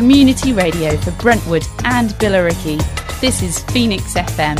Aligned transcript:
community 0.00 0.54
radio 0.54 0.96
for 0.96 1.10
Brentwood 1.20 1.62
and 1.84 2.12
Billericay. 2.12 2.80
This 3.20 3.42
is 3.42 3.58
Phoenix 3.64 4.14
FM. 4.14 4.58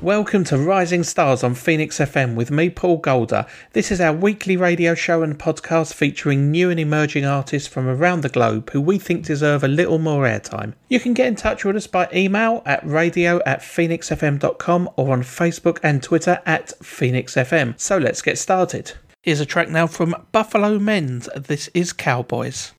Welcome 0.00 0.44
to 0.44 0.56
Rising 0.56 1.02
Stars 1.02 1.42
on 1.42 1.56
Phoenix 1.56 1.98
FM 1.98 2.36
with 2.36 2.52
me, 2.52 2.70
Paul 2.70 2.98
Golder. 2.98 3.44
This 3.72 3.90
is 3.90 4.00
our 4.00 4.12
weekly 4.12 4.56
radio 4.56 4.94
show 4.94 5.24
and 5.24 5.36
podcast 5.36 5.94
featuring 5.94 6.52
new 6.52 6.70
and 6.70 6.78
emerging 6.78 7.24
artists 7.24 7.66
from 7.66 7.88
around 7.88 8.20
the 8.20 8.28
globe 8.28 8.70
who 8.70 8.80
we 8.80 9.00
think 9.00 9.26
deserve 9.26 9.64
a 9.64 9.68
little 9.68 9.98
more 9.98 10.22
airtime. 10.22 10.74
You 10.88 11.00
can 11.00 11.12
get 11.12 11.26
in 11.26 11.34
touch 11.34 11.64
with 11.64 11.74
us 11.74 11.88
by 11.88 12.08
email 12.14 12.62
at 12.64 12.86
radio 12.86 13.40
at 13.44 13.62
phoenixfm.com 13.62 14.90
or 14.94 15.12
on 15.12 15.22
Facebook 15.22 15.80
and 15.82 16.04
Twitter 16.04 16.40
at 16.46 16.68
phoenixfm. 16.84 17.80
So 17.80 17.98
let's 17.98 18.22
get 18.22 18.38
started. 18.38 18.92
Here's 19.22 19.40
a 19.40 19.46
track 19.46 19.70
now 19.70 19.88
from 19.88 20.14
Buffalo 20.30 20.78
Men's. 20.78 21.28
This 21.34 21.68
is 21.74 21.92
Cowboys. 21.92 22.70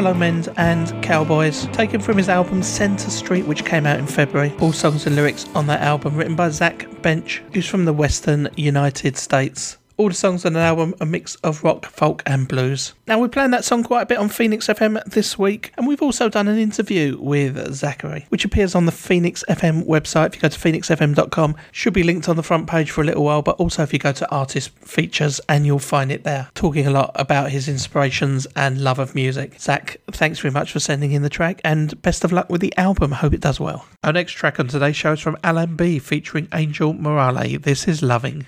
Buffalo 0.00 0.18
Men 0.18 0.46
and 0.56 1.02
Cowboys, 1.02 1.66
taken 1.74 2.00
from 2.00 2.16
his 2.16 2.30
album 2.30 2.62
Centre 2.62 3.10
Street, 3.10 3.46
which 3.46 3.66
came 3.66 3.84
out 3.84 3.98
in 3.98 4.06
February. 4.06 4.50
All 4.58 4.72
songs 4.72 5.06
and 5.06 5.14
lyrics 5.14 5.44
on 5.54 5.66
that 5.66 5.82
album 5.82 6.16
written 6.16 6.34
by 6.34 6.48
Zach 6.48 6.86
Bench, 7.02 7.42
who's 7.52 7.66
from 7.66 7.84
the 7.84 7.92
Western 7.92 8.48
United 8.56 9.18
States. 9.18 9.76
All 10.00 10.08
the 10.08 10.14
songs 10.14 10.46
on 10.46 10.54
the 10.54 10.60
album 10.60 10.94
are 10.98 11.02
a 11.02 11.06
mix 11.06 11.34
of 11.44 11.62
rock, 11.62 11.84
folk, 11.84 12.22
and 12.24 12.48
blues. 12.48 12.94
Now, 13.06 13.20
we're 13.20 13.28
playing 13.28 13.50
that 13.50 13.66
song 13.66 13.84
quite 13.84 14.00
a 14.00 14.06
bit 14.06 14.16
on 14.16 14.30
Phoenix 14.30 14.66
FM 14.66 15.04
this 15.04 15.38
week, 15.38 15.74
and 15.76 15.86
we've 15.86 16.00
also 16.00 16.30
done 16.30 16.48
an 16.48 16.56
interview 16.56 17.18
with 17.20 17.74
Zachary, 17.74 18.24
which 18.30 18.46
appears 18.46 18.74
on 18.74 18.86
the 18.86 18.92
Phoenix 18.92 19.44
FM 19.46 19.84
website. 19.86 20.28
If 20.28 20.36
you 20.36 20.40
go 20.40 20.48
to 20.48 20.58
phoenixfm.com, 20.58 21.54
should 21.70 21.92
be 21.92 22.02
linked 22.02 22.30
on 22.30 22.36
the 22.36 22.42
front 22.42 22.66
page 22.66 22.90
for 22.90 23.02
a 23.02 23.04
little 23.04 23.24
while, 23.24 23.42
but 23.42 23.56
also 23.56 23.82
if 23.82 23.92
you 23.92 23.98
go 23.98 24.12
to 24.12 24.30
artist 24.30 24.70
features, 24.78 25.38
and 25.50 25.66
you'll 25.66 25.78
find 25.78 26.10
it 26.10 26.24
there, 26.24 26.48
talking 26.54 26.86
a 26.86 26.90
lot 26.90 27.10
about 27.14 27.50
his 27.50 27.68
inspirations 27.68 28.46
and 28.56 28.82
love 28.82 28.98
of 28.98 29.14
music. 29.14 29.60
Zach, 29.60 29.98
thanks 30.12 30.38
very 30.38 30.52
much 30.52 30.72
for 30.72 30.80
sending 30.80 31.12
in 31.12 31.20
the 31.20 31.28
track, 31.28 31.60
and 31.62 32.00
best 32.00 32.24
of 32.24 32.32
luck 32.32 32.48
with 32.48 32.62
the 32.62 32.74
album. 32.78 33.12
Hope 33.12 33.34
it 33.34 33.40
does 33.42 33.60
well. 33.60 33.84
Our 34.02 34.14
next 34.14 34.32
track 34.32 34.58
on 34.58 34.66
today's 34.68 34.96
show 34.96 35.12
is 35.12 35.20
from 35.20 35.36
Alan 35.44 35.76
B, 35.76 35.98
featuring 35.98 36.48
Angel 36.54 36.94
Morale. 36.94 37.58
This 37.58 37.86
is 37.86 38.02
Loving. 38.02 38.46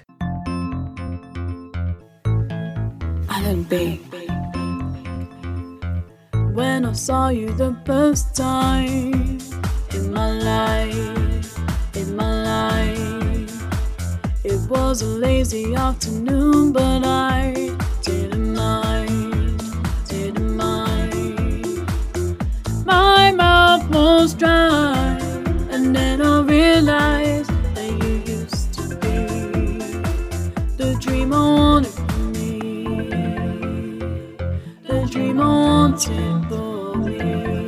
Alan 3.34 3.62
B. 3.62 3.99
When 6.52 6.84
I 6.84 6.93
saw 6.93 7.29
you 7.29 7.49
the 7.55 7.75
first 7.87 8.37
time 8.37 9.38
in 9.96 10.12
my 10.12 10.31
life, 10.32 11.50
in 11.96 12.14
my 12.14 12.32
life, 12.52 13.55
it 14.44 14.61
was 14.69 15.00
a 15.00 15.06
lazy 15.06 15.75
afternoon, 15.75 16.73
but 16.73 17.06
I 17.06 17.75
didn't 18.02 18.55
mind, 18.55 19.62
didn't 20.08 20.55
mind. 20.55 21.88
My 22.84 23.32
mouth 23.32 23.88
was 23.88 24.34
dry, 24.34 25.19
and 25.70 25.96
then 25.96 26.20
I 26.20 26.43
realized 26.43 27.50
that 27.76 27.90
you 28.02 28.12
used 28.37 28.75
to 28.75 28.84
be 29.02 29.17
the 30.76 30.99
dream 31.00 31.32
I 31.32 31.62
non 35.32 35.94
ti 35.94 37.62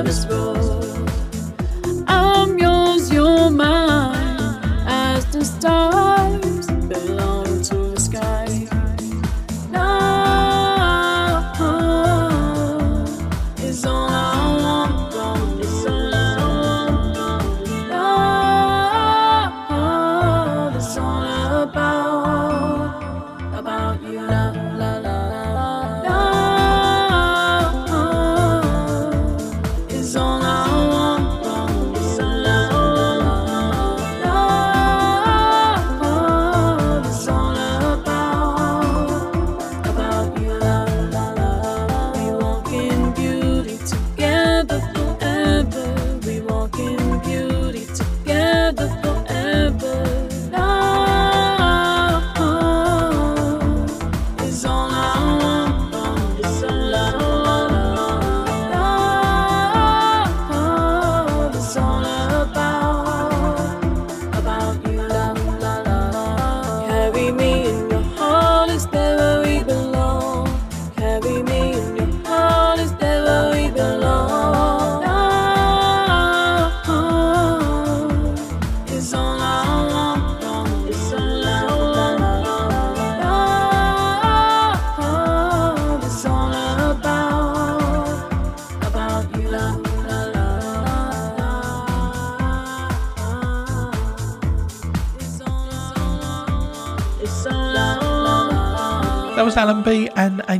love 0.00 0.08
is 0.08 0.26
raw. 0.28 0.54
I'm 2.06 2.58
yours, 2.58 3.12
you're 3.12 3.50
mine, 3.50 4.58
as 4.86 5.26
the 5.26 5.44
stars 5.44 5.89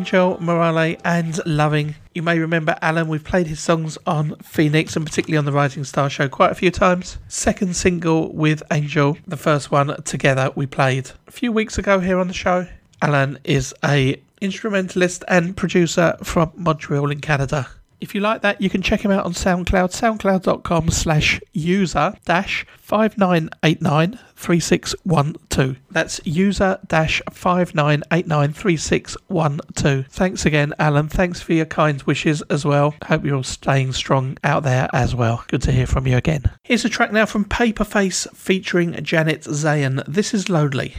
Angel 0.01 0.39
Morale 0.41 0.97
and 1.05 1.45
Loving. 1.45 1.95
You 2.15 2.23
may 2.23 2.39
remember 2.39 2.75
Alan, 2.81 3.07
we've 3.07 3.23
played 3.23 3.49
his 3.49 3.61
songs 3.61 3.99
on 4.07 4.35
Phoenix 4.37 4.97
and 4.97 5.05
particularly 5.05 5.37
on 5.37 5.45
the 5.45 5.53
Rising 5.53 5.85
Star 5.85 6.09
show 6.09 6.27
quite 6.27 6.51
a 6.51 6.55
few 6.55 6.71
times. 6.71 7.19
Second 7.29 7.77
single 7.77 8.33
with 8.33 8.63
Angel, 8.73 9.19
the 9.27 9.37
first 9.37 9.71
one 9.71 10.03
together 10.05 10.53
we 10.55 10.65
played 10.65 11.11
a 11.29 11.31
few 11.31 11.53
weeks 11.53 11.77
ago 11.77 12.01
here 12.01 12.19
on 12.19 12.29
the 12.29 12.33
show. 12.33 12.67
Alan 13.03 13.39
is 13.45 13.75
a 13.85 14.19
instrumentalist 14.41 15.23
and 15.29 15.55
producer 15.55 16.17
from 16.23 16.51
Montreal 16.57 17.11
in 17.11 17.21
Canada. 17.21 17.69
If 18.01 18.15
you 18.15 18.21
like 18.21 18.43
that, 18.43 18.61
you 18.61 18.71
can 18.71 18.83
check 18.83 19.05
him 19.05 19.11
out 19.11 19.27
on 19.27 19.33
SoundCloud, 19.33 19.91
soundcloud.com 19.91 20.91
slash 20.91 21.41
user 21.53 22.15
dash 22.25 22.65
59893612. 22.87 25.77
That's 25.91 26.21
user 26.25 26.79
dash 26.87 27.21
59893612. 27.31 30.07
Thanks 30.07 30.47
again, 30.47 30.73
Alan. 30.79 31.09
Thanks 31.09 31.43
for 31.43 31.53
your 31.53 31.67
kind 31.67 32.01
wishes 32.03 32.43
as 32.43 32.65
well. 32.65 32.95
Hope 33.05 33.25
you're 33.25 33.35
all 33.37 33.43
staying 33.43 33.93
strong 33.93 34.39
out 34.43 34.63
there 34.63 34.89
as 34.93 35.15
well. 35.15 35.45
Good 35.49 35.63
to 35.63 35.73
hear 35.73 35.87
from 35.87 36.07
you 36.07 36.17
again. 36.17 36.45
Here's 36.65 36.85
a 36.85 36.89
track 36.89 37.13
now 37.13 37.27
from 37.27 37.45
Paperface 37.45 38.27
featuring 38.35 38.95
Janet 39.05 39.43
Zayn. 39.43 40.03
This 40.07 40.33
is 40.35 40.49
Lonely. 40.49 40.95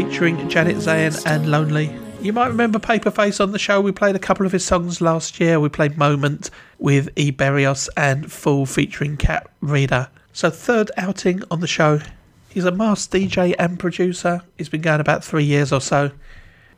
Featuring 0.00 0.48
Janet 0.48 0.76
Zayn 0.76 1.26
and 1.26 1.50
Lonely. 1.50 1.94
You 2.22 2.32
might 2.32 2.46
remember 2.46 2.78
Paperface 2.78 3.38
on 3.38 3.52
the 3.52 3.58
show. 3.58 3.82
We 3.82 3.92
played 3.92 4.16
a 4.16 4.18
couple 4.18 4.46
of 4.46 4.52
his 4.52 4.64
songs 4.64 5.02
last 5.02 5.38
year. 5.38 5.60
We 5.60 5.68
played 5.68 5.98
Moment 5.98 6.48
with 6.78 7.10
E. 7.16 7.30
Berrios 7.30 7.86
and 7.98 8.32
Fool 8.32 8.64
featuring 8.64 9.18
Cat 9.18 9.50
Reader. 9.60 10.08
So, 10.32 10.48
third 10.48 10.90
outing 10.96 11.42
on 11.50 11.60
the 11.60 11.66
show. 11.66 12.00
He's 12.48 12.64
a 12.64 12.70
masked 12.70 13.12
DJ 13.12 13.54
and 13.58 13.78
producer. 13.78 14.40
He's 14.56 14.70
been 14.70 14.80
going 14.80 15.00
about 15.00 15.22
three 15.22 15.44
years 15.44 15.70
or 15.70 15.82
so. 15.82 16.12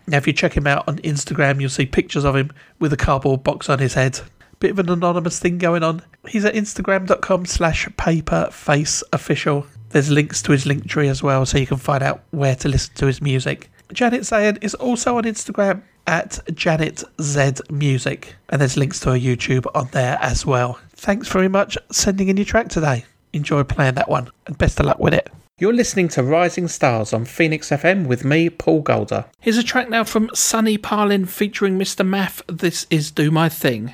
Now, 0.08 0.16
if 0.16 0.26
you 0.26 0.32
check 0.32 0.56
him 0.56 0.66
out 0.66 0.88
on 0.88 0.96
Instagram, 0.98 1.60
you'll 1.60 1.70
see 1.70 1.86
pictures 1.86 2.24
of 2.24 2.34
him 2.34 2.50
with 2.80 2.92
a 2.92 2.96
cardboard 2.96 3.44
box 3.44 3.68
on 3.68 3.78
his 3.78 3.94
head. 3.94 4.18
Bit 4.58 4.72
of 4.72 4.80
an 4.80 4.90
anonymous 4.90 5.38
thing 5.38 5.58
going 5.58 5.84
on. 5.84 6.02
He's 6.26 6.44
at 6.44 6.54
instagram.com 6.54 7.46
slash 7.46 7.86
paperfaceofficial. 7.86 9.66
There's 9.92 10.11
links 10.11 10.40
to 10.42 10.52
his 10.52 10.64
link 10.64 10.88
tree 10.88 11.08
as 11.08 11.22
well, 11.22 11.44
so 11.44 11.58
you 11.58 11.66
can 11.66 11.76
find 11.76 12.02
out 12.02 12.22
where 12.30 12.56
to 12.56 12.68
listen 12.68 12.94
to 12.94 13.06
his 13.06 13.20
music. 13.20 13.70
Janet 13.92 14.22
Zayn 14.22 14.56
is 14.64 14.75
also 14.75 15.18
on 15.18 15.25
Instagram 15.25 15.82
at 16.06 16.40
Janet 16.54 17.04
Z 17.20 17.52
Music, 17.70 18.34
and 18.49 18.58
there's 18.58 18.78
links 18.78 19.00
to 19.00 19.11
her 19.11 19.18
YouTube 19.18 19.66
on 19.75 19.88
there 19.92 20.16
as 20.22 20.46
well. 20.46 20.80
Thanks 20.92 21.28
very 21.28 21.49
much 21.49 21.76
sending 21.90 22.28
in 22.28 22.38
your 22.38 22.46
track 22.46 22.68
today. 22.68 23.04
Enjoy 23.34 23.64
playing 23.64 23.94
that 23.94 24.08
one, 24.08 24.30
and 24.46 24.56
best 24.56 24.80
of 24.80 24.87
luck 24.87 24.99
with 24.99 25.12
it. 25.12 25.30
You're 25.58 25.75
listening 25.75 26.08
to 26.08 26.22
Rising 26.22 26.68
Stars 26.68 27.12
on 27.12 27.26
Phoenix 27.26 27.68
FM 27.68 28.06
with 28.06 28.25
me, 28.25 28.49
Paul 28.49 28.80
Golder. 28.80 29.26
Here's 29.40 29.58
a 29.58 29.62
track 29.62 29.90
now 29.90 30.04
from 30.04 30.30
Sonny 30.34 30.78
Parlin 30.78 31.28
featuring 31.28 31.78
Mr. 31.78 32.04
Math. 32.04 32.40
This 32.49 32.87
is 32.88 33.11
Do 33.11 33.30
My 33.30 33.50
Thing. 33.50 33.92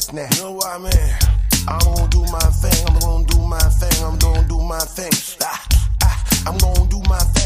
This 0.00 0.12
now. 0.12 0.28
You 0.36 0.42
know 0.42 0.52
what 0.52 0.66
I 0.66 0.78
mean? 0.78 1.14
I'm 1.68 1.78
gonna 1.80 2.08
do 2.08 2.20
my 2.32 2.38
thing. 2.38 2.86
I'm 2.88 2.98
gonna 3.00 3.26
do 3.26 3.38
my 3.38 3.58
thing. 3.58 4.04
I'm 4.04 4.18
gonna 4.18 4.48
do 4.48 4.60
my 4.60 4.78
thing. 4.78 5.12
Ah, 5.42 5.66
ah, 6.02 6.24
I'm 6.46 6.58
gonna 6.58 6.88
do 6.88 7.00
my 7.08 7.18
thing. 7.18 7.39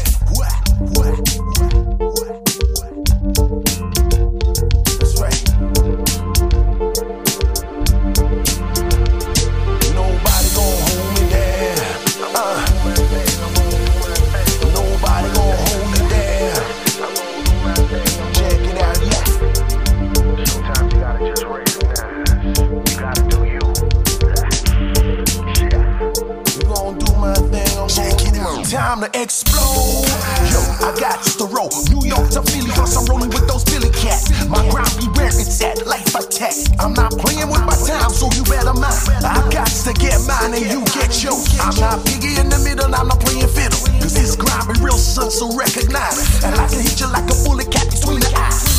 Time 28.85 29.01
to 29.01 29.09
explode. 29.19 30.05
Yo, 30.53 30.61
I 30.85 30.93
got 31.01 31.17
to 31.41 31.45
roll. 31.49 31.73
New 31.89 32.05
York 32.05 32.29
to 32.37 32.45
Philly, 32.45 32.69
cause 32.69 32.93
I'm 32.93 33.09
rolling 33.09 33.33
with 33.33 33.49
those 33.49 33.65
Philly 33.65 33.89
cats. 33.89 34.29
My 34.45 34.61
ground 34.69 34.93
be 35.01 35.09
where 35.17 35.33
it's 35.33 35.57
at, 35.65 35.89
life 35.89 36.13
attack. 36.13 36.53
I'm 36.77 36.93
not 36.93 37.09
playing 37.17 37.49
with 37.49 37.65
my 37.65 37.73
time, 37.81 38.13
so 38.13 38.29
you 38.37 38.45
better 38.45 38.77
mind. 38.77 38.93
I 39.25 39.41
got 39.49 39.65
to 39.65 39.91
get 39.97 40.21
mine 40.29 40.53
and 40.53 40.69
you 40.69 40.85
get 40.93 41.09
yours. 41.17 41.49
I'm 41.57 41.73
not 41.81 42.05
piggy 42.05 42.37
in 42.37 42.53
the 42.53 42.61
middle, 42.61 42.93
I'm 42.93 43.09
not 43.09 43.17
playing 43.25 43.49
fiddle. 43.49 43.81
Cause 44.05 44.13
this 44.13 44.37
grind 44.37 44.69
be 44.69 44.77
real, 44.77 45.01
son, 45.01 45.33
so 45.33 45.49
recognize. 45.57 46.21
it. 46.21 46.45
And 46.45 46.53
I 46.53 46.69
can 46.69 46.85
hit 46.85 47.01
you 47.01 47.09
like 47.09 47.25
a 47.25 47.37
bullet 47.41 47.73
cat 47.73 47.89
between 47.89 48.21
the 48.21 48.29
eyes. 48.37 48.69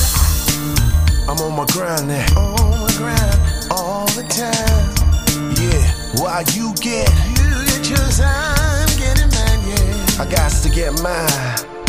I'm 1.26 1.34
on 1.42 1.58
my 1.58 1.66
grind 1.74 2.06
now. 2.06 2.30
On 2.38 2.78
my 2.78 2.94
grind 2.94 3.34
all 3.74 4.06
the 4.14 4.22
time. 4.30 4.86
Yeah, 5.58 5.82
while 6.22 6.46
you 6.54 6.70
get 6.78 7.10
you 7.42 7.58
get 7.66 7.90
your. 7.90 8.06
Yeah, 8.22 8.85
I 10.18 10.24
got 10.24 10.50
to 10.50 10.70
get 10.70 10.92
mine. 11.02 11.28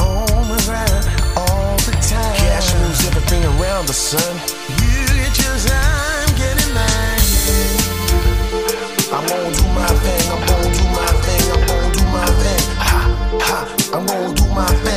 On 0.03 0.50
my 0.50 0.60
grind 0.65 1.05
all 1.38 1.77
the 1.88 1.96
time. 2.03 2.36
Cash 2.36 2.75
moves 2.75 3.07
everything 3.07 3.41
around 3.55 3.88
the 3.88 3.93
sun. 3.93 4.36
You 4.67 5.07
get 5.15 5.31
yours, 5.39 5.65
I'm 5.72 6.36
getting 6.36 6.74
mine. 6.74 7.24
I'm 9.15 9.25
gonna 9.31 9.55
do 9.55 9.63
my 9.72 9.88
thing. 10.03 10.24
I'm 10.27 10.43
gonna 10.46 10.75
do 10.75 10.84
my 10.91 11.07
thing. 11.24 11.43
I'm 11.53 11.67
gonna 11.67 11.93
do 11.96 12.03
my 12.12 12.25
thing. 12.43 12.63
Ha 12.84 13.39
ha. 13.48 13.60
I'm 13.96 14.05
gonna 14.05 14.34
do 14.36 14.46
my 14.53 14.67
thing. 14.84 14.97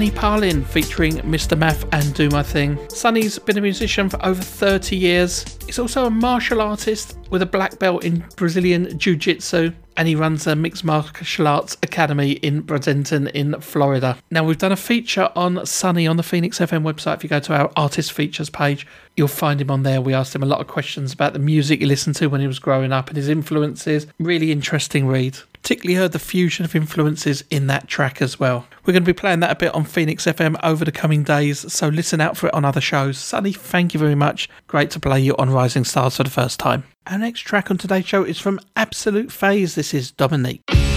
Sonny 0.00 0.12
Parlin 0.12 0.64
featuring 0.64 1.12
Mr. 1.16 1.58
Math 1.58 1.84
and 1.92 2.14
Do 2.14 2.30
My 2.30 2.42
Thing. 2.42 2.78
Sonny's 2.88 3.38
been 3.38 3.58
a 3.58 3.60
musician 3.60 4.08
for 4.08 4.24
over 4.24 4.40
30 4.40 4.96
years. 4.96 5.58
He's 5.66 5.78
also 5.78 6.06
a 6.06 6.10
martial 6.10 6.62
artist 6.62 7.18
with 7.28 7.42
a 7.42 7.46
black 7.46 7.78
belt 7.78 8.02
in 8.02 8.24
Brazilian 8.36 8.98
Jiu 8.98 9.14
Jitsu 9.14 9.72
and 9.98 10.08
he 10.08 10.14
runs 10.14 10.46
a 10.46 10.56
mixed 10.56 10.84
martial 10.84 11.46
arts 11.46 11.76
academy 11.82 12.32
in 12.32 12.62
Bradenton 12.62 13.30
in 13.32 13.60
Florida. 13.60 14.16
Now, 14.30 14.42
we've 14.42 14.56
done 14.56 14.72
a 14.72 14.76
feature 14.76 15.30
on 15.36 15.66
Sonny 15.66 16.06
on 16.06 16.16
the 16.16 16.22
Phoenix 16.22 16.58
FM 16.60 16.82
website. 16.82 17.16
If 17.16 17.22
you 17.22 17.28
go 17.28 17.40
to 17.40 17.54
our 17.54 17.70
artist 17.76 18.12
features 18.12 18.48
page, 18.48 18.86
you'll 19.18 19.28
find 19.28 19.60
him 19.60 19.70
on 19.70 19.82
there. 19.82 20.00
We 20.00 20.14
asked 20.14 20.34
him 20.34 20.42
a 20.42 20.46
lot 20.46 20.62
of 20.62 20.66
questions 20.66 21.12
about 21.12 21.34
the 21.34 21.38
music 21.38 21.80
he 21.80 21.84
listened 21.84 22.16
to 22.16 22.28
when 22.28 22.40
he 22.40 22.46
was 22.46 22.58
growing 22.58 22.90
up 22.90 23.08
and 23.08 23.18
his 23.18 23.28
influences. 23.28 24.06
Really 24.18 24.50
interesting 24.50 25.06
read. 25.06 25.40
Particularly 25.62 25.96
heard 25.96 26.12
the 26.12 26.18
fusion 26.18 26.64
of 26.64 26.74
influences 26.74 27.44
in 27.50 27.66
that 27.66 27.88
track 27.88 28.20
as 28.22 28.40
well. 28.40 28.66
We're 28.84 28.92
going 28.92 29.04
to 29.04 29.12
be 29.12 29.12
playing 29.12 29.40
that 29.40 29.50
a 29.50 29.56
bit 29.56 29.74
on 29.74 29.84
Phoenix 29.84 30.24
FM 30.24 30.58
over 30.62 30.84
the 30.84 30.92
coming 30.92 31.22
days, 31.22 31.70
so 31.72 31.88
listen 31.88 32.20
out 32.20 32.36
for 32.36 32.48
it 32.48 32.54
on 32.54 32.64
other 32.64 32.80
shows. 32.80 33.18
Sonny, 33.18 33.52
thank 33.52 33.94
you 33.94 34.00
very 34.00 34.14
much. 34.14 34.48
Great 34.66 34.90
to 34.92 35.00
play 35.00 35.20
you 35.20 35.36
on 35.36 35.50
Rising 35.50 35.84
Stars 35.84 36.16
for 36.16 36.24
the 36.24 36.30
first 36.30 36.58
time. 36.58 36.84
Our 37.06 37.18
next 37.18 37.40
track 37.40 37.70
on 37.70 37.78
today's 37.78 38.06
show 38.06 38.24
is 38.24 38.38
from 38.38 38.60
Absolute 38.76 39.32
Phase. 39.32 39.74
This 39.74 39.94
is 39.94 40.10
Dominique. 40.10 40.89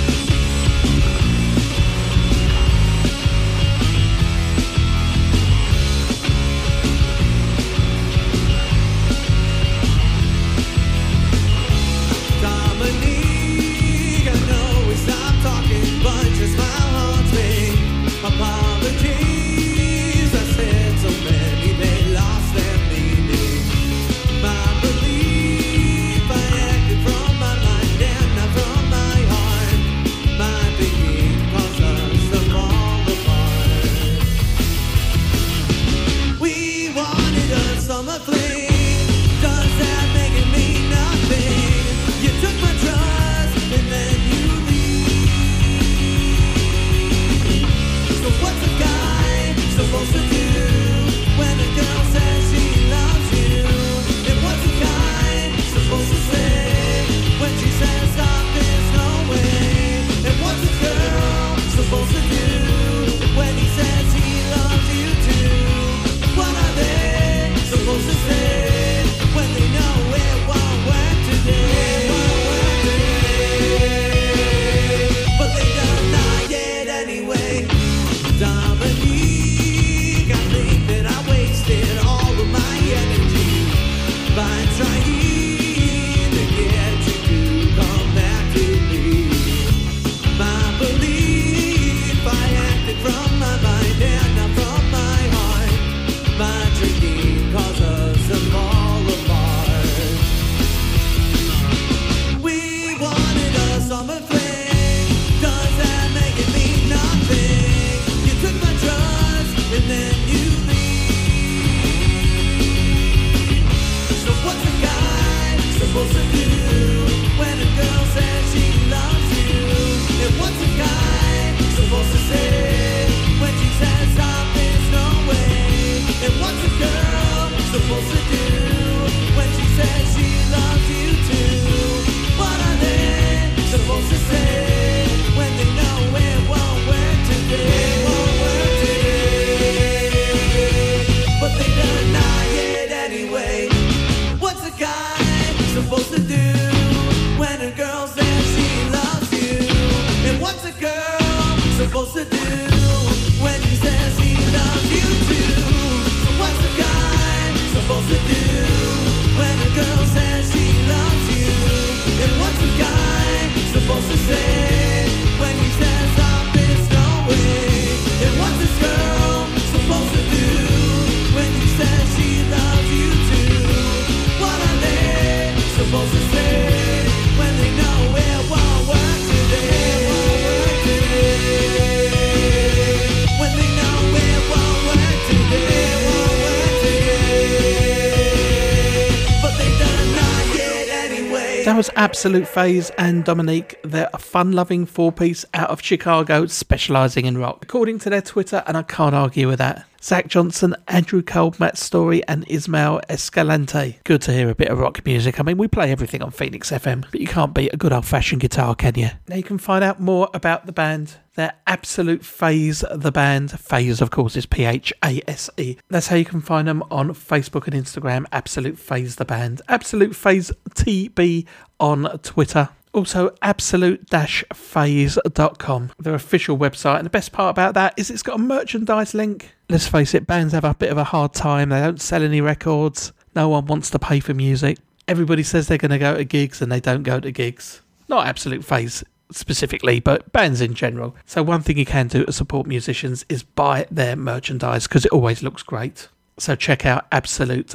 Absolute 192.03 192.49
Phase 192.49 192.89
and 192.97 193.23
Dominique. 193.23 193.77
They're 193.81 194.09
a 194.13 194.17
fun 194.17 194.51
loving 194.51 194.85
four 194.85 195.13
piece 195.13 195.45
out 195.53 195.69
of 195.69 195.81
Chicago 195.81 196.47
specialising 196.47 197.25
in 197.25 197.37
rock. 197.37 197.59
According 197.63 197.99
to 197.99 198.09
their 198.09 198.21
Twitter, 198.21 198.61
and 198.67 198.75
I 198.75 198.83
can't 198.83 199.15
argue 199.15 199.47
with 199.47 199.59
that. 199.59 199.85
Zach 200.03 200.27
Johnson, 200.27 200.75
Andrew 200.89 201.21
Cole, 201.21 201.55
Matt 201.59 201.77
Story, 201.77 202.27
and 202.27 202.43
Ismail 202.49 202.99
Escalante. 203.07 203.99
Good 204.03 204.21
to 204.23 204.33
hear 204.33 204.49
a 204.49 204.55
bit 204.55 204.67
of 204.67 204.77
rock 204.77 205.05
music. 205.05 205.39
I 205.39 205.43
mean, 205.43 205.57
we 205.57 205.69
play 205.69 205.91
everything 205.91 206.21
on 206.21 206.31
Phoenix 206.31 206.71
FM, 206.71 207.05
but 207.09 207.21
you 207.21 207.27
can't 207.27 207.53
beat 207.53 207.73
a 207.73 207.77
good 207.77 207.93
old 207.93 208.05
fashioned 208.05 208.41
guitar, 208.41 208.75
can 208.75 208.95
you? 208.95 209.11
Now 209.29 209.37
you 209.37 209.43
can 209.43 209.57
find 209.57 209.81
out 209.81 210.01
more 210.01 210.29
about 210.33 210.65
the 210.65 210.73
band. 210.73 211.15
They're 211.35 211.53
Absolute 211.65 212.25
Phase, 212.25 212.83
the 212.91 213.11
band. 213.11 213.57
Phase, 213.59 214.01
of 214.01 214.11
course, 214.11 214.35
is 214.35 214.45
P 214.45 214.65
H 214.65 214.91
A 215.03 215.21
S 215.25 215.49
E. 215.57 215.77
That's 215.89 216.07
how 216.07 216.17
you 216.17 216.25
can 216.25 216.41
find 216.41 216.67
them 216.67 216.83
on 216.91 217.11
Facebook 217.11 217.65
and 217.65 217.73
Instagram. 217.73 218.25
Absolute 218.31 218.77
Phase, 218.77 219.15
the 219.15 219.25
band. 219.25 219.61
Absolute 219.69 220.17
Phase 220.17 220.51
TB 220.71 221.47
on 221.79 222.19
Twitter. 222.19 222.69
Also, 222.93 223.33
absolute-phase.com, 223.41 225.91
their 225.97 226.13
official 226.13 226.55
website. 226.55 226.97
And 226.97 227.07
the 227.07 227.09
best 227.09 227.31
part 227.31 227.49
about 227.49 227.73
that 227.73 227.95
is 227.97 228.11
it's 228.11 228.21
got 228.21 228.35
a 228.35 228.39
merchandise 228.39 229.15
link. 229.15 229.55
Let's 229.73 229.87
face 229.87 230.13
it, 230.13 230.27
bands 230.27 230.53
have 230.53 230.65
a 230.65 230.75
bit 230.75 230.91
of 230.91 230.99
a 230.99 231.03
hard 231.03 231.33
time. 231.33 231.69
They 231.69 231.79
don't 231.79 231.99
sell 231.99 232.21
any 232.21 232.41
records. 232.41 233.11
No 233.35 233.49
one 233.49 233.65
wants 233.65 233.89
to 233.89 233.97
pay 233.97 234.19
for 234.19 234.35
music. 234.35 234.77
Everybody 235.07 235.41
says 235.41 235.67
they're 235.67 235.79
going 235.79 235.89
to 235.89 235.97
go 235.97 236.15
to 236.15 236.23
gigs 236.23 236.61
and 236.61 236.71
they 236.71 236.79
don't 236.79 237.01
go 237.01 237.19
to 237.19 237.31
gigs. 237.31 237.81
Not 238.07 238.27
Absolute 238.27 238.63
Phase 238.63 239.03
specifically, 239.31 239.99
but 239.99 240.31
bands 240.31 240.61
in 240.61 240.75
general. 240.75 241.15
So, 241.25 241.41
one 241.41 241.63
thing 241.63 241.79
you 241.79 241.87
can 241.87 242.07
do 242.07 242.23
to 242.23 242.31
support 242.31 242.67
musicians 242.67 243.25
is 243.29 243.41
buy 243.41 243.87
their 243.89 244.15
merchandise 244.15 244.87
because 244.87 245.05
it 245.05 245.11
always 245.11 245.41
looks 245.41 245.63
great. 245.63 246.07
So, 246.37 246.53
check 246.53 246.85
out 246.85 247.07
absolute 247.11 247.73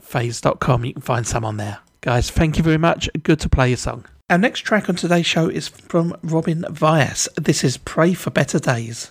phase.com. 0.00 0.84
You 0.84 0.92
can 0.92 1.02
find 1.02 1.26
some 1.26 1.44
on 1.44 1.56
there. 1.56 1.80
Guys, 2.02 2.30
thank 2.30 2.56
you 2.56 2.62
very 2.62 2.78
much. 2.78 3.10
Good 3.20 3.40
to 3.40 3.48
play 3.48 3.70
your 3.70 3.78
song. 3.78 4.04
Our 4.30 4.38
next 4.38 4.60
track 4.60 4.88
on 4.88 4.94
today's 4.94 5.26
show 5.26 5.48
is 5.48 5.66
from 5.66 6.16
Robin 6.22 6.62
Vyas. 6.68 7.26
This 7.34 7.64
is 7.64 7.78
Pray 7.78 8.14
for 8.14 8.30
Better 8.30 8.60
Days. 8.60 9.10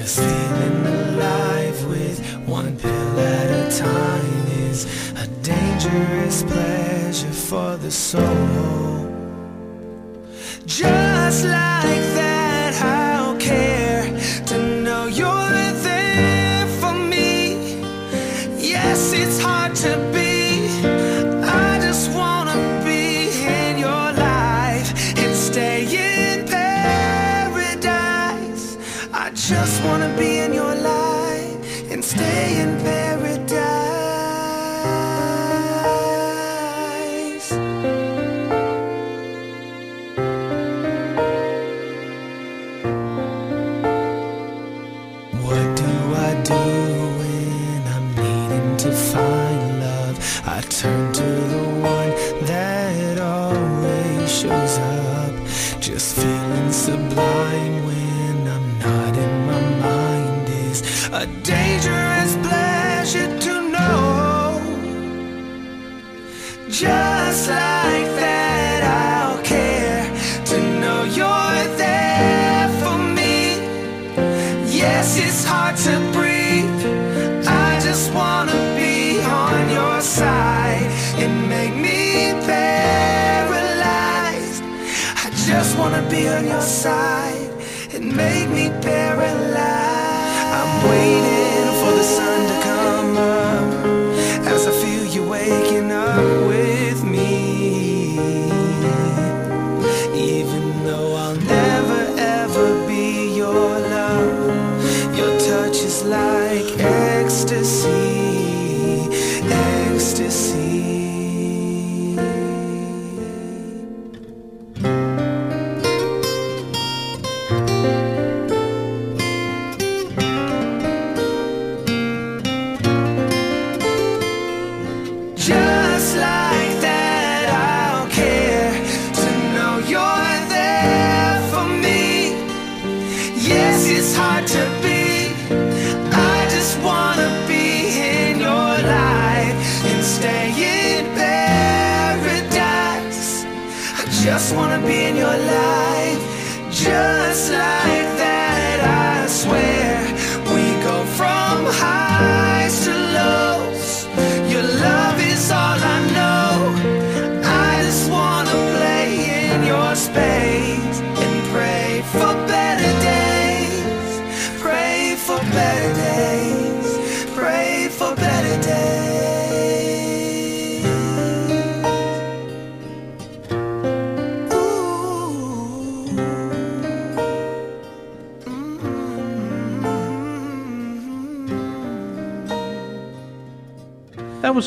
Just 0.00 0.18
feeling 0.18 0.86
alive 0.86 1.84
with 1.84 2.18
one 2.48 2.74
pill 2.78 3.20
at 3.20 3.50
a 3.50 3.78
time 3.78 4.46
is 4.70 4.86
a 5.12 5.26
dangerous 5.42 6.42
pleasure 6.42 7.30
for 7.30 7.76
the 7.76 7.90
soul. 7.90 8.79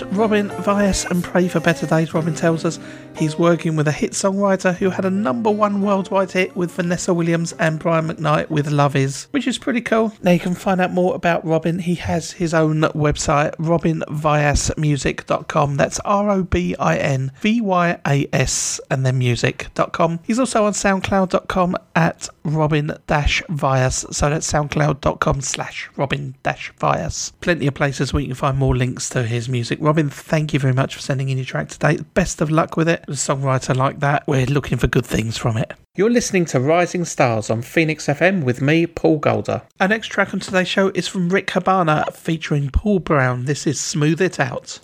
Robin 0.01 0.49
Vyas 0.49 1.09
and 1.11 1.23
Pray 1.23 1.47
for 1.47 1.59
Better 1.59 1.85
Days. 1.85 2.13
Robin 2.13 2.33
tells 2.33 2.65
us 2.65 2.79
he's 3.23 3.39
working 3.39 3.77
with 3.77 3.87
a 3.87 3.91
hit 3.91 4.11
songwriter 4.11 4.75
who 4.75 4.89
had 4.89 5.05
a 5.05 5.09
number 5.09 5.49
one 5.49 5.81
worldwide 5.81 6.31
hit 6.31 6.53
with 6.57 6.71
Vanessa 6.71 7.13
Williams 7.13 7.53
and 7.53 7.79
Brian 7.79 8.09
McKnight 8.09 8.49
with 8.49 8.69
Love 8.69 8.97
Is, 8.97 9.27
which 9.31 9.47
is 9.47 9.57
pretty 9.57 9.79
cool. 9.79 10.11
Now 10.21 10.31
you 10.31 10.39
can 10.39 10.55
find 10.55 10.81
out 10.81 10.91
more 10.91 11.15
about 11.15 11.45
Robin. 11.45 11.79
He 11.79 11.95
has 11.95 12.33
his 12.33 12.53
own 12.53 12.81
website, 12.81 13.55
robinvyasmusic.com. 13.55 15.77
That's 15.77 16.01
R 16.01 16.31
O 16.31 16.43
B 16.43 16.75
I 16.77 16.97
N 16.97 17.31
V 17.39 17.61
Y 17.61 17.97
A 18.05 18.27
S 18.33 18.81
and 18.91 19.05
then 19.05 19.17
music.com. 19.17 20.19
He's 20.23 20.39
also 20.39 20.65
on 20.65 20.73
soundcloud.com 20.73 21.77
at 21.95 22.27
Robin 22.43 22.91
Vyas. 23.07 24.13
So 24.13 24.29
that's 24.29 24.51
soundcloud.com 24.51 25.39
slash 25.39 25.89
Robin 25.95 26.35
Vyas. 26.43 27.31
Plenty 27.39 27.67
of 27.67 27.73
places 27.73 28.11
where 28.11 28.19
you 28.19 28.27
can 28.27 28.35
find 28.35 28.57
more 28.57 28.75
links 28.75 29.07
to 29.09 29.23
his 29.23 29.47
music. 29.47 29.79
Robin, 29.81 30.09
thank 30.09 30.53
you 30.53 30.59
very 30.59 30.73
much 30.73 30.95
for 30.95 31.01
sending 31.01 31.29
in 31.29 31.37
your 31.37 31.45
track 31.45 31.69
today. 31.69 31.99
Best 32.13 32.41
of 32.41 32.51
luck 32.51 32.75
with 32.75 32.89
it. 32.89 33.05
Songwriter 33.15 33.75
like 33.75 33.99
that, 33.99 34.27
we're 34.27 34.45
looking 34.45 34.77
for 34.77 34.87
good 34.87 35.05
things 35.05 35.37
from 35.37 35.57
it. 35.57 35.73
You're 35.95 36.09
listening 36.09 36.45
to 36.45 36.59
Rising 36.59 37.05
Stars 37.05 37.49
on 37.49 37.61
Phoenix 37.61 38.07
FM 38.07 38.43
with 38.43 38.61
me, 38.61 38.87
Paul 38.87 39.19
Golder. 39.19 39.61
Our 39.79 39.87
next 39.87 40.07
track 40.07 40.33
on 40.33 40.39
today's 40.39 40.67
show 40.67 40.89
is 40.95 41.07
from 41.07 41.29
Rick 41.29 41.51
Habana 41.51 42.05
featuring 42.13 42.69
Paul 42.71 42.99
Brown. 42.99 43.45
This 43.45 43.67
is 43.67 43.79
Smooth 43.79 44.21
It 44.21 44.39
Out. 44.39 44.79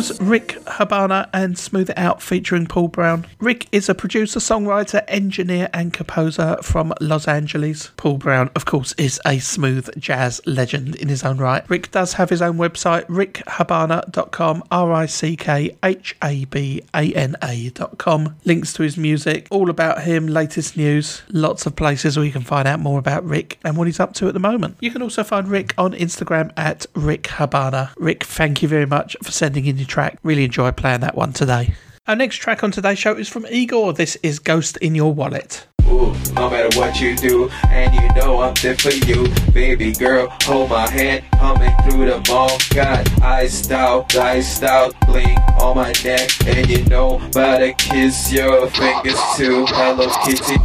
Was 0.00 0.18
Rick 0.22 0.56
Habana 0.66 1.28
and 1.40 1.58
Smooth 1.58 1.90
It 1.90 1.98
Out 1.98 2.22
featuring 2.22 2.66
Paul 2.66 2.88
Brown. 2.88 3.26
Rick 3.38 3.66
is 3.72 3.88
a 3.88 3.94
producer, 3.94 4.38
songwriter, 4.38 5.02
engineer, 5.08 5.68
and 5.72 5.92
composer 5.92 6.58
from 6.62 6.92
Los 7.00 7.26
Angeles. 7.26 7.90
Paul 7.96 8.18
Brown, 8.18 8.50
of 8.54 8.64
course, 8.66 8.92
is 8.98 9.20
a 9.24 9.38
smooth 9.38 9.88
jazz 9.98 10.40
legend 10.46 10.96
in 10.96 11.08
his 11.08 11.24
own 11.24 11.38
right. 11.38 11.68
Rick 11.68 11.90
does 11.90 12.14
have 12.14 12.30
his 12.30 12.42
own 12.42 12.58
website, 12.58 13.06
rickhabana.com, 13.06 14.64
R 14.70 14.92
I 14.92 15.06
C 15.06 15.36
K 15.36 15.76
H 15.82 16.16
A 16.22 16.44
B 16.46 16.82
A 16.94 17.12
N 17.14 17.36
A.com. 17.42 18.36
Links 18.44 18.72
to 18.74 18.82
his 18.82 18.96
music, 18.96 19.46
all 19.50 19.70
about 19.70 20.02
him, 20.02 20.26
latest 20.26 20.76
news, 20.76 21.22
lots 21.30 21.66
of 21.66 21.74
places 21.76 22.16
where 22.16 22.26
you 22.26 22.32
can 22.32 22.42
find 22.42 22.68
out 22.68 22.80
more 22.80 22.98
about 22.98 23.24
Rick 23.24 23.58
and 23.64 23.76
what 23.76 23.86
he's 23.86 24.00
up 24.00 24.12
to 24.14 24.28
at 24.28 24.34
the 24.34 24.40
moment. 24.40 24.76
You 24.80 24.90
can 24.90 25.02
also 25.02 25.24
find 25.24 25.48
Rick 25.48 25.74
on 25.78 25.92
Instagram 25.92 26.52
at 26.56 26.86
rickhabana. 26.94 27.90
Rick, 27.96 28.24
thank 28.24 28.62
you 28.62 28.68
very 28.68 28.86
much 28.86 29.16
for 29.22 29.30
sending 29.30 29.66
in 29.66 29.78
your 29.78 29.86
track. 29.86 30.18
Really 30.22 30.44
enjoyed 30.44 30.76
playing 30.76 31.00
that 31.00 31.14
one 31.14 31.29
today. 31.32 31.74
Our 32.06 32.16
next 32.16 32.36
track 32.36 32.64
on 32.64 32.70
today's 32.70 32.98
show 32.98 33.14
is 33.14 33.28
from 33.28 33.46
Igor. 33.46 33.92
This 33.92 34.16
is 34.22 34.38
Ghost 34.38 34.76
in 34.78 34.94
Your 34.94 35.12
Wallet. 35.12 35.66
Ooh, 35.86 36.14
no 36.34 36.48
matter 36.48 36.78
what 36.78 37.00
you 37.00 37.16
do, 37.16 37.50
and 37.68 37.92
you 37.94 38.08
know 38.14 38.40
I'm 38.40 38.54
there 38.62 38.76
for 38.76 38.90
you. 38.90 39.28
Baby 39.52 39.92
girl, 39.92 40.28
hold 40.42 40.70
my 40.70 40.88
hand, 40.88 41.24
coming 41.32 41.72
through 41.82 42.06
the 42.06 42.24
mall. 42.28 42.58
Got 42.74 43.22
iced 43.22 43.70
out, 43.72 44.14
iced 44.16 44.62
out, 44.62 44.94
bling 45.06 45.36
on 45.60 45.76
my 45.76 45.92
neck. 46.04 46.30
And 46.46 46.68
you 46.68 46.84
know, 46.86 47.18
to 47.32 47.74
kiss 47.78 48.32
your 48.32 48.68
fingers 48.70 49.20
too. 49.36 49.66
Hello 49.68 50.08
Kitty. 50.24 50.58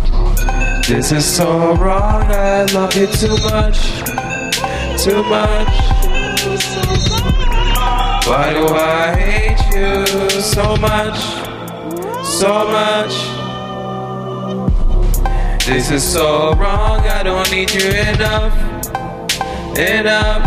This 0.88 1.12
is 1.12 1.26
so 1.26 1.76
wrong, 1.76 2.24
I 2.24 2.66
love 2.66 2.96
you 2.96 3.08
too 3.08 3.36
much. 3.50 3.80
Too 5.04 5.24
much. 5.24 5.96
Why 8.28 8.54
do 8.54 8.68
I 8.68 9.16
hate 9.16 9.60
you 9.76 10.35
so 10.46 10.76
much? 10.78 11.20
So 12.24 12.68
much. 12.68 13.14
This 15.66 15.90
is 15.90 16.04
so 16.04 16.54
wrong, 16.54 17.00
I 17.00 17.24
don't 17.24 17.50
need 17.52 17.74
you 17.74 17.90
enough. 17.90 18.54
Enough. 19.78 20.44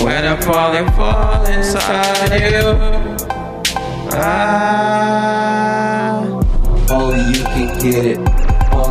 When 0.00 0.24
I 0.24 0.40
fall 0.40 0.72
and 0.72 0.94
fall 0.94 1.44
inside 1.46 2.40
you. 2.40 2.78
Ah. 4.14 5.02
Only 6.90 7.38
you 7.38 7.44
can 7.44 7.78
get 7.80 8.06
it. 8.06 8.41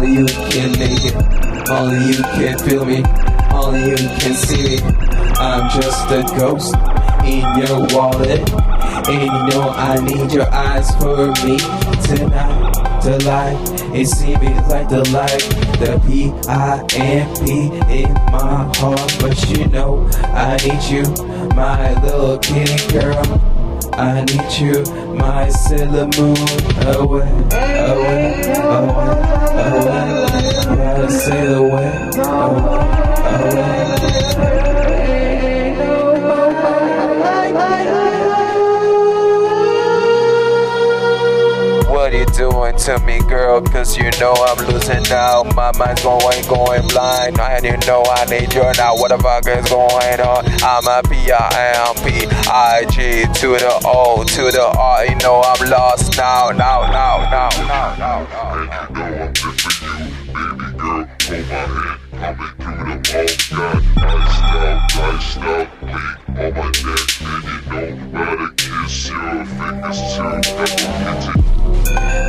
Only 0.02 0.18
you 0.18 0.26
can 0.26 0.72
make 0.80 1.06
it. 1.06 1.70
Only 1.70 2.08
you 2.08 2.24
can 2.24 2.58
feel 2.58 2.86
me. 2.86 3.04
Only 3.52 3.92
you 3.92 3.98
can 4.18 4.34
see 4.34 4.78
me. 4.78 4.82
I'm 5.38 5.70
just 5.70 6.10
a 6.10 6.24
ghost 6.40 6.74
in 7.24 7.46
your 7.62 7.86
wallet. 7.94 8.42
And 9.08 9.22
you 9.22 9.28
know 9.52 9.70
I 9.70 10.00
need 10.04 10.32
your 10.32 10.52
eyes 10.52 10.90
for 10.96 11.28
me 11.46 11.60
tonight. 12.02 12.74
The 13.04 13.22
light, 13.26 13.96
it 13.96 14.08
seems 14.08 14.68
like 14.72 14.90
the 14.90 15.08
light, 15.12 15.46
the 15.78 16.02
P 16.08 16.34
I 16.50 16.84
M 16.96 17.36
P 17.46 18.02
in 18.02 18.12
my 18.32 18.74
heart. 18.78 19.18
But 19.20 19.38
you 19.52 19.68
know 19.68 20.10
I 20.24 20.58
need 20.66 20.82
you, 20.90 21.04
my 21.54 21.94
little 22.02 22.40
kitty 22.40 22.92
girl. 22.92 23.61
I 23.94 24.24
need 24.26 24.52
you, 24.60 24.84
my 25.16 25.50
Sailor 25.50 26.08
Moon. 26.18 26.38
Away, 26.88 27.30
away, 27.90 28.54
away, 28.58 28.92
away. 29.68 30.12
Gotta 30.76 31.10
sail 31.10 31.54
away, 31.66 31.92
away, 32.18 32.76
away. 33.56 34.91
What 42.12 42.20
you 42.20 42.26
doing 42.36 42.76
to 42.76 43.00
me, 43.06 43.20
girl? 43.30 43.62
Cause 43.62 43.96
you 43.96 44.12
know 44.20 44.34
I'm 44.34 44.68
losing 44.68 45.02
now. 45.04 45.44
My 45.56 45.72
mind's 45.78 46.04
going, 46.04 46.46
going 46.46 46.86
blind. 46.90 47.40
And 47.40 47.64
you 47.64 47.78
know 47.88 48.04
I 48.04 48.26
need 48.26 48.54
you 48.54 48.70
now. 48.76 48.96
What 48.98 49.12
the 49.12 49.18
fuck 49.18 49.48
is 49.48 49.70
going 49.70 50.20
on? 50.20 50.46
I'm 50.62 50.86
a 50.88 51.02
P-I-M-P-I-G 51.08 51.32
to 52.96 53.48
the 53.48 53.82
O 53.86 54.26
to 54.26 54.52
the 54.52 54.74
R. 54.78 55.06
You 55.06 55.16
know 55.20 55.42
I'm 55.42 55.70
lost 55.70 56.18
now, 56.18 56.50
now, 56.50 56.82
now, 56.92 57.30
now, 57.32 57.50
now, 57.66 57.96
now, 57.96 58.26
now. 71.48 71.61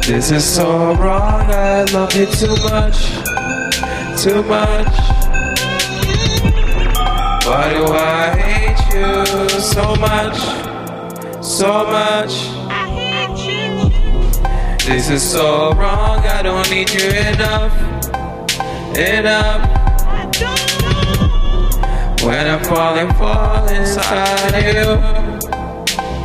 This 0.06 0.30
is 0.30 0.44
so 0.44 0.94
wrong, 0.94 1.50
I 1.50 1.84
love 1.92 2.14
you 2.14 2.26
too 2.26 2.56
much, 2.64 2.98
too 4.20 4.42
much. 4.42 4.92
Why 7.46 7.74
do 7.74 7.86
I 7.86 8.34
hate 8.36 8.82
you 8.94 9.48
so 9.60 9.94
much, 9.96 10.38
so 11.42 11.84
much? 11.84 12.32
I 12.68 12.88
hate 12.98 13.38
you. 13.46 13.90
This 14.86 15.08
is 15.08 15.22
so 15.22 15.72
wrong, 15.74 16.18
I 16.20 16.42
don't 16.42 16.68
need 16.70 16.90
you 16.90 17.08
enough, 17.08 17.72
enough. 18.96 19.68
When 22.22 22.46
I'm 22.46 22.64
falling, 22.64 23.12
fall 23.14 23.68
inside 23.68 24.74
you, 24.74 24.98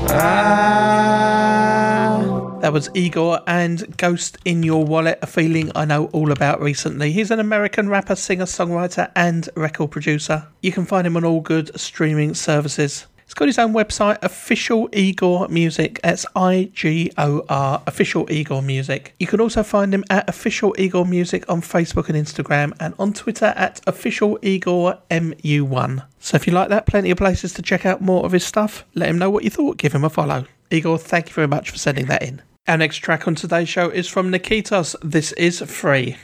ah. 0.10 1.67
That 2.62 2.74
was 2.74 2.90
Igor 2.96 3.42
and 3.46 3.96
Ghost 3.98 4.40
in 4.44 4.64
Your 4.64 4.84
Wallet, 4.84 5.20
a 5.22 5.28
feeling 5.28 5.72
I 5.76 5.86
know 5.86 6.08
all 6.08 6.32
about 6.32 6.60
recently. 6.60 7.12
He's 7.12 7.30
an 7.30 7.40
American 7.40 7.88
rapper, 7.88 8.16
singer, 8.16 8.46
songwriter, 8.46 9.12
and 9.16 9.48
record 9.56 9.92
producer. 9.92 10.48
You 10.62 10.72
can 10.72 10.86
find 10.86 11.06
him 11.06 11.16
on 11.16 11.24
all 11.24 11.40
good 11.40 11.80
streaming 11.80 12.34
services. 12.34 13.06
He's 13.26 13.36
got 13.36 13.48
his 13.48 13.60
own 13.60 13.74
website, 13.74 14.18
Official 14.24 14.90
Igor 14.92 15.50
Music. 15.50 16.00
That's 16.02 16.26
I 16.36 16.72
G 16.74 17.12
O 17.18 17.46
R, 17.48 17.84
Official 17.86 18.30
Igor 18.32 18.64
Music. 18.64 19.14
You 19.20 19.28
can 19.28 19.40
also 19.40 19.62
find 19.64 19.94
him 19.94 20.04
at 20.10 20.28
Official 20.28 20.74
Igor 20.80 21.06
Music 21.06 21.48
on 21.50 21.62
Facebook 21.62 22.10
and 22.10 22.18
Instagram, 22.18 22.74
and 22.80 22.96
on 22.98 23.14
Twitter 23.14 23.54
at 23.56 23.82
Official 23.86 24.40
Igor 24.42 24.98
MU1. 25.12 26.06
So 26.20 26.36
if 26.36 26.48
you 26.48 26.54
like 26.54 26.70
that, 26.70 26.88
plenty 26.88 27.12
of 27.12 27.18
places 27.18 27.54
to 27.54 27.62
check 27.62 27.86
out 27.86 28.02
more 28.02 28.26
of 28.26 28.32
his 28.32 28.46
stuff. 28.46 28.84
Let 28.96 29.10
him 29.10 29.20
know 29.20 29.30
what 29.30 29.44
you 29.44 29.50
thought. 29.50 29.78
Give 29.78 29.94
him 29.94 30.04
a 30.04 30.10
follow. 30.10 30.46
Igor, 30.72 30.98
thank 30.98 31.28
you 31.30 31.34
very 31.34 31.48
much 31.48 31.70
for 31.70 31.78
sending 31.78 32.08
that 32.08 32.24
in. 32.24 32.42
Our 32.68 32.78
next 32.78 32.98
track 32.98 33.30
on 33.30 33.36
today's 33.36 33.70
show 33.70 33.88
is 33.90 34.10
from 34.10 34.30
Niketos. 34.30 34.94
This 35.02 35.32
is 35.34 35.62
free. 35.62 36.18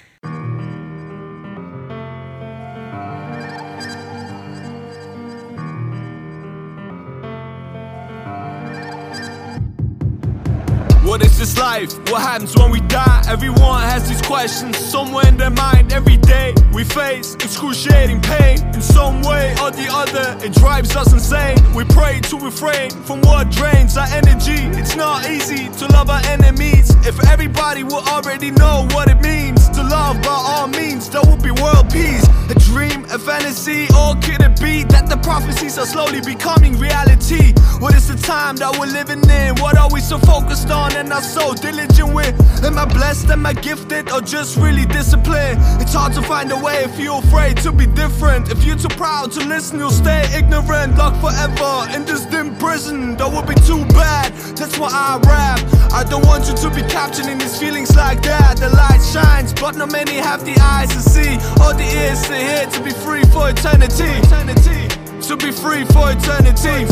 Is 11.43 11.53
this 11.53 11.61
life? 11.61 11.93
What 12.09 12.21
happens 12.21 12.55
when 12.55 12.71
we 12.71 12.79
die? 12.81 13.23
Everyone 13.27 13.81
has 13.81 14.07
these 14.07 14.21
questions 14.21 14.77
somewhere 14.77 15.27
in 15.27 15.35
their 15.35 15.49
mind 15.49 15.91
every 15.91 16.17
day. 16.17 16.53
We 16.71 16.83
face 16.83 17.35
excruciating 17.35 18.21
pain 18.21 18.59
in 18.73 18.81
some 18.81 19.21
way 19.23 19.51
or 19.61 19.71
the 19.71 19.87
other. 19.91 20.37
It 20.45 20.53
drives 20.53 20.95
us 20.95 21.11
insane. 21.11 21.57
We 21.73 21.83
pray 21.85 22.19
to 22.31 22.37
refrain 22.39 22.91
from 22.91 23.21
what 23.21 23.49
drains 23.51 23.97
our 23.97 24.07
energy. 24.07 24.61
It's 24.79 24.95
not 24.95 25.29
easy 25.29 25.69
to 25.79 25.85
love 25.87 26.09
our 26.09 26.23
enemies. 26.25 26.89
If 27.05 27.17
everybody 27.27 27.83
would 27.83 28.07
already 28.07 28.51
know 28.51 28.87
what 28.91 29.09
it 29.09 29.21
means 29.21 29.69
to 29.69 29.83
love 29.83 30.21
by 30.21 30.37
all 30.51 30.67
means, 30.67 31.09
there 31.09 31.21
would 31.27 31.43
be 31.43 31.51
world 31.51 31.91
peace. 31.91 32.25
A 32.49 32.55
dream, 32.71 33.05
a 33.05 33.19
fantasy, 33.19 33.87
or 33.99 34.15
could 34.23 34.41
it 34.41 34.59
be 34.61 34.83
that 34.93 35.09
the 35.09 35.17
prophecies 35.17 35.77
are 35.77 35.85
slowly 35.85 36.21
becoming 36.21 36.77
reality? 36.77 37.53
What 37.79 37.95
is 37.95 38.07
the 38.07 38.15
time 38.15 38.55
that 38.57 38.77
we're 38.79 38.93
living 38.99 39.23
in? 39.29 39.55
What 39.55 39.77
are 39.77 39.89
we 39.91 39.99
so 39.99 40.17
focused 40.19 40.69
on 40.69 40.95
and 40.95 41.11
are 41.11 41.21
so 41.33 41.53
diligent 41.55 42.13
with? 42.13 42.33
Am 42.63 42.77
I 42.77 42.85
blessed? 42.85 43.29
Am 43.29 43.45
I 43.45 43.53
gifted? 43.53 44.11
Or 44.11 44.21
just 44.21 44.55
really 44.57 44.85
disciplined? 44.85 45.59
It's 45.81 45.93
hard 45.93 46.13
to 46.13 46.21
find 46.21 46.51
a 46.51 46.59
way 46.59 46.83
if 46.83 46.99
you're 46.99 47.19
afraid 47.19 47.57
to 47.65 47.71
be 47.71 47.87
different. 47.87 48.51
If 48.51 48.63
you're 48.63 48.77
too 48.77 48.95
proud 48.95 49.31
to 49.33 49.39
listen, 49.43 49.79
you'll 49.79 49.89
stay 49.89 50.21
ignorant. 50.37 50.95
Locked 50.97 51.17
forever 51.17 51.73
in 51.95 52.05
this 52.05 52.25
dim 52.25 52.55
prison. 52.57 53.17
That 53.17 53.31
would 53.33 53.47
be 53.47 53.55
too 53.65 53.83
bad. 53.93 54.31
That's 54.55 54.77
why 54.77 54.89
I 54.91 55.17
rap. 55.27 55.59
I 55.91 56.03
don't 56.03 56.25
want 56.25 56.47
you 56.47 56.55
to 56.55 56.69
be 56.69 56.83
captured 56.83 57.25
in 57.25 57.39
these 57.39 57.57
feelings 57.59 57.95
like 57.95 58.21
that. 58.23 58.57
The 58.57 58.69
light 58.69 59.01
shines, 59.01 59.53
but 59.53 59.75
not 59.75 59.91
many 59.91 60.15
have 60.15 60.45
the 60.45 60.55
eyes 60.61 60.89
to 60.89 61.01
see 61.01 61.33
or 61.63 61.73
the 61.73 61.87
ears 62.03 62.21
to 62.27 62.35
hear 62.35 62.65
to 62.67 62.83
be 62.83 62.91
free 62.91 63.23
for 63.33 63.49
eternity. 63.49 64.09
eternity. 64.21 65.02
To 65.27 65.37
be 65.37 65.51
free 65.51 65.85
for 65.85 66.11
eternity. 66.11 66.85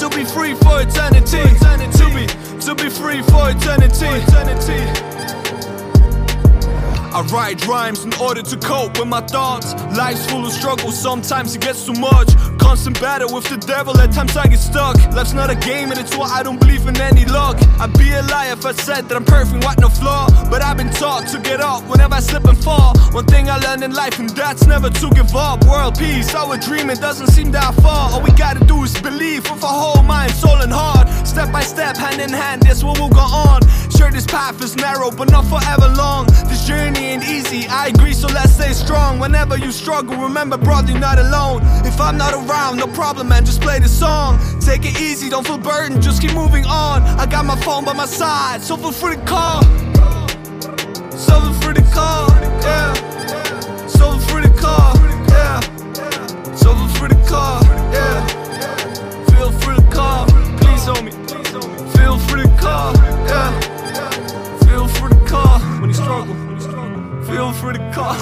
To 0.00 0.08
be 0.08 0.24
free 0.24 0.54
for 0.54 0.80
eternity. 0.80 1.38
eternity. 1.38 1.98
To 1.98 2.08
be 2.14 2.26
to 2.60 2.74
be 2.74 2.88
free 2.88 3.22
for 3.22 3.50
eternity. 3.50 5.47
I 7.18 7.22
write 7.22 7.66
rhymes 7.66 8.04
in 8.04 8.14
order 8.14 8.42
to 8.42 8.56
cope 8.58 8.96
with 8.96 9.08
my 9.08 9.20
thoughts. 9.20 9.74
Life's 9.96 10.24
full 10.30 10.46
of 10.46 10.52
struggles, 10.52 10.96
sometimes 10.96 11.56
it 11.56 11.60
gets 11.60 11.84
too 11.84 11.94
much. 11.94 12.28
Constant 12.60 13.00
battle 13.00 13.34
with 13.34 13.42
the 13.48 13.56
devil, 13.56 13.98
at 13.98 14.12
times 14.12 14.36
I 14.36 14.46
get 14.46 14.60
stuck. 14.60 14.94
Life's 15.12 15.32
not 15.32 15.50
a 15.50 15.56
game, 15.56 15.90
and 15.90 15.98
it's 15.98 16.16
why 16.16 16.28
I 16.28 16.44
don't 16.44 16.60
believe 16.60 16.86
in 16.86 16.96
any 17.00 17.24
luck. 17.24 17.56
I'd 17.80 17.92
be 17.98 18.12
a 18.12 18.22
liar 18.22 18.52
if 18.52 18.64
I 18.64 18.70
said 18.70 19.08
that 19.08 19.16
I'm 19.16 19.24
perfect, 19.24 19.64
what 19.64 19.80
no 19.80 19.88
flaw. 19.88 20.28
But 20.48 20.62
I've 20.62 20.76
been 20.76 20.90
taught 20.90 21.26
to 21.32 21.40
get 21.40 21.60
up 21.60 21.82
whenever 21.90 22.14
I 22.14 22.20
slip 22.20 22.44
and 22.44 22.56
fall. 22.56 22.96
One 23.10 23.26
thing 23.26 23.50
I 23.50 23.56
learned 23.56 23.82
in 23.82 23.94
life, 23.94 24.20
and 24.20 24.30
that's 24.30 24.64
never 24.68 24.88
to 24.88 25.10
give 25.10 25.34
up. 25.34 25.64
World 25.64 25.98
peace, 25.98 26.32
our 26.36 26.56
dream, 26.56 26.88
it 26.88 27.00
doesn't 27.00 27.30
seem 27.34 27.50
that 27.50 27.74
far. 27.82 28.12
All 28.12 28.22
we 28.22 28.30
gotta 28.30 28.64
do 28.64 28.84
is 28.84 28.94
believe 29.00 29.42
with 29.50 29.64
our 29.64 29.80
whole 29.82 30.04
mind, 30.04 30.30
soul, 30.34 30.62
and 30.62 30.72
heart. 30.72 31.08
Step 31.26 31.50
by 31.50 31.62
step, 31.62 31.96
hand 31.96 32.20
in 32.20 32.30
hand, 32.30 32.62
that's 32.62 32.84
what 32.84 32.96
we'll 32.96 33.08
go 33.08 33.26
on. 33.26 33.62
Sure, 33.90 34.12
this 34.12 34.26
path 34.26 34.62
is 34.62 34.76
narrow, 34.76 35.10
but 35.10 35.28
not 35.32 35.44
forever 35.46 35.88
long. 35.96 36.26
This 36.46 36.64
journey 36.64 37.07
easy, 37.16 37.66
I 37.68 37.88
agree, 37.88 38.12
so 38.12 38.28
let's 38.28 38.52
stay 38.52 38.72
strong. 38.72 39.18
Whenever 39.18 39.56
you 39.56 39.72
struggle, 39.72 40.16
remember, 40.16 40.58
brother, 40.58 40.90
you're 40.92 41.00
not 41.00 41.18
alone. 41.18 41.62
If 41.86 42.00
I'm 42.00 42.16
not 42.18 42.34
around, 42.34 42.76
no 42.76 42.86
problem, 42.86 43.28
man, 43.28 43.44
just 43.44 43.60
play 43.60 43.78
the 43.78 43.88
song. 43.88 44.38
Take 44.60 44.84
it 44.84 45.00
easy, 45.00 45.30
don't 45.30 45.46
feel 45.46 45.58
burdened, 45.58 46.02
just 46.02 46.20
keep 46.20 46.34
moving 46.34 46.66
on. 46.66 47.02
I 47.02 47.26
got 47.26 47.44
my 47.44 47.56
phone 47.62 47.84
by 47.84 47.94
my 47.94 48.06
side, 48.06 48.62
so 48.62 48.76
feel 48.76 48.92
free 48.92 49.16
to 49.16 49.22
call. 49.22 49.62
So 51.10 51.40
feel 51.40 51.54
free 51.54 51.74
to 51.74 51.82
call, 51.92 52.28
yeah. 52.62 53.07
Feel 67.28 67.52
free 67.52 67.74
to 67.74 67.92
call. 67.92 68.14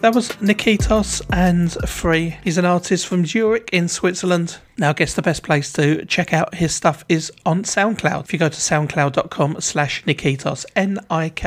That 0.00 0.14
was 0.14 0.30
Niketos 0.40 1.22
and 1.32 1.72
Free. 1.88 2.36
He's 2.42 2.58
an 2.58 2.64
artist 2.64 3.06
from 3.06 3.24
Zurich 3.24 3.70
in 3.72 3.86
Switzerland. 3.86 4.58
Now, 4.78 4.90
I 4.90 4.92
guess 4.92 5.14
the 5.14 5.22
best 5.22 5.42
place 5.42 5.72
to 5.72 6.04
check 6.04 6.34
out 6.34 6.56
his 6.56 6.74
stuff 6.74 7.02
is 7.08 7.32
on 7.46 7.62
SoundCloud. 7.62 8.24
If 8.24 8.34
you 8.34 8.38
go 8.38 8.50
to 8.50 8.54
soundcloud.com 8.54 9.62
slash 9.62 10.04
Niketos, 10.04 10.66
N-I-K-E-T-O-S, 10.76 11.38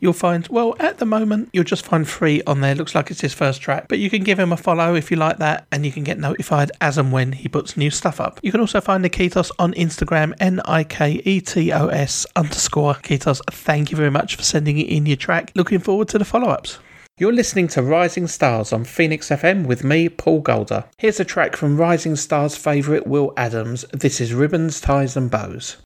you'll 0.00 0.12
find, 0.12 0.46
well, 0.48 0.76
at 0.78 0.98
the 0.98 1.04
moment, 1.04 1.48
you'll 1.52 1.64
just 1.64 1.84
find 1.84 2.06
Free 2.08 2.42
on 2.46 2.60
there. 2.60 2.76
Looks 2.76 2.94
like 2.94 3.10
it's 3.10 3.22
his 3.22 3.34
first 3.34 3.60
track, 3.60 3.88
but 3.88 3.98
you 3.98 4.08
can 4.08 4.22
give 4.22 4.38
him 4.38 4.52
a 4.52 4.56
follow 4.56 4.94
if 4.94 5.10
you 5.10 5.16
like 5.16 5.38
that, 5.38 5.66
and 5.72 5.84
you 5.84 5.90
can 5.90 6.04
get 6.04 6.16
notified 6.18 6.70
as 6.80 6.96
and 6.96 7.10
when 7.10 7.32
he 7.32 7.48
puts 7.48 7.76
new 7.76 7.90
stuff 7.90 8.20
up. 8.20 8.38
You 8.42 8.52
can 8.52 8.60
also 8.60 8.80
find 8.80 9.04
Niketos 9.04 9.50
on 9.58 9.74
Instagram, 9.74 10.32
N-I-K-E-T-O-S 10.38 12.26
underscore 12.36 12.94
Kitos. 12.94 13.40
Thank 13.50 13.90
you 13.90 13.96
very 13.96 14.12
much 14.12 14.36
for 14.36 14.44
sending 14.44 14.78
in 14.78 15.06
your 15.06 15.16
track. 15.16 15.50
Looking 15.56 15.80
forward 15.80 16.06
to 16.10 16.18
the 16.18 16.24
follow-ups. 16.24 16.78
You're 17.16 17.32
listening 17.32 17.68
to 17.68 17.80
Rising 17.80 18.26
Stars 18.26 18.72
on 18.72 18.82
Phoenix 18.82 19.28
FM 19.28 19.66
with 19.66 19.84
me, 19.84 20.08
Paul 20.08 20.40
Golder. 20.40 20.86
Here's 20.98 21.20
a 21.20 21.24
track 21.24 21.54
from 21.54 21.76
Rising 21.76 22.16
Stars 22.16 22.56
favourite 22.56 23.06
Will 23.06 23.32
Adams. 23.36 23.84
This 23.92 24.20
is 24.20 24.34
Ribbons, 24.34 24.80
Ties 24.80 25.16
and 25.16 25.30
Bows. 25.30 25.76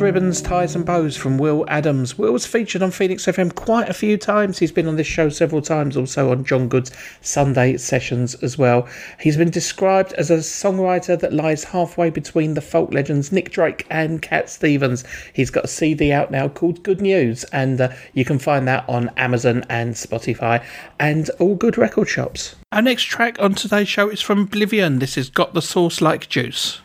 Ribbons, 0.00 0.42
Ties 0.42 0.74
and 0.74 0.84
Bows 0.84 1.16
from 1.16 1.38
Will 1.38 1.64
Adams. 1.68 2.18
Will's 2.18 2.44
featured 2.44 2.82
on 2.82 2.90
Phoenix 2.90 3.24
FM 3.26 3.54
quite 3.54 3.88
a 3.88 3.94
few 3.94 4.16
times. 4.16 4.58
He's 4.58 4.72
been 4.72 4.88
on 4.88 4.96
this 4.96 5.06
show 5.06 5.28
several 5.28 5.62
times, 5.62 5.96
also 5.96 6.30
on 6.30 6.44
John 6.44 6.68
Good's 6.68 6.90
Sunday 7.20 7.76
sessions 7.76 8.34
as 8.36 8.58
well. 8.58 8.88
He's 9.20 9.36
been 9.36 9.50
described 9.50 10.12
as 10.14 10.30
a 10.30 10.38
songwriter 10.38 11.18
that 11.20 11.32
lies 11.32 11.64
halfway 11.64 12.10
between 12.10 12.54
the 12.54 12.60
folk 12.60 12.92
legends 12.92 13.32
Nick 13.32 13.50
Drake 13.50 13.86
and 13.88 14.20
Cat 14.20 14.50
Stevens. 14.50 15.04
He's 15.32 15.50
got 15.50 15.64
a 15.64 15.68
CD 15.68 16.12
out 16.12 16.30
now 16.30 16.48
called 16.48 16.82
Good 16.82 17.00
News, 17.00 17.44
and 17.44 17.80
uh, 17.80 17.88
you 18.12 18.24
can 18.24 18.38
find 18.38 18.66
that 18.68 18.88
on 18.88 19.10
Amazon 19.16 19.64
and 19.68 19.94
Spotify 19.94 20.64
and 20.98 21.30
all 21.38 21.54
good 21.54 21.78
record 21.78 22.08
shops. 22.08 22.56
Our 22.72 22.82
next 22.82 23.04
track 23.04 23.38
on 23.38 23.54
today's 23.54 23.88
show 23.88 24.08
is 24.08 24.20
from 24.20 24.40
Oblivion. 24.40 24.98
This 24.98 25.16
is 25.16 25.30
Got 25.30 25.54
the 25.54 25.62
Sauce 25.62 26.00
Like 26.00 26.28
Juice. 26.28 26.80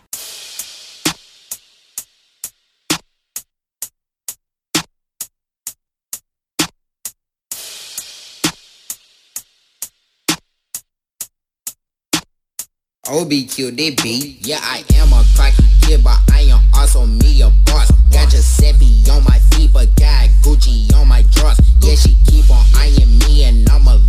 OBQ, 13.12 13.76
they 13.76 13.92
beat. 14.02 14.48
Yeah, 14.48 14.60
I 14.62 14.86
am 14.96 15.12
a 15.12 15.22
cocky 15.36 15.68
kid, 15.82 16.02
but 16.02 16.18
I 16.32 16.48
am 16.48 16.62
also 16.74 17.06
me 17.06 17.42
a 17.42 17.50
boss. 17.66 17.92
Got 18.10 18.30
Giuseppe 18.30 19.04
on 19.12 19.26
my 19.26 19.38
feet, 19.52 19.74
but 19.74 19.94
got 19.98 20.30
Gucci 20.42 20.88
on 20.96 21.10
my 21.10 21.22
drawers. 21.34 21.60
Yeah, 21.82 21.96
she 21.96 22.16
keep 22.26 22.50
on 22.50 22.64
eyeing 22.74 23.20
me, 23.20 23.44
and 23.44 23.70
I'm 23.70 23.86
a 23.86 24.00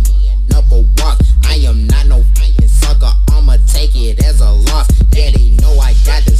number 0.47 0.87
walk. 1.03 1.19
I 1.43 1.55
am 1.67 1.85
not 1.87 2.07
no 2.07 2.23
fucking 2.35 2.69
sucker, 2.69 3.11
I'ma 3.31 3.57
take 3.67 3.93
it 3.93 4.23
as 4.23 4.39
a 4.39 4.51
loss. 4.51 4.87
Yeah, 5.11 5.31
they 5.31 5.49
know 5.59 5.77
I 5.79 5.91
got 6.05 6.23
the 6.23 6.37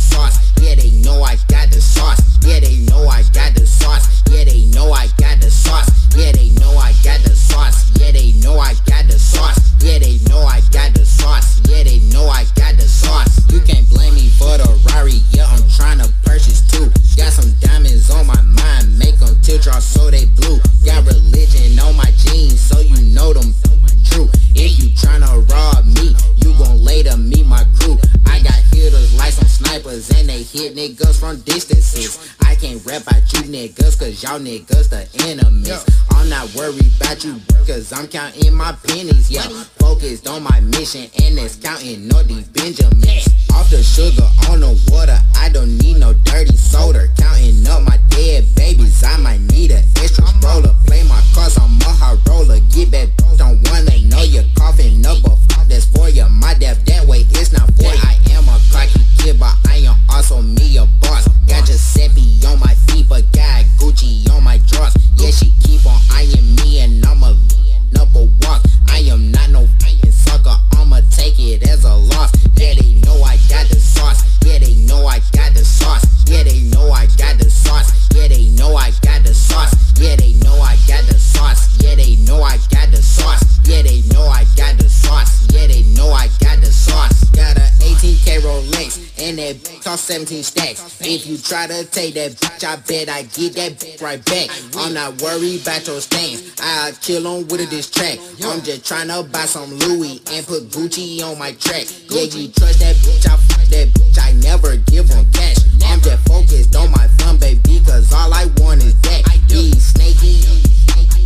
take 92.04 92.16
that 92.16 92.32
bitch, 92.32 92.64
I 92.68 92.76
bet 92.84 93.08
I 93.08 93.24
get 93.24 93.54
that 93.56 93.72
bitch 93.80 94.02
right 94.02 94.20
back. 94.26 94.50
I'm 94.76 94.94
not 94.94 95.22
worried 95.22 95.62
about 95.62 95.88
your 95.88 96.02
stains. 96.02 96.54
I'll 96.60 96.92
kill 97.00 97.28
on 97.28 97.48
with 97.48 97.70
diss 97.70 97.90
track. 97.90 98.20
I'm 98.44 98.62
just 98.62 98.86
trying 98.86 99.08
to 99.08 99.24
buy 99.24 99.46
some 99.46 99.72
Louis 99.88 100.20
and 100.32 100.46
put 100.46 100.68
Gucci 100.68 101.24
on 101.24 101.40
my 101.40 101.54
track. 101.54 101.88
Yeah, 102.10 102.28
you 102.28 102.52
trust 102.52 102.80
that 102.84 102.96
bitch, 103.00 103.24
I 103.24 103.38
fuck 103.38 103.64
that 103.72 103.88
bitch. 103.96 104.20
I 104.20 104.34
never 104.44 104.76
give 104.92 105.08
them 105.08 105.26
cash. 105.32 105.58
I'm 105.86 106.02
just 106.02 106.28
focused 106.28 106.76
on 106.76 106.92
my 106.92 107.08
fun, 107.20 107.38
baby, 107.38 107.80
cause 107.86 108.12
all 108.12 108.34
I 108.34 108.52
want 108.58 108.84
is 108.84 109.00
that. 109.08 109.24
These 109.48 109.96
snaky, 109.96 110.44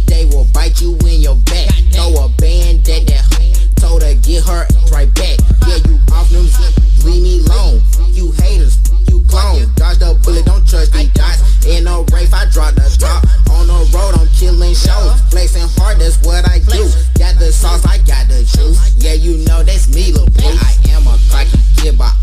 they 0.06 0.26
will 0.26 0.46
bite 0.54 0.80
you 0.80 0.94
in 1.10 1.22
your 1.22 1.38
back. 1.50 1.74
Throw 1.90 2.26
a 2.26 2.30
band 2.38 2.86
at 2.86 3.08
that 3.08 3.26
hoe, 3.34 3.82
told 3.82 4.04
her 4.04 4.14
get 4.22 4.46
her 4.46 4.68
right 4.92 5.10
back. 5.16 5.40
Yeah, 5.66 5.82
you 5.90 5.98
off 6.14 6.30
them 6.30 6.46
leave 7.04 7.24
me 7.24 7.40
alone. 7.48 7.82
Clone. 9.38 9.70
Dodge 9.76 10.00
the 10.00 10.18
bullet, 10.24 10.46
don't 10.46 10.68
trust 10.68 10.94
these 10.94 11.10
dots. 11.14 11.66
In 11.66 11.86
a 11.88 12.02
race, 12.14 12.34
I 12.34 12.50
drop 12.50 12.74
the 12.74 12.90
top. 12.98 13.22
On 13.54 13.68
the 13.68 13.80
road, 13.94 14.18
I'm 14.18 14.28
killing 14.34 14.74
shows. 14.74 15.22
Flexing 15.30 15.70
hard, 15.78 16.00
that's 16.00 16.18
what 16.26 16.48
I 16.50 16.60
do. 16.60 16.90
Got 17.20 17.38
the 17.38 17.52
sauce, 17.52 17.86
I 17.86 17.98
got 18.00 18.28
the 18.28 18.42
juice. 18.42 18.96
Yeah, 18.98 19.14
you 19.14 19.46
know 19.46 19.64
that's 19.64 19.88
me, 19.94 20.12
lil' 20.12 20.26
boy. 20.34 20.54
I 20.58 20.74
am 20.90 21.06
a 21.06 21.18
cocky 21.30 21.60
kid, 21.78 21.98
but 21.98 22.14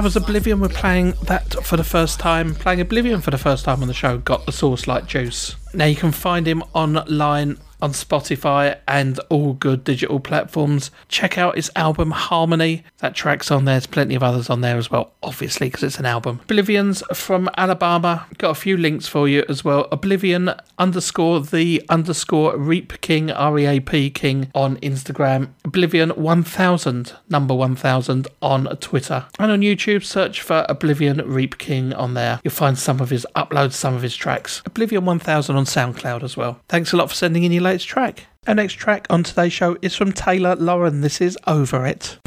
That 0.00 0.04
was 0.04 0.16
Oblivion. 0.16 0.60
We're 0.60 0.70
playing 0.70 1.12
that 1.24 1.62
for 1.62 1.76
the 1.76 1.84
first 1.84 2.18
time. 2.18 2.54
Playing 2.54 2.80
Oblivion 2.80 3.20
for 3.20 3.30
the 3.30 3.36
first 3.36 3.66
time 3.66 3.82
on 3.82 3.86
the 3.86 3.92
show. 3.92 4.16
Got 4.16 4.46
the 4.46 4.50
sauce 4.50 4.86
like 4.86 5.04
juice. 5.06 5.56
Now 5.74 5.84
you 5.84 5.94
can 5.94 6.10
find 6.10 6.48
him 6.48 6.64
online 6.72 7.58
on 7.82 7.92
Spotify 7.92 8.78
and 8.86 9.18
all 9.28 9.54
good 9.54 9.84
digital 9.84 10.20
platforms. 10.20 10.90
Check 11.08 11.38
out 11.38 11.56
his 11.56 11.70
album 11.76 12.10
Harmony. 12.10 12.84
That 12.98 13.14
track's 13.14 13.50
on 13.50 13.64
there. 13.64 13.74
There's 13.74 13.86
plenty 13.86 14.14
of 14.14 14.22
others 14.22 14.50
on 14.50 14.60
there 14.60 14.76
as 14.76 14.90
well, 14.90 15.12
obviously, 15.22 15.68
because 15.68 15.82
it's 15.82 15.98
an 15.98 16.06
album. 16.06 16.40
Oblivion's 16.44 17.02
from 17.14 17.48
Alabama. 17.56 18.26
Got 18.38 18.50
a 18.50 18.54
few 18.54 18.76
links 18.76 19.06
for 19.06 19.28
you 19.28 19.44
as 19.48 19.64
well. 19.64 19.88
Oblivion 19.92 20.50
underscore 20.78 21.40
the 21.40 21.82
underscore 21.88 22.56
Reap 22.56 23.00
King, 23.00 23.30
R 23.30 23.58
E 23.58 23.66
A 23.66 23.80
P 23.80 24.10
King 24.10 24.50
on 24.54 24.76
Instagram. 24.78 25.50
Oblivion 25.64 26.10
1000, 26.10 27.14
number 27.28 27.54
1000 27.54 28.28
on 28.42 28.64
Twitter. 28.76 29.26
And 29.38 29.50
on 29.50 29.60
YouTube, 29.60 30.04
search 30.04 30.42
for 30.42 30.66
Oblivion 30.68 31.18
Reap 31.18 31.58
King 31.58 31.92
on 31.92 32.14
there. 32.14 32.40
You'll 32.44 32.52
find 32.52 32.78
some 32.78 33.00
of 33.00 33.10
his 33.10 33.26
uploads, 33.36 33.72
some 33.72 33.94
of 33.94 34.02
his 34.02 34.16
tracks. 34.16 34.62
Oblivion 34.66 35.04
1000 35.04 35.56
on 35.56 35.64
SoundCloud 35.64 36.22
as 36.22 36.36
well. 36.36 36.60
Thanks 36.68 36.92
a 36.92 36.96
lot 36.96 37.08
for 37.08 37.14
sending 37.14 37.44
in 37.44 37.52
your 37.52 37.62
latest 37.70 37.88
track. 37.88 38.26
Our 38.48 38.54
next 38.56 38.74
track 38.74 39.06
on 39.10 39.22
today's 39.22 39.52
show 39.52 39.76
is 39.80 39.94
from 39.94 40.10
Taylor 40.10 40.56
Lauren. 40.56 41.02
This 41.02 41.20
is 41.20 41.38
Over 41.46 41.86
It. 41.86 42.18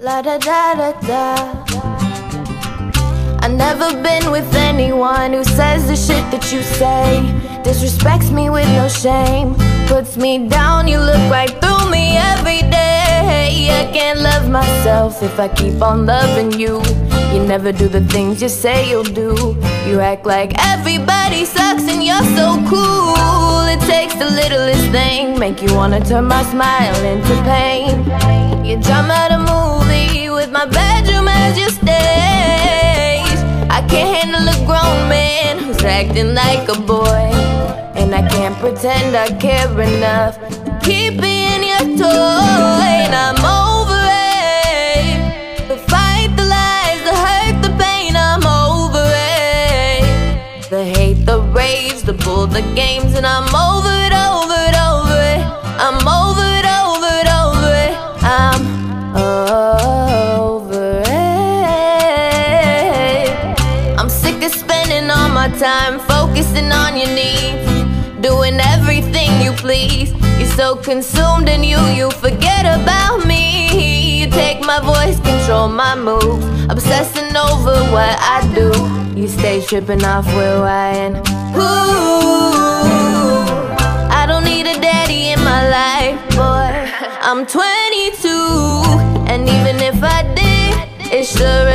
La 0.00 0.22
da 0.22 0.38
da 0.38 0.74
da 0.74 0.92
da. 1.02 1.65
I 3.46 3.48
never 3.48 3.92
been 4.02 4.32
with 4.32 4.52
anyone 4.56 5.32
who 5.32 5.44
says 5.44 5.86
the 5.86 5.94
shit 5.94 6.24
that 6.32 6.52
you 6.52 6.62
say. 6.62 7.22
Disrespects 7.62 8.32
me 8.32 8.50
with 8.50 8.66
no 8.70 8.88
shame. 8.88 9.54
Puts 9.86 10.16
me 10.16 10.48
down, 10.48 10.88
you 10.88 10.98
look 10.98 11.22
right 11.30 11.54
through 11.60 11.88
me 11.88 12.16
every 12.16 12.62
day. 12.62 13.70
I 13.70 13.88
can't 13.92 14.18
love 14.18 14.50
myself 14.50 15.22
if 15.22 15.38
I 15.38 15.46
keep 15.46 15.80
on 15.80 16.06
loving 16.06 16.58
you. 16.58 16.82
You 17.32 17.46
never 17.46 17.70
do 17.70 17.86
the 17.86 18.00
things 18.08 18.42
you 18.42 18.48
say 18.48 18.90
you'll 18.90 19.04
do. 19.04 19.56
You 19.86 20.00
act 20.00 20.26
like 20.26 20.50
everybody 20.74 21.44
sucks 21.44 21.86
and 21.86 22.02
you're 22.02 22.28
so 22.34 22.58
cool. 22.68 23.62
It 23.70 23.78
takes 23.86 24.16
the 24.16 24.28
littlest 24.28 24.90
thing, 24.90 25.38
make 25.38 25.62
you 25.62 25.72
wanna 25.72 26.04
turn 26.04 26.24
my 26.24 26.42
smile 26.50 26.98
into 27.04 27.34
pain. 27.44 27.94
You 28.66 28.74
drum 28.82 29.08
out 29.08 29.30
a 29.30 29.38
movie 29.38 30.30
with 30.30 30.50
my 30.50 30.66
bedroom 30.66 31.28
as 31.28 31.56
your 31.56 31.68
stage. 31.68 32.05
Can't 33.96 34.14
handle 34.14 34.46
a 34.46 34.56
grown 34.66 35.08
man 35.08 35.58
who's 35.58 35.82
acting 35.82 36.34
like 36.34 36.68
a 36.68 36.78
boy. 36.78 37.30
And 37.98 38.14
I 38.14 38.28
can't 38.28 38.54
pretend 38.56 39.16
I 39.16 39.28
care 39.38 39.80
enough 39.80 40.36
keep 40.86 41.20
being 41.20 41.62
your 41.72 41.86
toy. 41.96 42.92
And 43.04 43.14
I'm 43.26 43.40
over 43.64 44.00
it. 44.30 45.68
The 45.70 45.78
fight, 45.90 46.30
the 46.36 46.44
lies, 46.44 47.00
the 47.08 47.16
hurt, 47.24 47.56
the 47.66 47.72
pain, 47.82 48.14
I'm 48.14 48.44
over 48.46 49.04
it. 49.04 50.70
The 50.70 50.84
hate, 50.84 51.24
the 51.24 51.40
rage, 51.40 52.02
the 52.02 52.12
bull, 52.12 52.46
the 52.46 52.62
games, 52.74 53.14
and 53.14 53.26
I'm 53.26 53.48
over 53.54 53.75
focusing 66.56 66.72
on 66.72 66.96
your 66.96 67.08
needs, 67.14 68.20
doing 68.20 68.58
everything 68.60 69.42
you 69.42 69.52
please. 69.52 70.12
You're 70.38 70.56
so 70.56 70.76
consumed 70.76 71.48
in 71.48 71.62
you, 71.62 71.78
you 71.94 72.10
forget 72.10 72.64
about 72.64 73.26
me. 73.26 74.20
You 74.20 74.30
take 74.30 74.60
my 74.60 74.80
voice, 74.80 75.20
control 75.20 75.68
my 75.68 75.94
moves, 75.94 76.44
obsessing 76.70 77.36
over 77.36 77.74
what 77.92 78.16
I 78.20 78.40
do. 78.54 78.72
You 79.18 79.28
stay 79.28 79.60
tripping 79.60 80.04
off 80.04 80.26
where 80.26 80.64
I 80.64 80.88
and 80.92 81.16
ooh. 81.56 81.62
I 84.10 84.24
don't 84.26 84.44
need 84.44 84.66
a 84.66 84.80
daddy 84.80 85.28
in 85.32 85.40
my 85.40 85.68
life, 85.68 86.18
boy. 86.30 86.72
I'm 87.22 87.46
22, 87.46 88.28
and 89.28 89.48
even 89.48 89.76
if 89.82 90.02
I 90.02 90.22
did, 90.34 91.12
it 91.12 91.24
sure 91.24 91.65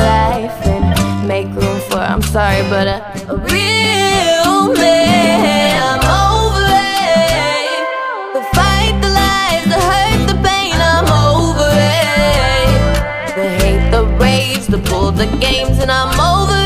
life 0.00 0.66
and 0.66 1.28
make 1.28 1.46
room 1.46 1.80
for. 1.88 1.98
I'm 1.98 2.22
sorry, 2.22 2.62
but 2.68 2.86
a, 2.86 2.98
a 3.28 3.36
real 3.36 4.74
man. 4.74 5.78
I'm 5.90 6.04
over 6.26 6.66
it. 6.66 7.86
The 8.34 8.42
fight, 8.56 8.94
the 9.02 9.10
lies, 9.20 9.64
the 9.72 9.80
hurt, 9.90 10.20
the 10.30 10.36
pain. 10.48 10.74
I'm 10.94 11.08
over 11.08 11.70
it. 11.70 12.78
The 13.36 13.46
hate, 13.60 13.90
the 13.90 14.04
rage, 14.18 14.66
the 14.66 14.78
bull, 14.78 15.10
the 15.12 15.26
games, 15.38 15.78
and 15.78 15.90
I'm 15.90 16.18
over 16.18 16.52
it, 16.52 16.54
over 16.54 16.57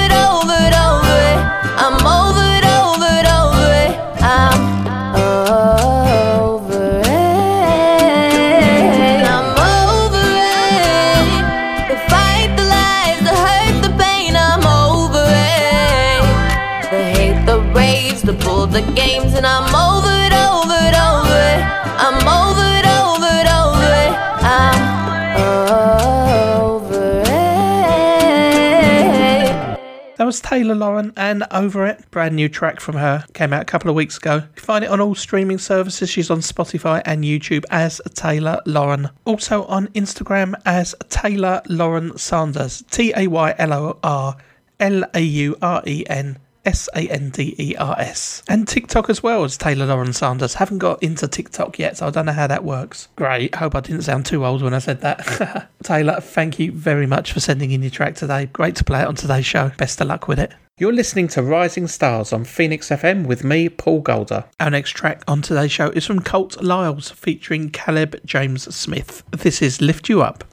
Taylor 30.52 30.74
Lauren 30.74 31.14
and 31.16 31.44
Over 31.50 31.86
It. 31.86 32.04
Brand 32.10 32.36
new 32.36 32.46
track 32.46 32.78
from 32.78 32.96
her. 32.96 33.24
Came 33.32 33.54
out 33.54 33.62
a 33.62 33.64
couple 33.64 33.88
of 33.88 33.96
weeks 33.96 34.18
ago. 34.18 34.34
You 34.34 34.48
can 34.54 34.62
find 34.62 34.84
it 34.84 34.90
on 34.90 35.00
all 35.00 35.14
streaming 35.14 35.56
services. 35.56 36.10
She's 36.10 36.28
on 36.28 36.40
Spotify 36.40 37.00
and 37.06 37.24
YouTube 37.24 37.64
as 37.70 38.02
Taylor 38.12 38.60
Lauren. 38.66 39.08
Also 39.24 39.64
on 39.64 39.86
Instagram 39.94 40.52
as 40.66 40.94
Taylor 41.08 41.62
Lauren 41.70 42.18
Sanders. 42.18 42.84
T 42.90 43.14
A 43.16 43.28
Y 43.28 43.54
L 43.56 43.72
O 43.72 43.98
R 44.02 44.36
L 44.78 45.04
A 45.14 45.20
U 45.20 45.56
R 45.62 45.82
E 45.86 46.04
N. 46.10 46.36
S 46.64 46.88
A 46.94 47.08
N 47.08 47.30
D 47.30 47.54
E 47.58 47.76
R 47.76 47.96
S. 47.98 48.42
And 48.48 48.66
TikTok 48.66 49.10
as 49.10 49.22
well 49.22 49.44
as 49.44 49.56
Taylor 49.56 49.86
Lauren 49.86 50.12
Sanders. 50.12 50.54
Haven't 50.54 50.78
got 50.78 51.02
into 51.02 51.28
TikTok 51.28 51.78
yet, 51.78 51.96
so 51.96 52.06
I 52.06 52.10
don't 52.10 52.26
know 52.26 52.32
how 52.32 52.46
that 52.46 52.64
works. 52.64 53.08
Great. 53.16 53.54
Hope 53.54 53.74
I 53.74 53.80
didn't 53.80 54.02
sound 54.02 54.26
too 54.26 54.44
old 54.44 54.62
when 54.62 54.74
I 54.74 54.78
said 54.78 55.00
that. 55.00 55.68
Taylor, 55.82 56.20
thank 56.20 56.58
you 56.58 56.72
very 56.72 57.06
much 57.06 57.32
for 57.32 57.40
sending 57.40 57.70
in 57.70 57.82
your 57.82 57.90
track 57.90 58.14
today. 58.14 58.46
Great 58.46 58.76
to 58.76 58.84
play 58.84 59.02
it 59.02 59.06
on 59.06 59.14
today's 59.14 59.46
show. 59.46 59.70
Best 59.76 60.00
of 60.00 60.06
luck 60.08 60.28
with 60.28 60.38
it. 60.38 60.52
You're 60.78 60.92
listening 60.92 61.28
to 61.28 61.42
Rising 61.42 61.86
Stars 61.86 62.32
on 62.32 62.44
Phoenix 62.44 62.88
FM 62.88 63.26
with 63.26 63.44
me, 63.44 63.68
Paul 63.68 64.00
Golder. 64.00 64.44
Our 64.58 64.70
next 64.70 64.90
track 64.90 65.22
on 65.28 65.42
today's 65.42 65.70
show 65.70 65.90
is 65.90 66.06
from 66.06 66.20
Colt 66.20 66.62
Liles 66.62 67.10
featuring 67.10 67.70
Caleb 67.70 68.18
James 68.24 68.74
Smith. 68.74 69.22
This 69.30 69.60
is 69.60 69.80
Lift 69.80 70.08
You 70.08 70.22
Up. 70.22 70.44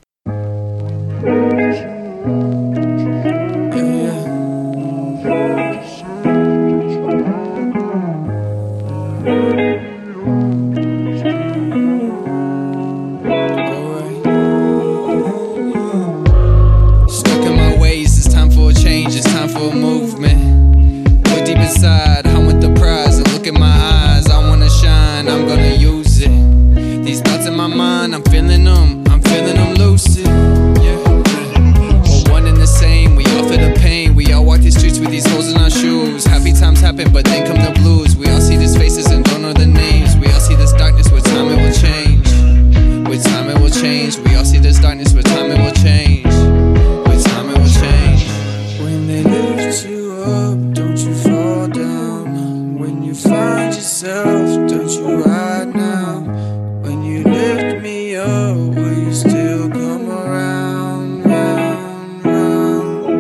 But 37.08 37.24
then 37.26 37.48
come 37.48 37.56
the 37.64 37.72
blues. 37.80 38.18
We 38.18 38.28
all 38.30 38.42
see 38.42 38.58
these 38.58 38.76
faces 38.76 39.06
and 39.08 39.24
don't 39.24 39.42
know 39.42 39.54
the 39.54 39.66
names. 39.66 40.18
We 40.18 40.28
all 40.32 40.40
see 40.40 40.56
this 40.56 40.74
darkness, 40.74 41.10
with 41.12 41.24
time 41.24 41.48
it 41.48 41.56
will 41.56 41.72
change. 41.72 42.28
With 43.08 43.24
time 43.24 43.50
it 43.50 43.58
will 43.60 43.70
change. 43.70 44.18
We 44.18 44.36
all 44.36 44.44
see 44.44 44.60
this 44.60 44.80
darkness, 44.80 45.14
with 45.14 45.26
time 45.26 45.52
it 45.52 45.60
will 45.60 45.72
change. 45.72 46.26
With 46.26 47.24
time 47.26 47.50
it 47.52 47.58
will 47.58 47.70
change. 47.70 48.28
When 48.82 49.08
they 49.08 49.24
lift 49.24 49.86
you 49.86 50.12
up, 50.24 50.74
don't 50.74 50.98
you 50.98 51.14
fall 51.16 51.68
down. 51.68 52.78
When 52.78 53.04
you 53.04 53.16
find 53.16 53.74
yourself, 53.74 54.70
don't 54.70 54.90
you 54.92 55.24
ride 55.24 55.74
now. 55.74 56.20
When 56.84 57.04
you 57.04 57.24
lift 57.24 57.82
me 57.82 58.16
up, 58.18 58.58
will 58.58 58.94
you 59.00 59.14
still 59.14 59.70
come 59.70 60.10
around, 60.10 61.26
round, 61.26 62.26
round? 62.26 63.20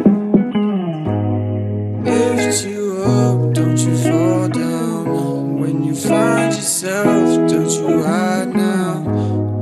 Up, 3.04 3.54
don't 3.54 3.78
you 3.78 3.98
fall 3.98 4.48
down. 4.50 5.60
When 5.60 5.84
you 5.84 5.96
find 5.96 6.54
yourself, 6.54 7.50
don't 7.50 7.70
you 7.70 8.04
ride 8.04 8.54
now. 8.56 9.02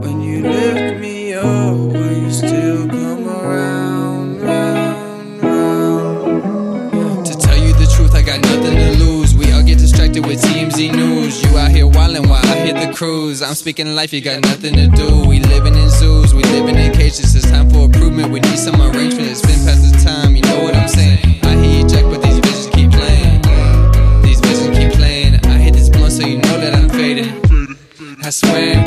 When 0.01 0.21
you 0.21 0.41
lift 0.41 0.99
me 0.99 1.33
up, 1.33 1.45
will 1.45 2.17
you 2.17 2.31
still 2.31 2.87
come 2.87 3.27
around, 3.27 4.41
round, 4.41 5.43
round? 5.43 7.25
To 7.25 7.37
tell 7.37 7.57
you 7.57 7.73
the 7.73 7.91
truth, 7.95 8.15
I 8.15 8.21
got 8.21 8.39
nothing 8.41 8.75
to 8.75 9.03
lose. 9.03 9.35
We 9.35 9.51
all 9.51 9.63
get 9.63 9.77
distracted 9.77 10.25
with 10.25 10.41
TMZ 10.41 10.95
news. 10.95 11.43
You 11.43 11.57
out 11.57 11.71
here 11.71 11.85
wildin' 11.85 12.27
while 12.27 12.45
I 12.45 12.55
hit 12.57 12.75
the 12.75 12.93
cruise. 12.93 13.41
I'm 13.41 13.55
speaking 13.55 13.95
life, 13.95 14.13
you 14.13 14.21
got 14.21 14.41
nothing 14.41 14.73
to 14.73 14.87
do. 14.87 15.27
We 15.27 15.39
living 15.39 15.75
in 15.75 15.89
zoos, 15.89 16.33
we 16.33 16.43
living 16.43 16.75
in 16.75 16.93
cages. 16.93 17.35
It's 17.35 17.49
time 17.49 17.69
for 17.69 17.85
improvement. 17.85 18.31
We 18.31 18.39
need 18.39 18.57
some 18.57 18.81
arrangement. 18.81 19.29
It's 19.29 19.41
been 19.41 19.63
past 19.65 19.91
the 19.91 19.97
time, 20.03 20.35
you 20.35 20.41
know 20.43 20.63
what 20.63 20.75
I'm 20.75 20.87
saying. 20.87 21.36
I 28.27 28.29
swear 28.29 28.86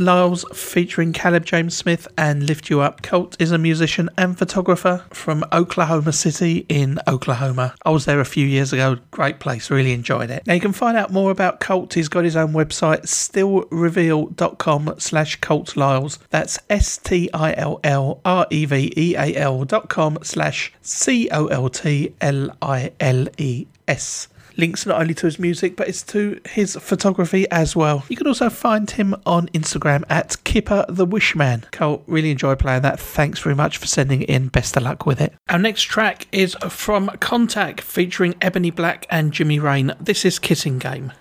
Liles 0.00 0.44
featuring 0.54 1.12
Caleb 1.12 1.44
James 1.44 1.76
Smith 1.76 2.08
and 2.16 2.46
Lift 2.46 2.70
You 2.70 2.80
Up. 2.80 3.02
Colt 3.02 3.36
is 3.38 3.52
a 3.52 3.58
musician 3.58 4.10
and 4.16 4.38
photographer 4.38 5.04
from 5.10 5.44
Oklahoma 5.52 6.12
City 6.12 6.66
in 6.68 6.98
Oklahoma. 7.06 7.74
I 7.84 7.90
was 7.90 8.06
there 8.06 8.20
a 8.20 8.24
few 8.24 8.46
years 8.46 8.72
ago. 8.72 8.96
Great 9.10 9.38
place, 9.40 9.70
really 9.70 9.92
enjoyed 9.92 10.30
it. 10.30 10.46
Now 10.46 10.54
you 10.54 10.60
can 10.60 10.72
find 10.72 10.96
out 10.96 11.12
more 11.12 11.30
about 11.30 11.60
Colt. 11.60 11.94
He's 11.94 12.08
got 12.08 12.24
his 12.24 12.36
own 12.36 12.52
website, 12.52 13.02
stillreveal.com 13.02 14.94
slash 14.98 15.36
Colt 15.36 15.76
Liles. 15.76 16.18
That's 16.30 16.58
S-T-I-L-L-R-E-V-E-A-L 16.70 17.24
dot 19.64 19.88
com 19.88 20.18
slash 20.22 20.72
C-O-L-T-L-I-L-E 20.82 21.26
S 23.88 24.28
links 24.60 24.86
not 24.86 25.00
only 25.00 25.14
to 25.14 25.26
his 25.26 25.38
music 25.38 25.74
but 25.74 25.88
it's 25.88 26.02
to 26.02 26.40
his 26.48 26.76
photography 26.76 27.50
as 27.50 27.74
well. 27.74 28.04
You 28.08 28.16
can 28.16 28.26
also 28.26 28.48
find 28.50 28.90
him 28.90 29.16
on 29.26 29.48
Instagram 29.48 30.04
at 30.08 30.36
Kipper 30.44 30.84
the 30.88 31.06
Wishman. 31.06 31.70
Cole, 31.72 32.04
really 32.06 32.30
enjoy 32.30 32.54
playing 32.54 32.82
that. 32.82 33.00
Thanks 33.00 33.40
very 33.40 33.54
much 33.54 33.78
for 33.78 33.86
sending 33.86 34.22
in. 34.22 34.48
Best 34.48 34.76
of 34.76 34.82
luck 34.82 35.06
with 35.06 35.20
it. 35.20 35.34
Our 35.48 35.58
next 35.58 35.82
track 35.82 36.26
is 36.30 36.54
from 36.68 37.08
Contact 37.20 37.80
featuring 37.80 38.34
Ebony 38.40 38.70
Black 38.70 39.06
and 39.10 39.32
Jimmy 39.32 39.58
Rain. 39.58 39.92
This 40.00 40.24
is 40.24 40.38
Kissing 40.38 40.78
Game. 40.78 41.12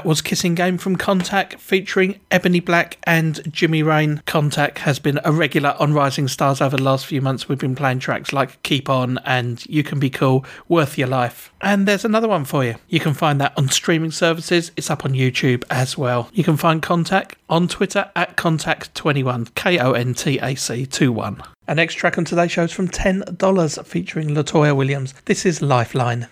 That 0.00 0.06
was 0.06 0.22
Kissing 0.22 0.54
Game 0.54 0.78
from 0.78 0.96
Contact 0.96 1.60
featuring 1.60 2.20
Ebony 2.30 2.60
Black 2.60 2.96
and 3.04 3.38
Jimmy 3.52 3.82
Rain. 3.82 4.22
Contact 4.24 4.78
has 4.78 4.98
been 4.98 5.20
a 5.26 5.30
regular 5.30 5.76
on 5.78 5.92
Rising 5.92 6.26
Stars 6.26 6.62
over 6.62 6.78
the 6.78 6.82
last 6.82 7.04
few 7.04 7.20
months. 7.20 7.50
We've 7.50 7.58
been 7.58 7.74
playing 7.74 7.98
tracks 7.98 8.32
like 8.32 8.62
Keep 8.62 8.88
On 8.88 9.18
and 9.26 9.62
You 9.66 9.82
Can 9.82 10.00
Be 10.00 10.08
Cool, 10.08 10.46
Worth 10.68 10.96
Your 10.96 11.08
Life. 11.08 11.52
And 11.60 11.86
there's 11.86 12.06
another 12.06 12.28
one 12.28 12.46
for 12.46 12.64
you. 12.64 12.76
You 12.88 12.98
can 12.98 13.12
find 13.12 13.38
that 13.42 13.52
on 13.58 13.68
streaming 13.68 14.10
services. 14.10 14.72
It's 14.74 14.88
up 14.88 15.04
on 15.04 15.12
YouTube 15.12 15.64
as 15.68 15.98
well. 15.98 16.30
You 16.32 16.44
can 16.44 16.56
find 16.56 16.80
Contact 16.80 17.36
on 17.50 17.68
Twitter 17.68 18.10
at 18.16 18.38
Contact21, 18.38 19.54
K 19.54 19.78
O 19.80 19.92
N 19.92 20.14
T 20.14 20.38
A 20.38 20.54
C 20.54 20.86
21. 20.86 21.42
Our 21.68 21.74
next 21.74 21.96
track 21.96 22.16
on 22.16 22.24
today's 22.24 22.52
show 22.52 22.64
is 22.64 22.72
from 22.72 22.88
$10 22.88 23.84
featuring 23.84 24.28
Latoya 24.28 24.74
Williams. 24.74 25.12
This 25.26 25.44
is 25.44 25.60
Lifeline. 25.60 26.26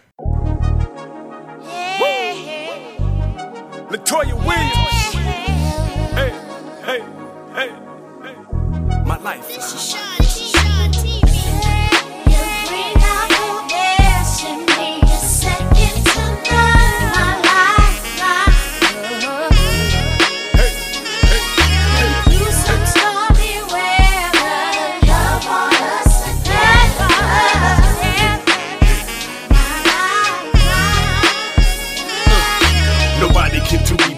Latoya 4.09 4.35
Williams. 4.47 5.15
Hey, 6.15 6.33
hey, 6.83 7.01
hey, 7.55 7.71
hey. 8.25 9.05
My 9.05 9.19
life. 9.19 10.18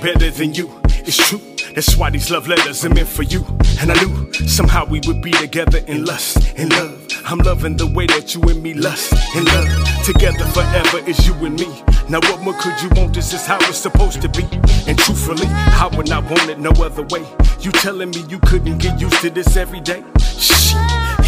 Better 0.00 0.30
than 0.30 0.54
you. 0.54 0.70
It's 0.88 1.16
true. 1.16 1.40
That's 1.74 1.96
why 1.96 2.10
these 2.10 2.30
love 2.30 2.48
letters 2.48 2.84
are 2.84 2.88
meant 2.88 3.08
for 3.08 3.22
you. 3.22 3.44
And 3.80 3.92
I 3.92 4.02
knew 4.02 4.32
somehow 4.32 4.86
we 4.86 5.00
would 5.06 5.22
be 5.22 5.30
together 5.32 5.78
in 5.86 6.04
lust 6.04 6.52
and 6.56 6.70
love. 6.70 7.06
I'm 7.24 7.38
loving 7.38 7.76
the 7.76 7.86
way 7.86 8.06
that 8.06 8.34
you 8.34 8.40
and 8.42 8.62
me 8.62 8.74
lust 8.74 9.12
and 9.36 9.46
love. 9.46 10.04
Together 10.04 10.44
forever 10.46 10.98
is 11.08 11.26
you 11.26 11.34
and 11.44 11.54
me. 11.54 11.82
Now 12.08 12.18
what 12.20 12.40
more 12.42 12.54
could 12.54 12.80
you 12.82 12.88
want? 12.96 13.14
This 13.14 13.32
is 13.32 13.46
how 13.46 13.58
it's 13.60 13.78
supposed 13.78 14.20
to 14.22 14.28
be. 14.28 14.42
And 14.88 14.98
truthfully, 14.98 15.46
I 15.46 15.88
would 15.96 16.08
not 16.08 16.24
want 16.24 16.50
it 16.50 16.58
no 16.58 16.70
other 16.70 17.02
way. 17.02 17.24
You 17.60 17.70
telling 17.70 18.10
me 18.10 18.24
you 18.28 18.38
couldn't 18.40 18.78
get 18.78 19.00
used 19.00 19.20
to 19.20 19.30
this 19.30 19.56
every 19.56 19.80
day? 19.80 20.02
Shh. 20.18 20.74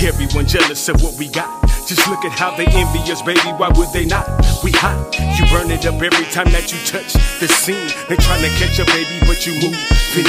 Everyone 0.05 0.47
jealous 0.47 0.89
of 0.89 1.01
what 1.01 1.17
we 1.17 1.29
got. 1.29 1.63
Just 1.87 2.09
look 2.09 2.25
at 2.25 2.33
how 2.33 2.57
they 2.57 2.67
envy 2.67 2.99
us, 3.13 3.23
baby. 3.23 3.41
Why 3.57 3.69
would 3.69 3.93
they 3.93 4.05
not? 4.05 4.27
We 4.65 4.73
hot. 4.73 5.17
You 5.39 5.47
burn 5.47 5.71
it 5.71 5.87
up 5.87 5.95
every 5.95 6.27
time 6.27 6.51
that 6.51 6.73
you 6.73 6.79
touch 6.85 7.13
the 7.39 7.47
scene. 7.47 7.87
They 8.09 8.17
trying 8.17 8.43
to 8.43 8.49
catch 8.59 8.81
a 8.81 8.85
baby, 8.87 9.25
but 9.27 9.47
you 9.47 9.53
move 9.55 9.79
in 10.17 10.27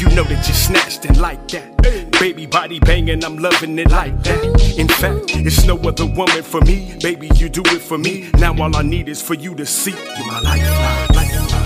You 0.00 0.14
know 0.16 0.24
that 0.24 0.48
you 0.48 0.54
snatched 0.54 1.04
and 1.04 1.16
like 1.20 1.46
that. 1.48 2.10
Baby 2.18 2.46
body 2.46 2.80
banging, 2.80 3.24
I'm 3.24 3.38
loving 3.38 3.78
it 3.78 3.90
like 3.90 4.20
that. 4.24 4.78
In 4.78 4.88
fact, 4.88 5.36
it's 5.36 5.64
no 5.64 5.76
other 5.76 6.06
woman 6.06 6.42
for 6.42 6.60
me. 6.62 6.96
Baby, 7.00 7.30
you 7.36 7.48
do 7.48 7.62
it 7.66 7.82
for 7.82 7.98
me. 7.98 8.30
Now 8.38 8.60
all 8.60 8.74
I 8.74 8.82
need 8.82 9.08
is 9.08 9.22
for 9.22 9.34
you 9.34 9.54
to 9.54 9.64
see. 9.64 9.92
You're 9.92 10.26
my 10.26 10.40
lifeline, 10.40 11.08
lifeline. 11.14 11.63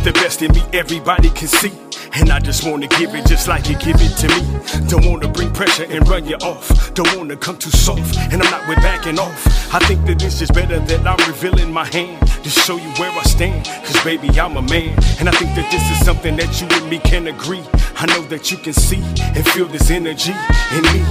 Out 0.00 0.04
the 0.04 0.12
best 0.12 0.42
in 0.42 0.52
me, 0.52 0.62
everybody 0.72 1.30
can 1.30 1.48
see. 1.48 1.72
And 2.14 2.30
I 2.30 2.38
just 2.40 2.66
wanna 2.66 2.86
give 2.86 3.14
it 3.14 3.26
just 3.26 3.48
like 3.48 3.68
you 3.68 3.76
give 3.76 3.96
it 3.98 4.16
to 4.18 4.28
me. 4.28 4.88
Don't 4.88 5.06
wanna 5.06 5.28
bring 5.28 5.52
pressure 5.52 5.86
and 5.88 6.06
run 6.08 6.26
you 6.26 6.36
off. 6.36 6.94
Don't 6.94 7.16
wanna 7.16 7.36
come 7.36 7.56
too 7.56 7.70
soft, 7.70 8.16
and 8.32 8.42
I'm 8.42 8.50
not 8.50 8.66
with 8.68 8.78
backing 8.78 9.18
off. 9.18 9.46
I 9.74 9.78
think 9.86 10.04
that 10.06 10.22
it's 10.22 10.38
just 10.38 10.52
better 10.54 10.78
that 10.78 11.06
I'm 11.06 11.28
revealing 11.28 11.72
my 11.72 11.86
hand 11.86 12.20
to 12.42 12.50
show 12.50 12.76
you 12.76 12.90
where 12.98 13.10
I 13.10 13.22
stand. 13.22 13.66
Cause 13.66 14.02
baby, 14.04 14.28
I'm 14.40 14.56
a 14.56 14.62
man. 14.62 14.96
And 15.18 15.28
I 15.28 15.32
think 15.32 15.54
that 15.56 15.70
this 15.70 15.84
is 15.90 16.04
something 16.04 16.36
that 16.36 16.60
you 16.60 16.66
and 16.70 16.90
me 16.90 16.98
can 16.98 17.28
agree. 17.28 17.64
I 17.96 18.06
know 18.06 18.22
that 18.28 18.50
you 18.50 18.56
can 18.56 18.72
see 18.72 19.02
and 19.36 19.46
feel 19.48 19.66
this 19.66 19.90
energy 19.90 20.34
in 20.76 20.82
me. 20.94 21.02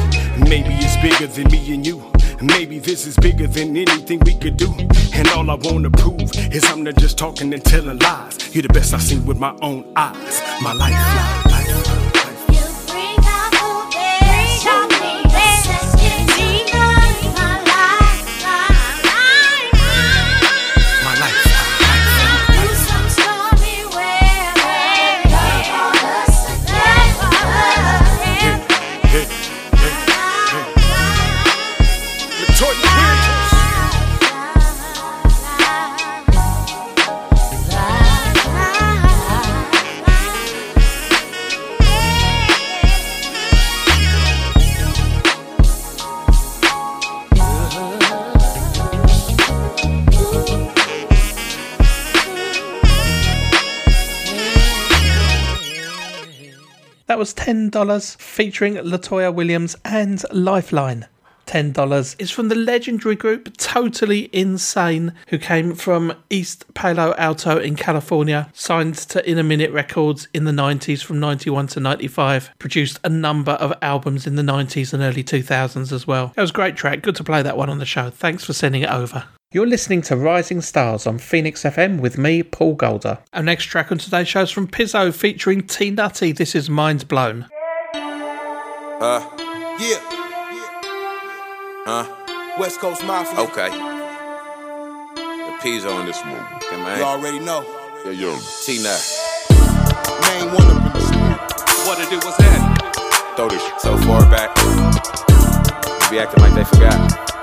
Maybe 0.50 0.74
it's 0.82 0.98
bigger 0.98 1.28
than 1.28 1.52
me 1.52 1.74
and 1.74 1.86
you. 1.86 2.04
Maybe 2.42 2.80
this 2.80 3.06
is 3.06 3.18
bigger 3.18 3.48
than 3.48 3.76
anything 3.76 4.20
we 4.26 4.34
could 4.34 4.56
do. 4.56 4.74
And 5.14 5.28
all 5.30 5.50
I 5.52 5.56
wanna 5.56 5.92
prove 5.92 6.32
is 6.54 6.64
I'm 6.66 6.84
not 6.84 6.96
just 6.96 7.18
talking 7.18 7.54
and 7.54 7.64
telling 7.64 8.00
lies. 8.00 8.56
You're 8.56 8.64
the 8.64 8.70
best 8.70 8.94
I've 8.94 9.02
seen 9.02 9.26
with 9.26 9.38
my 9.38 9.54
own 9.62 9.92
eyes. 9.96 10.42
My 10.62 10.74
lifeline. 10.74 11.49
That 57.10 57.18
was 57.18 57.34
$10 57.34 58.18
featuring 58.18 58.76
Latoya 58.76 59.34
Williams 59.34 59.76
and 59.84 60.24
Lifeline. 60.32 61.07
$10 61.47 62.16
is 62.22 62.30
from 62.30 62.49
the 62.49 62.55
legendary 62.55 63.16
group 63.16 63.57
Totally 63.57 64.30
Insane, 64.32 65.14
who 65.30 65.39
came 65.39 65.74
from 65.74 66.14
East 66.30 66.72
Palo 66.76 67.16
Alto 67.18 67.57
in 67.57 67.76
California, 67.76 68.51
signed 68.53 68.93
to 68.93 69.28
In 69.28 69.39
a 69.39 69.43
Minute 69.43 69.72
Records 69.72 70.28
in 70.36 70.45
the 70.45 70.51
90s 70.51 71.03
from 71.03 71.20
91 71.20 71.66
to 71.70 71.80
95, 71.80 72.51
produced 72.60 72.99
a 73.03 73.10
number 73.10 73.53
of 73.53 73.74
albums 73.82 74.28
in 74.28 74.36
the 74.36 74.43
90s 74.43 74.93
and 74.93 75.01
early 75.01 75.24
2000s 75.24 75.91
as 75.91 76.05
well. 76.05 76.32
It 76.38 76.41
was 76.41 76.51
a 76.51 76.53
great 76.53 76.76
track, 76.76 77.01
good 77.01 77.16
to 77.16 77.24
play 77.24 77.41
that 77.41 77.57
one 77.57 77.72
on 77.72 77.80
the 77.80 77.88
show. 77.88 78.12
Thanks 78.12 78.45
for 78.45 78.53
sending 78.53 78.84
it 78.84 78.91
over. 78.91 79.26
You're 79.52 79.66
listening 79.66 80.04
to 80.04 80.16
Rising 80.16 80.62
Stars 80.62 81.08
on 81.08 81.18
Phoenix 81.18 81.64
FM 81.64 82.00
with 82.02 82.20
me, 82.20 82.43
Paul 82.43 82.76
Golder. 82.76 83.18
Our 83.34 83.41
next 83.41 83.64
track 83.64 83.91
on 83.91 83.97
today's 83.97 84.28
show 84.28 84.43
is 84.43 84.52
from 84.52 84.68
Pizzo 84.68 85.12
featuring 85.12 85.66
T 85.66 85.89
Nutty. 85.89 86.34
This 86.34 86.54
is 86.54 86.70
Mind 86.70 87.08
Blown. 87.08 87.47
Uh, 87.95 89.26
Yeah, 89.80 89.97
huh? 91.88 92.56
West 92.60 92.80
Coast 92.80 93.04
Mafia. 93.04 93.39
Okay. 93.45 93.70
The 95.16 95.58
P's 95.64 95.84
on 95.84 96.06
this 96.06 96.22
one. 96.22 96.45
Okay, 96.58 96.78
man. 96.78 97.00
You 97.00 97.06
already 97.06 97.39
know. 97.39 97.64
Yo, 98.06 98.12
yo. 98.12 98.38
T 98.64 98.84
Nut. 98.84 99.02
Main 100.30 100.54
one 100.54 100.78
up 100.78 100.86
in 100.86 100.93
this 100.93 101.10
What 101.88 102.00
it 102.00 102.08
do? 102.12 102.18
What's 102.18 102.38
that? 102.38 103.34
Throw 103.36 103.50
this 103.50 103.64
shit 103.66 103.82
so 103.82 103.97
far 103.97 104.22
back. 104.30 104.54
Be 106.12 106.20
acting 106.20 106.43
like 106.43 106.54
they 106.54 106.66
forgot. 106.66 107.39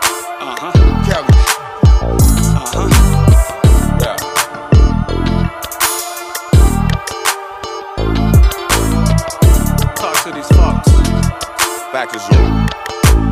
Back 11.97 12.13
to 12.13 12.21
you. 12.29 12.37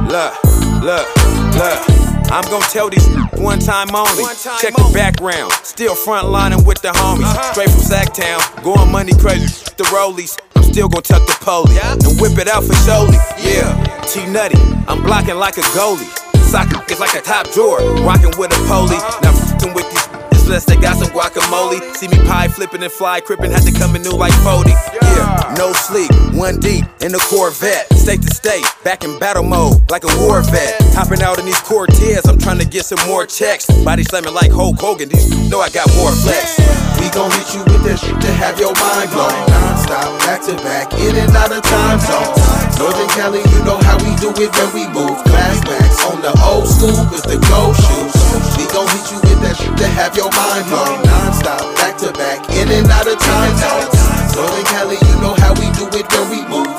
Look, 0.08 0.32
look, 0.80 1.06
look. 1.52 2.32
I'm 2.32 2.48
gonna 2.48 2.64
tell 2.72 2.88
these 2.88 3.06
one 3.36 3.58
time 3.58 3.94
only. 3.94 4.24
Check 4.58 4.72
the 4.72 4.90
background. 4.94 5.52
Still 5.64 5.94
frontlining 5.94 6.64
with 6.66 6.80
the 6.80 6.88
homies. 6.88 7.28
Straight 7.52 7.68
from 7.68 7.80
Sacktown. 7.80 8.40
Going 8.64 8.90
money 8.90 9.12
crazy. 9.20 9.48
The 9.76 9.84
rollies. 9.92 10.40
I'm 10.56 10.62
still 10.62 10.88
gonna 10.88 11.02
tuck 11.02 11.26
the 11.26 11.36
poly. 11.44 11.76
And 11.76 12.02
whip 12.18 12.38
it 12.38 12.48
out 12.48 12.64
for 12.64 12.72
Jolie. 12.88 13.18
Yeah. 13.36 13.76
T 14.08 14.24
Nutty. 14.32 14.56
I'm 14.88 15.02
blocking 15.02 15.36
like 15.36 15.58
a 15.58 15.66
goalie. 15.76 16.08
Soccer 16.48 16.90
is 16.90 16.98
like 16.98 17.12
a 17.12 17.20
top 17.20 17.50
drawer. 17.52 17.80
Rocking 18.00 18.32
with 18.38 18.50
a 18.50 18.66
poly. 18.66 18.96
Now 19.20 19.32
fing 19.60 19.74
with 19.74 19.90
these. 19.90 20.13
Unless 20.54 20.70
they 20.70 20.76
got 20.78 20.94
some 20.94 21.10
guacamole. 21.10 21.82
See 21.98 22.06
me 22.06 22.14
pie 22.30 22.46
flipping 22.46 22.80
and 22.84 22.92
fly 22.92 23.18
crippin', 23.18 23.50
had 23.50 23.66
to 23.66 23.74
come 23.74 23.96
in 23.98 24.02
new 24.02 24.14
like 24.14 24.30
40. 24.46 24.70
Yeah, 24.70 25.54
no 25.58 25.72
sleep, 25.74 26.14
one 26.30 26.62
deep 26.62 26.86
in 27.02 27.10
the 27.10 27.18
Corvette. 27.26 27.90
State 27.98 28.22
to 28.22 28.30
state, 28.30 28.62
back 28.84 29.02
in 29.02 29.18
battle 29.18 29.42
mode, 29.42 29.82
like 29.90 30.06
a 30.06 30.12
war 30.22 30.46
vet. 30.46 30.78
Hopping 30.94 31.26
out 31.26 31.42
in 31.42 31.44
these 31.44 31.58
Cortez, 31.66 32.30
I'm 32.30 32.38
trying 32.38 32.62
to 32.62 32.68
get 32.70 32.86
some 32.86 33.02
more 33.10 33.26
checks. 33.26 33.66
Body 33.82 34.04
slamming 34.04 34.32
like 34.32 34.52
Hulk 34.52 34.78
Hogan, 34.78 35.08
these 35.08 35.26
know 35.50 35.58
I 35.58 35.70
got 35.74 35.90
more 35.98 36.14
flex. 36.22 36.54
We 37.02 37.10
gon' 37.10 37.34
hit 37.34 37.50
you 37.50 37.66
with 37.66 37.82
that 37.90 37.98
shit 37.98 38.14
to 38.14 38.30
have 38.38 38.54
your 38.62 38.78
mind 38.78 39.10
blown. 39.10 39.34
Non-stop, 39.50 40.06
back 40.22 40.38
to 40.46 40.54
back, 40.62 40.94
in 41.02 41.18
and 41.18 41.34
out 41.34 41.50
of 41.50 41.66
time 41.66 41.98
zones. 41.98 42.78
Northern 42.78 43.10
Cali, 43.10 43.42
you 43.42 43.60
know 43.66 43.82
how 43.82 43.98
we 44.06 44.14
do 44.22 44.30
it 44.38 44.54
when 44.54 44.70
we 44.70 44.86
move. 44.94 45.18
Glass 45.26 45.58
on 46.06 46.22
the 46.22 46.30
old 46.46 46.70
school 46.70 46.94
with 47.10 47.26
the 47.26 47.42
gold 47.50 47.74
shoes. 47.74 48.23
We 48.58 48.66
gon' 48.72 48.88
hit 48.90 49.06
you 49.12 49.18
with 49.22 49.40
that 49.42 49.56
shit 49.56 49.76
to 49.78 49.86
have 49.86 50.16
your 50.16 50.30
mind 50.34 50.66
blown. 50.66 51.02
Non-stop, 51.06 51.62
back 51.76 51.96
to 51.98 52.10
back, 52.12 52.42
in 52.50 52.68
and 52.68 52.90
out 52.90 53.06
of 53.06 53.18
time 53.18 53.54
zones. 53.56 54.34
Northern 54.34 54.66
Cali, 54.66 54.98
you 54.98 55.16
know 55.22 55.34
how 55.38 55.54
we 55.54 55.70
do 55.78 55.86
it 55.94 56.06
when 56.10 56.26
we 56.30 56.40
move. 56.50 56.70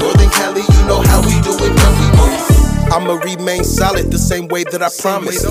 Northern 0.00 0.30
Cali, 0.30 0.62
you 0.64 0.82
know 0.88 1.02
how 1.04 1.20
we 1.20 1.36
do 1.44 1.52
it 1.52 1.72
when 1.72 1.92
we 2.00 2.06
move. 2.16 2.52
I'ma 2.92 3.14
remain 3.24 3.64
solid 3.64 4.10
the 4.10 4.18
same 4.18 4.48
way 4.48 4.64
that 4.64 4.82
I 4.82 4.90
promised. 5.00 5.46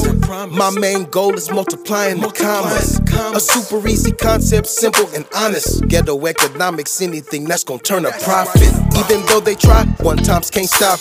My 0.51 0.69
main 0.69 1.05
goal 1.05 1.33
is 1.33 1.49
multiplying 1.49 2.21
the 2.21 2.29
commas. 2.29 2.99
A 3.35 3.39
super 3.39 3.87
easy 3.87 4.11
concept, 4.11 4.67
simple 4.67 5.09
and 5.15 5.25
honest. 5.35 5.87
Ghetto 5.87 6.25
economics, 6.27 7.01
anything 7.01 7.45
that's 7.45 7.63
gonna 7.63 7.79
turn 7.81 8.05
a 8.05 8.11
profit. 8.19 8.69
Even 8.95 9.25
though 9.25 9.39
they 9.39 9.55
try, 9.55 9.85
one 10.01 10.17
times 10.17 10.51
can't 10.51 10.69
stop. 10.69 10.99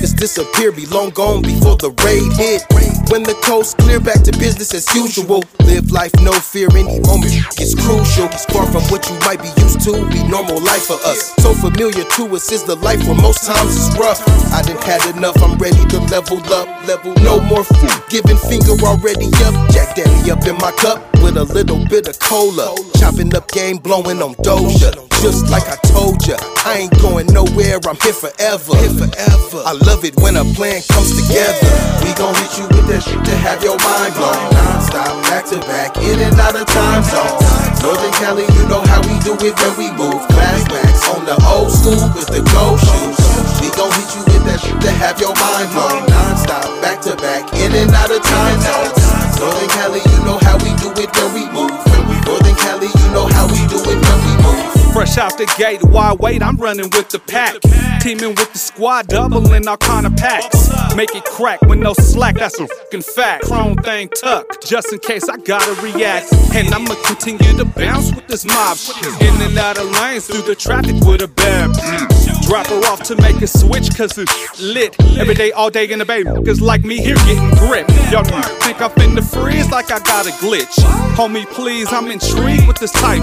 It's 0.00 0.12
disappear, 0.12 0.70
be 0.70 0.86
long 0.86 1.10
gone 1.10 1.42
before 1.42 1.76
the 1.76 1.90
raid 2.06 2.30
hit. 2.38 2.62
When 3.10 3.22
the 3.24 3.34
coast 3.42 3.78
clear, 3.78 3.98
back 3.98 4.22
to 4.22 4.32
business 4.38 4.72
as 4.74 4.86
usual. 4.94 5.42
Live 5.64 5.90
life, 5.90 6.14
no 6.22 6.32
fear, 6.32 6.68
any 6.70 7.00
moment 7.00 7.34
is 7.58 7.74
crucial. 7.74 8.30
It's 8.30 8.44
far 8.46 8.70
from 8.70 8.82
what 8.94 9.08
you 9.10 9.18
might 9.26 9.42
be 9.42 9.50
used 9.58 9.80
to, 9.88 9.98
be 10.12 10.22
normal 10.28 10.60
life 10.62 10.86
for 10.86 11.00
us. 11.02 11.34
So 11.42 11.52
familiar 11.54 12.04
to 12.04 12.22
us 12.36 12.52
is 12.52 12.62
the 12.62 12.76
life 12.76 13.02
where 13.08 13.18
most 13.18 13.42
times 13.42 13.74
it's 13.74 13.90
rough. 13.98 14.22
I 14.54 14.62
done 14.62 14.78
had 14.86 15.02
enough, 15.16 15.40
I'm 15.42 15.58
ready 15.58 15.82
to 15.90 15.98
level 16.12 16.38
up. 16.54 16.68
Level 16.86 17.14
no 17.24 17.40
more 17.40 17.64
food, 17.64 17.96
giving 18.08 18.38
finger 18.38 18.78
already 18.86 19.26
up. 19.48 19.54
Jack 19.74 19.96
Daddy 19.96 20.30
up 20.30 20.46
in 20.46 20.56
my 20.62 20.70
cup 20.78 21.02
with 21.24 21.36
a 21.36 21.44
little 21.44 21.82
bit 21.88 22.06
of 22.06 22.18
cola. 22.20 22.76
Chopping 23.00 23.34
up 23.34 23.50
game, 23.50 23.78
blowing 23.78 24.22
on 24.22 24.34
Doja. 24.46 25.07
Just 25.18 25.50
like 25.50 25.66
I 25.66 25.74
told 25.90 26.22
ya, 26.30 26.38
I 26.62 26.86
ain't 26.86 26.94
going 27.02 27.26
nowhere, 27.34 27.82
I'm 27.82 27.98
here 28.06 28.14
forever. 28.14 28.70
Here 28.78 28.94
forever. 28.94 29.60
I 29.66 29.74
love 29.82 30.06
it 30.06 30.14
when 30.22 30.38
a 30.38 30.46
plan 30.54 30.78
comes 30.94 31.10
together. 31.10 31.66
We 32.06 32.14
gon' 32.14 32.38
hit 32.38 32.54
you 32.54 32.70
with 32.70 32.86
that 32.86 33.02
shit 33.02 33.18
to 33.26 33.34
have 33.42 33.58
your 33.66 33.74
mind 33.82 34.14
blown. 34.14 34.38
Non-stop, 34.54 35.10
back 35.26 35.42
to 35.50 35.58
back, 35.66 35.98
in 35.98 36.22
and 36.22 36.38
out 36.38 36.54
of 36.54 36.70
time 36.70 37.02
zones. 37.02 37.42
Northern 37.82 38.14
Cali, 38.22 38.46
you 38.46 38.64
know 38.70 38.78
how 38.86 39.02
we 39.10 39.18
do 39.26 39.34
it 39.42 39.58
when 39.58 39.74
we 39.74 39.90
move. 39.98 40.22
Glass 40.30 40.62
backs 40.70 41.02
on 41.10 41.26
the 41.26 41.34
old 41.50 41.74
school 41.74 41.98
with 42.14 42.30
the 42.30 42.46
gold 42.54 42.78
shoes. 42.78 43.18
We 43.58 43.74
gon' 43.74 43.90
hit 43.98 44.10
you 44.14 44.22
with 44.22 44.46
that 44.46 44.62
shit 44.62 44.78
to 44.86 44.90
have 45.02 45.18
your 45.18 45.34
mind 45.34 45.66
blown. 45.74 46.06
Non-stop, 46.14 46.70
back 46.78 47.02
to 47.10 47.18
back, 47.18 47.42
in 47.58 47.74
and 47.74 47.90
out 47.90 48.14
of 48.14 48.22
time 48.22 48.58
zones. 48.62 49.02
Northern 49.42 49.70
Cali, 49.74 49.98
you 49.98 50.18
know 50.22 50.38
how 50.46 50.54
we 50.62 50.70
do 50.78 50.94
it 50.94 51.10
when 51.10 51.28
we 51.34 51.42
move. 51.50 51.87
Northern 52.28 52.54
Cali, 52.56 52.88
you 52.88 53.08
know 53.12 53.26
how 53.26 53.46
we 53.48 53.56
do 53.72 53.80
it 53.80 53.96
when 53.96 54.18
we 54.26 54.32
move. 54.44 54.92
Fresh 54.92 55.16
out 55.16 55.38
the 55.38 55.46
gate, 55.56 55.82
why 55.84 56.12
wait? 56.12 56.42
I'm 56.42 56.56
running 56.56 56.90
with 56.90 57.08
the 57.08 57.18
pack. 57.18 57.56
Teaming 58.02 58.34
with 58.34 58.52
the 58.52 58.58
squad, 58.58 59.06
doubling 59.08 59.66
all 59.66 59.78
kind 59.78 60.06
of 60.06 60.14
packs. 60.16 60.68
Make 60.94 61.14
it 61.14 61.24
crack 61.24 61.62
with 61.62 61.78
no 61.78 61.94
slack, 61.94 62.34
that's 62.34 62.60
a 62.60 62.66
fucking 62.66 63.02
fact. 63.02 63.44
Chrome 63.44 63.76
thing 63.76 64.10
tucked, 64.10 64.66
just 64.66 64.92
in 64.92 64.98
case 64.98 65.26
I 65.28 65.38
gotta 65.38 65.72
react. 65.80 66.30
And 66.54 66.68
I'ma 66.74 66.94
continue 67.06 67.56
to 67.56 67.64
bounce 67.64 68.14
with 68.14 68.26
this 68.26 68.44
mob. 68.44 68.76
In 69.22 69.40
and 69.40 69.56
out 69.56 69.78
of 69.78 69.90
lanes, 70.00 70.26
through 70.26 70.42
the 70.42 70.54
traffic 70.54 70.96
with 71.06 71.22
a 71.22 71.28
bitch. 71.28 72.27
Drop 72.48 72.66
her 72.68 72.80
off 72.86 73.02
to 73.02 73.14
make 73.16 73.42
a 73.42 73.46
switch, 73.46 73.94
cause 73.94 74.16
it's 74.16 74.58
lit. 74.58 74.96
Every 75.18 75.34
day, 75.34 75.52
all 75.52 75.68
day 75.68 75.86
in 75.90 75.98
the 75.98 76.06
bay, 76.06 76.24
cause 76.24 76.62
like 76.62 76.82
me 76.82 76.96
here 76.96 77.14
getting 77.16 77.50
grip. 77.50 77.86
Y'all 78.10 78.24
think 78.24 78.80
I'm 78.80 78.90
finna 78.92 79.22
freeze 79.22 79.70
like 79.70 79.90
I 79.90 79.98
got 79.98 80.26
a 80.26 80.30
glitch. 80.30 80.76
Homie, 81.14 81.44
please, 81.52 81.92
I'm 81.92 82.10
intrigued 82.10 82.66
with 82.66 82.78
this 82.78 82.92
type. 82.92 83.20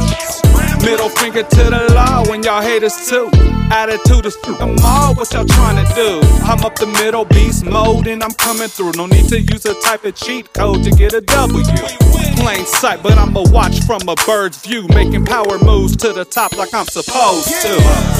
Middle 0.84 1.09
finger 1.09 1.43
to 1.43 1.63
the 1.69 1.93
law 1.93 2.23
when 2.30 2.43
y'all 2.43 2.61
haters 2.61 3.09
too. 3.09 3.30
Attitude 3.71 4.26
is 4.26 4.36
fuck 4.38 4.61
'em 4.61 4.76
all, 4.84 5.15
what 5.15 5.32
y'all 5.34 5.45
trying 5.45 5.84
to 5.84 5.93
do? 5.95 6.21
I'm 6.45 6.63
up 6.63 6.76
the 6.76 6.86
middle 6.86 7.26
beast 7.26 7.65
mode 7.65 8.07
and 8.07 8.23
I'm 8.23 8.34
coming 8.34 8.67
through. 8.67 8.93
No 8.93 9.05
need 9.07 9.28
to 9.30 9.41
use 9.41 9.65
a 9.65 9.73
type 9.82 10.05
of 10.05 10.15
cheat 10.15 10.53
code 10.53 10.84
to 10.84 10.91
get 10.91 11.13
a 11.13 11.21
W. 11.21 11.63
Plain 12.38 12.65
sight, 12.65 13.01
but 13.01 13.17
I'ma 13.17 13.43
watch 13.49 13.82
from 13.86 14.01
a 14.07 14.15
bird's 14.28 14.57
view, 14.61 14.88
making 14.89 15.26
power 15.26 15.57
moves 15.59 15.95
to 15.97 16.13
the 16.13 16.26
top 16.26 16.55
like 16.57 16.73
I'm 16.73 16.86
supposed 16.86 17.49
to. 17.63 17.71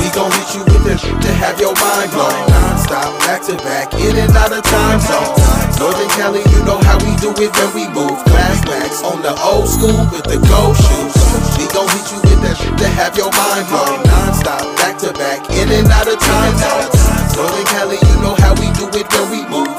We 0.01 0.10
gon' 0.18 0.32
hit 0.32 0.56
you 0.56 0.64
with 0.66 0.99
shit 0.99 1.22
to 1.22 1.32
have 1.34 1.60
your 1.60 1.76
mind 1.76 2.10
blown. 2.12 2.49
Non-stop, 2.49 3.20
back 3.20 3.43
to 3.43 3.56
back, 3.58 3.93
in 3.93 4.18
and 4.18 4.36
out 4.36 4.51
of 4.51 4.64
time 4.64 4.99
zones. 4.99 5.74
Northern 5.80 6.07
Cali, 6.15 6.39
you 6.55 6.63
know 6.63 6.80
how 6.88 6.97
we 7.03 7.15
do 7.19 7.32
it 7.36 7.51
when 7.51 7.69
we 7.76 7.86
move. 7.91 8.17
Glass 8.26 8.63
backs 8.65 9.03
on 9.03 9.21
the 9.21 9.36
old 9.43 9.67
school 9.67 10.07
with 10.11 10.23
the 10.23 10.39
gold 10.47 10.76
shoes. 10.76 11.15
We 11.59 11.67
gon' 11.71 11.89
hit 11.91 12.07
you 12.11 12.19
with 12.23 12.39
that 12.47 12.55
shit 12.57 12.76
to 12.80 12.88
have 12.88 13.15
your 13.17 13.32
mind 13.32 13.67
blown. 13.67 13.99
Non-stop, 14.07 14.63
back 14.78 14.97
to 15.03 15.11
back, 15.13 15.43
in 15.51 15.67
and 15.71 15.88
out 15.91 16.07
of 16.07 16.19
time 16.19 16.55
zones. 16.57 17.36
Northern 17.36 17.67
Cali, 17.76 17.99
you 17.99 18.15
know 18.23 18.36
how 18.39 18.55
we 18.55 18.71
do 18.80 18.88
it 18.95 19.07
when 19.11 19.26
we 19.32 19.41
move. 19.51 19.71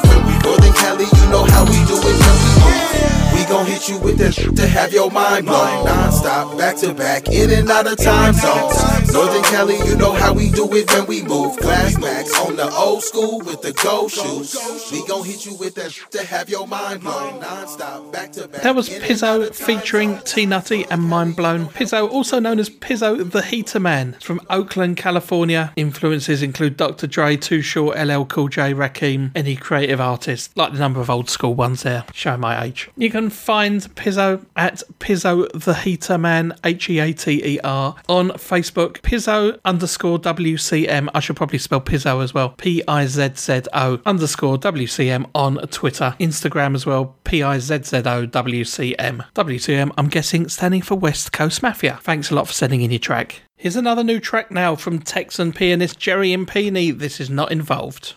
Northern 0.44 0.74
Cali, 0.74 1.08
you 1.08 1.26
know 1.32 1.44
how 1.48 1.64
we 1.64 1.78
do 1.88 1.96
it 1.96 2.16
when 2.20 2.36
we 2.44 2.50
move. 2.60 3.25
We 3.46 3.52
gon' 3.52 3.66
hit 3.66 3.88
you 3.88 3.98
with 3.98 4.18
that 4.18 4.56
to 4.56 4.66
have 4.66 4.92
your 4.92 5.08
mind 5.08 5.46
blown. 5.46 5.84
Non-stop, 5.84 6.58
back 6.58 6.76
to 6.78 6.92
back, 6.92 7.28
in 7.28 7.48
and 7.52 7.70
out 7.70 7.86
of 7.86 7.96
time 7.96 8.34
zones. 8.34 9.12
Northern 9.12 9.42
Cali, 9.44 9.76
you 9.86 9.94
know 9.94 10.12
how 10.14 10.34
we 10.34 10.50
do 10.50 10.64
it 10.74 10.92
when 10.92 11.06
we 11.06 11.22
move. 11.22 11.56
Glass 11.58 11.96
backs 11.96 12.36
on 12.40 12.56
the 12.56 12.68
old 12.74 13.04
school 13.04 13.38
with 13.38 13.62
the 13.62 13.72
gold 13.72 14.10
shoes. 14.10 14.56
We 14.90 15.06
gon' 15.06 15.24
hit 15.24 15.46
you 15.46 15.54
with 15.54 15.76
that 15.76 15.92
to 16.10 16.26
have 16.26 16.50
your 16.50 16.66
mind 16.66 17.02
blown. 17.02 17.38
Non-stop, 17.40 18.12
back 18.12 18.32
to 18.32 18.48
back. 18.48 18.62
That 18.62 18.74
was 18.74 18.88
Pizzo 18.88 19.54
featuring 19.54 20.18
T 20.24 20.44
Nutty 20.44 20.84
and 20.90 21.04
Mind 21.04 21.36
Blown. 21.36 21.66
Pizzo, 21.66 22.10
also 22.10 22.40
known 22.40 22.58
as 22.58 22.68
Pizzo 22.68 23.30
the 23.30 23.42
Heater 23.42 23.78
Man, 23.78 24.16
from 24.20 24.40
Oakland, 24.50 24.96
California. 24.96 25.72
Influences 25.76 26.42
include 26.42 26.76
Dr. 26.76 27.06
Dre, 27.06 27.36
Too 27.36 27.62
Short, 27.62 27.96
LL 27.96 28.24
Cool 28.24 28.48
J, 28.48 28.74
Rakim, 28.74 29.30
any 29.36 29.54
creative 29.54 30.00
artist, 30.00 30.56
like 30.56 30.72
the 30.72 30.80
number 30.80 31.00
of 31.00 31.08
old 31.08 31.30
school 31.30 31.54
ones 31.54 31.84
there. 31.84 32.04
Show 32.12 32.36
my 32.36 32.64
age. 32.64 32.90
You 32.96 33.08
can 33.08 33.30
find 33.36 33.82
Pizzo 33.94 34.44
at 34.56 34.82
Pizzo 34.98 35.50
the 35.52 35.74
Heater 35.74 36.18
Man, 36.18 36.54
H 36.64 36.90
E 36.90 36.98
A 36.98 37.12
T 37.12 37.42
E 37.44 37.60
R, 37.62 37.94
on 38.08 38.30
Facebook. 38.30 39.00
Pizzo 39.02 39.58
underscore 39.64 40.18
WCM. 40.18 41.08
I 41.14 41.20
should 41.20 41.36
probably 41.36 41.58
spell 41.58 41.80
Pizzo 41.80 42.22
as 42.22 42.34
well. 42.34 42.50
P 42.50 42.82
I 42.88 43.06
Z 43.06 43.30
Z 43.36 43.62
O 43.72 44.00
underscore 44.04 44.58
WCM 44.58 45.28
on 45.34 45.56
Twitter. 45.68 46.14
Instagram 46.18 46.74
as 46.74 46.86
well. 46.86 47.16
P 47.24 47.42
I 47.42 47.58
Z 47.58 47.82
Z 47.84 47.98
O 47.98 48.26
WCM. 48.26 49.24
WCM, 49.34 49.92
I'm 49.96 50.08
guessing, 50.08 50.48
standing 50.48 50.82
for 50.82 50.94
West 50.96 51.32
Coast 51.32 51.62
Mafia. 51.62 51.98
Thanks 52.02 52.30
a 52.30 52.34
lot 52.34 52.46
for 52.48 52.52
sending 52.52 52.82
in 52.82 52.90
your 52.90 52.98
track. 52.98 53.42
Here's 53.56 53.76
another 53.76 54.04
new 54.04 54.20
track 54.20 54.50
now 54.50 54.76
from 54.76 54.98
Texan 54.98 55.52
pianist 55.52 55.98
Jerry 55.98 56.30
Impini. 56.30 56.96
This 56.96 57.20
is 57.20 57.30
not 57.30 57.50
involved. 57.50 58.14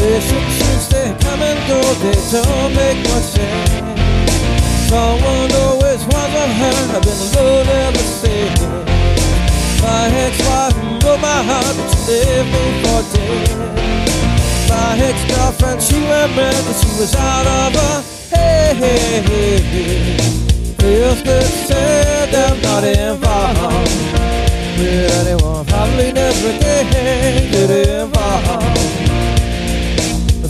Relationships 0.00 0.88
they 0.88 1.14
come 1.20 1.42
and 1.42 1.60
go, 1.68 1.80
they 2.00 2.16
don't 2.32 2.72
make 2.74 2.96
much 3.08 3.36
sense. 3.36 3.70
I've 6.94 7.02
been 7.02 7.20
alone 7.36 7.68
ever 7.68 7.98
since. 7.98 8.60
My 9.82 10.08
ex-wife 10.08 10.74
broke 11.00 11.20
my 11.20 11.42
heart, 11.44 11.76
but 11.76 11.88
she 11.92 12.16
left 12.16 12.48
me 12.52 12.64
for 12.82 13.02
dead. 13.12 13.48
My 14.68 14.98
ex-girlfriend, 14.98 15.82
she 15.82 16.00
went 16.00 16.34
mad, 16.34 16.64
but 16.64 16.76
she 16.80 16.88
was 16.98 17.14
out 17.14 17.46
of 17.46 17.74
her 17.74 18.02
head. 18.34 19.24
Feels 20.80 21.20
good 21.22 21.50
that 21.68 22.50
I'm 22.50 22.58
not 22.62 22.84
involved 22.84 23.92
with 24.78 25.12
anyone. 25.20 25.66
Probably 25.66 26.12
never. 26.12 26.40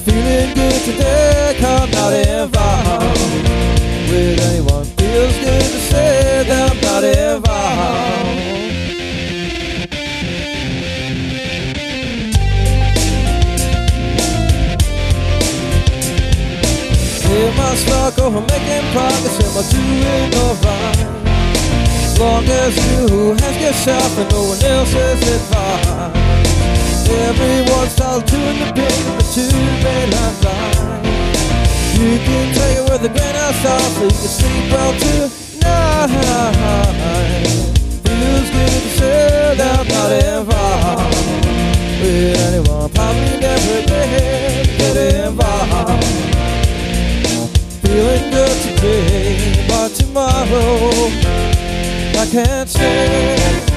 Feeling 0.04 0.54
good 0.54 0.80
today, 0.84 1.56
come 1.60 1.90
not 1.90 2.12
involved 2.14 3.20
with 4.10 4.40
anyone. 4.48 4.84
Feels 4.84 5.36
good 5.44 5.62
to 5.74 5.80
say 5.90 6.44
that 6.48 6.70
I'm 6.70 6.80
not 6.80 7.04
involved. 7.04 8.10
Am 17.32 17.58
I 17.58 17.74
stuck 17.74 18.18
or 18.18 18.30
making 18.30 18.86
progress? 18.92 19.36
Am 19.44 19.56
I 19.56 19.62
doing 19.70 20.34
alright? 20.44 21.00
As 22.04 22.18
long 22.18 22.44
as 22.44 22.74
you 22.76 23.32
ask 23.32 23.60
yourself 23.60 24.18
and 24.18 24.30
no 24.30 24.40
one 24.44 24.62
else's 24.62 25.22
advice. 25.36 26.39
Everyone's 27.10 27.94
told 27.96 28.26
two 28.26 28.36
in 28.36 28.58
the 28.60 28.72
pig, 28.72 28.94
but 29.06 29.26
two 29.34 29.50
may 29.82 30.06
not 30.10 30.34
lie. 30.44 31.00
You 31.94 32.18
can 32.18 32.54
take 32.54 32.78
it 32.78 32.84
with 32.88 33.02
a 33.04 33.08
grain 33.08 33.36
of 33.36 33.54
salt 33.56 33.82
so 33.82 34.04
you 34.04 34.10
can 34.10 34.30
sleep 34.38 34.72
well 34.72 34.92
tonight. 34.98 36.10
Feels 38.04 38.48
good 38.50 38.82
to 38.98 39.10
that 39.58 39.74
I'm 39.80 39.88
not 39.88 40.10
involved 40.12 41.16
with 42.00 42.38
anyone. 42.46 42.88
Probably 42.90 43.36
never 43.40 43.78
did 43.86 44.66
get 44.78 44.96
involved. 45.26 46.04
Feeling 47.82 48.30
good 48.30 48.56
today, 48.62 49.66
but 49.68 49.90
tomorrow 49.94 51.10
I 52.18 52.26
can't 52.30 52.68
say. 52.68 53.70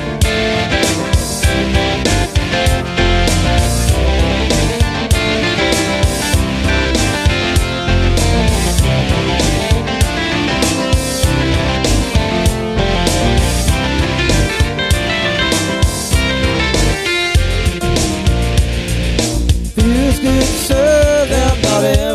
Feels 20.64 20.80
good 20.80 21.28
to 21.28 22.12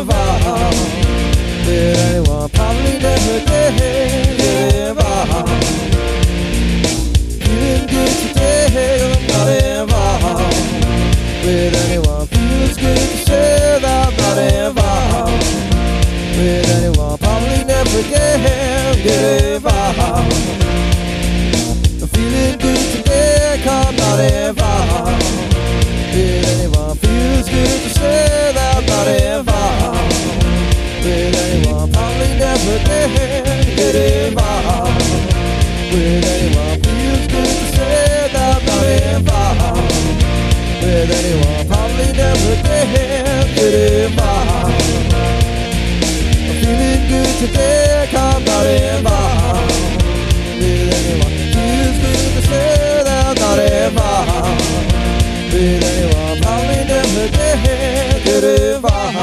'cause 47.39 47.57
I'm 48.15 48.43
not 48.43 48.65
involved 48.65 49.71
with 50.59 50.91
anyone. 50.99 51.35
Feels 51.53 51.97
good 52.03 52.29
to 52.35 52.41
say 52.49 52.71
that 53.05 53.19
I'm 53.27 53.35
not 53.45 53.59
involved 53.59 54.61
with 55.53 55.83
anyone. 55.91 56.37
Probably 56.41 56.81
never 56.91 57.25
did 57.37 58.23
get 58.25 58.43
involved. 58.43 59.15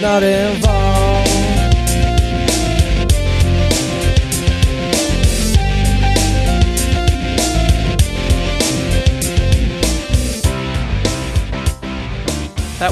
Not 0.00 0.22
involved. 0.22 0.65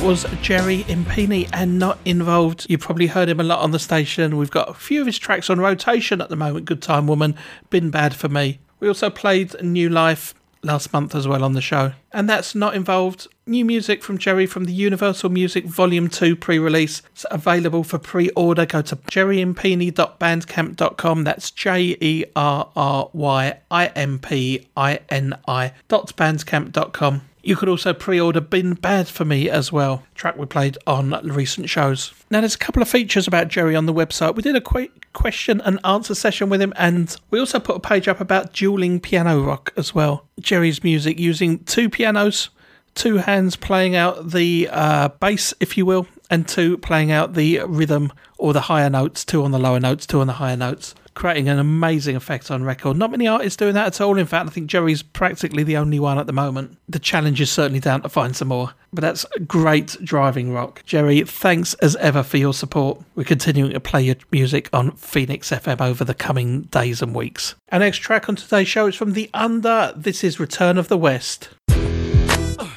Was 0.04 0.26
Jerry 0.42 0.82
Impini 0.84 1.48
and 1.54 1.78
not 1.78 1.98
involved. 2.04 2.66
You've 2.68 2.82
probably 2.82 3.06
heard 3.06 3.30
him 3.30 3.40
a 3.40 3.42
lot 3.42 3.60
on 3.60 3.70
the 3.70 3.78
station. 3.78 4.36
We've 4.36 4.50
got 4.50 4.68
a 4.68 4.74
few 4.74 5.00
of 5.00 5.06
his 5.06 5.18
tracks 5.18 5.48
on 5.48 5.58
rotation 5.58 6.20
at 6.20 6.28
the 6.28 6.36
moment. 6.36 6.66
Good 6.66 6.82
Time 6.82 7.06
Woman, 7.06 7.34
Been 7.70 7.88
Bad 7.90 8.14
for 8.14 8.28
Me. 8.28 8.58
We 8.80 8.88
also 8.88 9.08
played 9.08 9.58
New 9.62 9.88
Life 9.88 10.34
last 10.62 10.92
month 10.92 11.14
as 11.14 11.26
well 11.26 11.42
on 11.42 11.54
the 11.54 11.62
show. 11.62 11.92
And 12.12 12.28
that's 12.28 12.54
not 12.54 12.74
involved. 12.74 13.28
New 13.46 13.64
music 13.64 14.02
from 14.02 14.18
Jerry 14.18 14.44
from 14.44 14.66
the 14.66 14.74
Universal 14.74 15.30
Music 15.30 15.64
Volume 15.64 16.08
2 16.08 16.36
pre 16.36 16.58
release. 16.58 17.00
It's 17.12 17.24
available 17.30 17.82
for 17.82 17.98
pre 17.98 18.28
order. 18.30 18.66
Go 18.66 18.82
to 18.82 18.96
jerryimpini.bandcamp.com. 18.96 21.24
That's 21.24 21.50
J 21.50 21.96
E 21.98 22.24
R 22.36 22.70
R 22.76 23.08
Y 23.14 23.58
I 23.70 23.86
M 23.86 24.18
P 24.18 24.68
I 24.76 25.00
N 25.08 25.38
I 25.48 25.72
dot 25.88 26.14
bandcamp.com. 26.14 27.22
You 27.44 27.56
could 27.56 27.68
also 27.68 27.92
pre 27.92 28.18
order 28.18 28.40
Been 28.40 28.72
Bad 28.72 29.06
for 29.06 29.26
Me 29.26 29.50
as 29.50 29.70
well, 29.70 30.02
track 30.14 30.38
we 30.38 30.46
played 30.46 30.78
on 30.86 31.10
recent 31.22 31.68
shows. 31.68 32.14
Now, 32.30 32.40
there's 32.40 32.54
a 32.54 32.58
couple 32.58 32.80
of 32.80 32.88
features 32.88 33.28
about 33.28 33.48
Jerry 33.48 33.76
on 33.76 33.84
the 33.84 33.92
website. 33.92 34.34
We 34.34 34.40
did 34.40 34.56
a 34.56 34.62
quick 34.62 35.12
question 35.12 35.60
and 35.60 35.78
answer 35.84 36.14
session 36.14 36.48
with 36.48 36.62
him, 36.62 36.72
and 36.76 37.14
we 37.30 37.38
also 37.38 37.60
put 37.60 37.76
a 37.76 37.80
page 37.80 38.08
up 38.08 38.18
about 38.18 38.54
dueling 38.54 38.98
piano 38.98 39.42
rock 39.42 39.74
as 39.76 39.94
well. 39.94 40.24
Jerry's 40.40 40.82
music 40.82 41.18
using 41.18 41.58
two 41.64 41.90
pianos, 41.90 42.48
two 42.94 43.18
hands 43.18 43.56
playing 43.56 43.94
out 43.94 44.30
the 44.30 44.70
uh, 44.72 45.08
bass, 45.08 45.52
if 45.60 45.76
you 45.76 45.84
will, 45.84 46.06
and 46.30 46.48
two 46.48 46.78
playing 46.78 47.12
out 47.12 47.34
the 47.34 47.60
rhythm 47.66 48.10
or 48.38 48.54
the 48.54 48.62
higher 48.62 48.88
notes, 48.88 49.22
two 49.22 49.44
on 49.44 49.50
the 49.50 49.58
lower 49.58 49.80
notes, 49.80 50.06
two 50.06 50.20
on 50.20 50.26
the 50.26 50.34
higher 50.34 50.56
notes. 50.56 50.94
Creating 51.14 51.48
an 51.48 51.58
amazing 51.60 52.16
effect 52.16 52.50
on 52.50 52.64
record. 52.64 52.96
Not 52.96 53.10
many 53.12 53.28
artists 53.28 53.56
doing 53.56 53.74
that 53.74 53.86
at 53.86 54.00
all. 54.00 54.18
In 54.18 54.26
fact, 54.26 54.48
I 54.48 54.50
think 54.50 54.66
Jerry's 54.66 55.02
practically 55.02 55.62
the 55.62 55.76
only 55.76 56.00
one 56.00 56.18
at 56.18 56.26
the 56.26 56.32
moment. 56.32 56.76
The 56.88 56.98
challenge 56.98 57.40
is 57.40 57.50
certainly 57.52 57.78
down 57.80 58.02
to 58.02 58.08
find 58.08 58.34
some 58.34 58.48
more. 58.48 58.72
But 58.92 59.02
that's 59.02 59.24
great 59.46 59.96
driving 60.02 60.52
rock. 60.52 60.82
Jerry, 60.84 61.22
thanks 61.22 61.74
as 61.74 61.94
ever 61.96 62.22
for 62.22 62.36
your 62.36 62.52
support. 62.54 63.00
We're 63.14 63.24
continuing 63.24 63.72
to 63.72 63.80
play 63.80 64.02
your 64.02 64.16
music 64.32 64.68
on 64.72 64.92
Phoenix 64.92 65.50
FM 65.50 65.80
over 65.80 66.04
the 66.04 66.14
coming 66.14 66.62
days 66.62 67.00
and 67.00 67.14
weeks. 67.14 67.54
Our 67.70 67.78
next 67.78 67.98
track 67.98 68.28
on 68.28 68.36
today's 68.36 68.68
show 68.68 68.86
is 68.86 68.94
from 68.96 69.12
The 69.12 69.30
Under. 69.34 69.92
This 69.96 70.22
is 70.24 70.40
Return 70.40 70.78
of 70.78 70.88
the 70.88 70.98
West. 70.98 71.48
Uh, 71.70 72.68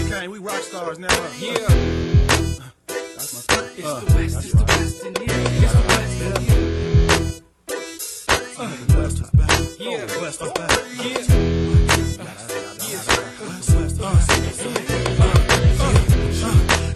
okay, 0.00 0.28
we 0.28 0.38
rock 0.38 0.60
stars 0.62 0.98
now. 0.98 1.08
Huh? 1.10 1.28
Yeah. 1.40 1.56
That's 2.88 3.48
my 3.48 3.64
It's 3.76 3.82
the 3.82 4.12
West, 4.14 4.36
it's 4.36 4.52
the 4.52 4.64
West 4.64 4.93
Yeah. 9.84 10.00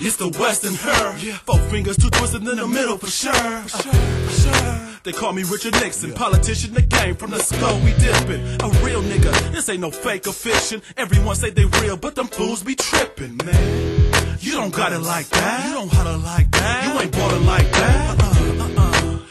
It's 0.00 0.16
the 0.16 0.34
West 0.40 0.64
and 0.64 0.74
her. 0.74 1.12
Four 1.44 1.58
fingers, 1.68 1.98
two 1.98 2.08
twisted 2.08 2.48
in 2.48 2.56
the 2.56 2.66
middle 2.66 2.96
for 2.96 3.08
sure. 3.08 3.34
Sure, 3.68 3.92
sure. 3.92 4.88
They 5.02 5.12
call 5.12 5.34
me 5.34 5.42
Richard 5.42 5.74
Nixon, 5.74 6.14
politician 6.14 6.72
the 6.72 6.80
game 6.80 7.14
from 7.14 7.32
the 7.32 7.40
skull 7.40 7.78
we 7.80 7.92
dipping. 7.92 8.42
A 8.62 8.68
real 8.82 9.02
nigga, 9.02 9.52
this 9.52 9.68
ain't 9.68 9.80
no 9.80 9.90
fake 9.90 10.26
or 10.26 10.32
fiction. 10.32 10.80
Everyone 10.96 11.36
say 11.36 11.50
they 11.50 11.66
real, 11.82 11.98
but 11.98 12.14
them 12.14 12.28
fools 12.28 12.62
be 12.62 12.74
tripping, 12.74 13.36
man. 13.44 14.38
You 14.40 14.52
don't 14.52 14.72
got 14.72 14.94
it 14.94 15.00
like 15.00 15.28
that. 15.28 15.68
You 15.68 15.74
don't 15.74 15.92
holler 15.92 16.16
like 16.16 16.50
that. 16.52 16.86
You 16.86 17.00
ain't 17.02 17.12
ballin' 17.12 17.44
like 17.44 17.70
that. 17.70 18.22
Uh-uh, 18.22 18.64
uh-uh. 18.64 18.67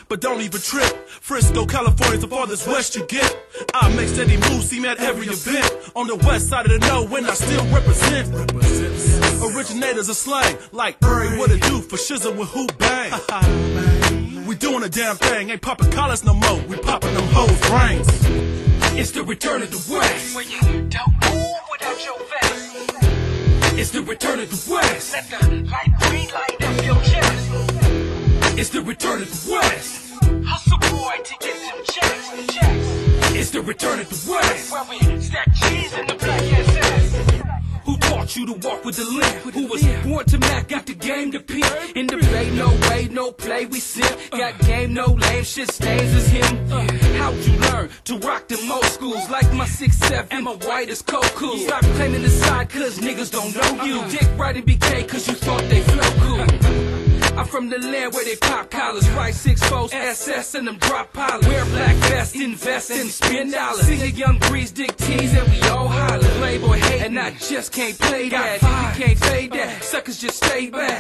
But 0.10 0.22
don't 0.22 0.42
even 0.42 0.62
trip. 0.62 1.08
Frisco, 1.10 1.66
California's 1.66 2.22
the 2.22 2.28
farthest 2.28 2.66
west 2.68 2.96
you 2.96 3.06
get. 3.08 3.36
I 3.74 3.94
make 3.94 4.08
steady 4.08 4.38
moves, 4.38 4.70
see 4.70 4.80
me 4.80 4.88
at 4.88 5.00
every 5.00 5.28
event. 5.28 5.92
On 5.96 6.08
the 6.08 6.16
west 6.16 6.48
side 6.48 6.66
of 6.66 6.80
the 6.80 6.88
know 6.88 7.06
when 7.06 7.26
I 7.26 7.34
still 7.34 7.66
represent. 7.68 8.34
Originators 9.54 10.08
of 10.08 10.16
slang, 10.16 10.58
like 10.72 10.98
Uri, 11.02 11.38
what 11.38 11.52
it 11.52 11.62
do 11.64 11.82
for 11.82 11.98
shizzle 11.98 12.38
with 12.38 12.48
who 12.50 12.68
bang. 12.78 14.46
we 14.46 14.56
doing 14.56 14.84
a 14.84 14.90
damn 14.90 15.18
thing, 15.18 15.50
ain't 15.50 15.62
popping 15.62 15.92
collars 15.92 16.24
no 16.24 16.34
more. 16.34 16.62
We 16.68 16.78
popping 16.78 17.14
them 17.14 17.28
hoes 17.34 17.60
brains. 17.70 18.08
It's 18.98 19.12
the 19.12 19.24
return 19.24 19.62
of 19.62 19.72
the 19.72 19.94
West. 19.94 20.36
When 20.36 20.50
you 20.50 20.62
don't 20.90 21.14
move 21.26 21.46
without 21.70 22.06
your 22.06 22.18
vest. 22.20 23.78
It's 23.78 23.92
the 23.92 24.02
return 24.02 24.40
of 24.40 24.50
the 24.50 24.72
West. 24.72 25.14
Let 25.14 25.30
the 25.30 25.70
light 25.70 25.92
green 26.00 26.30
light 26.30 26.64
up 26.64 26.86
your 26.86 26.96
chest. 27.04 28.07
It's 28.60 28.70
the 28.70 28.82
return 28.82 29.22
of 29.22 29.30
the 29.30 29.52
West. 29.52 30.14
Hustle 30.44 30.80
boy 30.80 31.14
to 31.24 31.36
get 31.40 31.56
them 31.62 31.78
checks. 31.86 32.56
checks. 32.56 33.36
It's 33.36 33.52
the 33.52 33.62
return 33.62 34.00
of 34.00 34.10
the 34.10 34.32
West. 34.32 34.72
Where 34.72 34.84
we 34.90 35.22
stack 35.22 35.48
cheese 35.62 35.94
in 35.94 36.08
the 36.08 36.16
black 36.16 36.42
SS. 36.42 37.44
Who 37.86 37.98
taught 37.98 38.36
you 38.36 38.48
to 38.48 38.54
walk 38.68 38.84
with 38.84 38.96
the 38.96 39.06
limp. 39.06 39.54
Who 39.54 39.68
was 39.68 39.86
born 40.04 40.26
to 40.26 40.40
Mac, 40.40 40.70
got 40.70 40.88
the 40.88 40.96
game 40.96 41.32
to 41.34 41.40
pimp. 41.40 41.68
In 41.96 42.08
the 42.08 42.18
bay, 42.18 42.50
no 42.50 42.70
way, 42.90 43.08
no 43.12 43.32
play, 43.32 43.68
we 43.68 43.80
simp. 43.80 44.18
Got 44.32 44.58
game, 44.62 44.92
no 44.92 45.06
lame, 45.06 45.44
shit 45.44 45.70
stains 45.70 46.12
as 46.16 46.28
him. 46.28 46.68
How'd 47.20 47.36
you 47.36 47.60
learn 47.60 47.92
to 48.06 48.18
rock 48.18 48.48
the 48.48 48.60
most 48.66 48.96
schools 48.96 49.30
like 49.30 49.54
my 49.54 49.68
six 49.68 49.98
seven 49.98 50.30
and 50.32 50.46
my 50.46 50.56
white 50.66 50.90
is 50.90 51.04
cool? 51.04 51.22
Stop 51.60 51.84
claiming 51.96 52.24
the 52.24 52.30
side 52.32 52.70
cause 52.70 52.98
niggas 52.98 53.32
don't 53.32 53.56
know 53.56 53.84
you. 53.84 54.10
Dick 54.10 54.28
right 54.36 54.58
in 54.58 54.64
BK 54.64 55.08
cause 55.08 55.28
you 55.28 55.36
thought 55.36 55.62
they 55.70 55.82
flow 55.82 56.12
cool. 56.26 56.97
I'm 57.38 57.46
from 57.46 57.70
the 57.70 57.78
land 57.78 58.16
where 58.16 58.26
they 58.26 58.36
pop 58.36 58.72
collars, 58.72 59.08
right 59.12 59.34
six 59.34 59.62
foes, 59.70 59.94
SS 59.94 60.56
and 60.56 60.68
them 60.68 60.78
drop 60.80 61.14
pilots. 61.14 61.48
Wear 61.48 61.66
black 61.66 61.96
vests, 62.10 62.36
invest 62.36 62.90
and 62.90 63.08
spend 63.12 63.52
dollars. 63.52 63.86
Sing 63.86 64.02
a 64.02 64.08
young 64.08 64.40
breeze, 64.40 64.72
dick 64.72 64.98
tease, 64.98 65.36
and 65.36 65.48
we 65.52 65.62
all 65.70 65.88
holler. 65.88 66.28
Playboy 66.40 66.78
hate, 66.78 67.04
and 67.04 67.20
I 67.20 67.32
just 67.32 67.72
can't 67.72 67.98
play 68.00 68.30
that. 68.30 68.62
You 68.64 69.06
can't 69.06 69.20
fade 69.20 69.52
that. 69.52 69.84
Suckers 69.84 70.18
just 70.20 70.44
stay 70.44 70.72
back. 70.72 71.00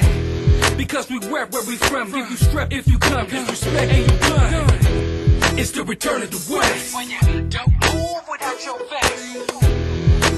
Because 0.77 1.09
we 1.09 1.17
rap 1.27 1.51
where 1.51 1.65
we 1.65 1.75
from. 1.75 2.11
Give 2.11 2.29
you 2.29 2.37
strep 2.37 2.71
if 2.71 2.87
you 2.87 2.99
come. 2.99 3.25
Disrespect 3.25 3.91
and 3.91 4.11
you 4.11 4.19
gun. 4.19 5.57
It's 5.57 5.71
the 5.71 5.83
return 5.83 6.21
of 6.21 6.29
the 6.29 6.53
West. 6.53 6.93
When 6.93 7.09
you 7.09 7.19
don't 7.49 7.71
move 7.71 8.21
without 8.29 8.63
your 8.63 8.77
vest. 8.87 9.77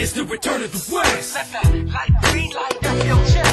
It's 0.01 0.13
the 0.13 0.23
return 0.23 0.63
of 0.63 0.71
the 0.71 0.95
West. 0.95 1.35
Let 1.35 1.61
the 1.61 1.91
light 1.91 2.11
green 2.31 2.51
light 2.51 2.85
up 2.85 3.05
your 3.05 3.25
chest. 3.25 3.48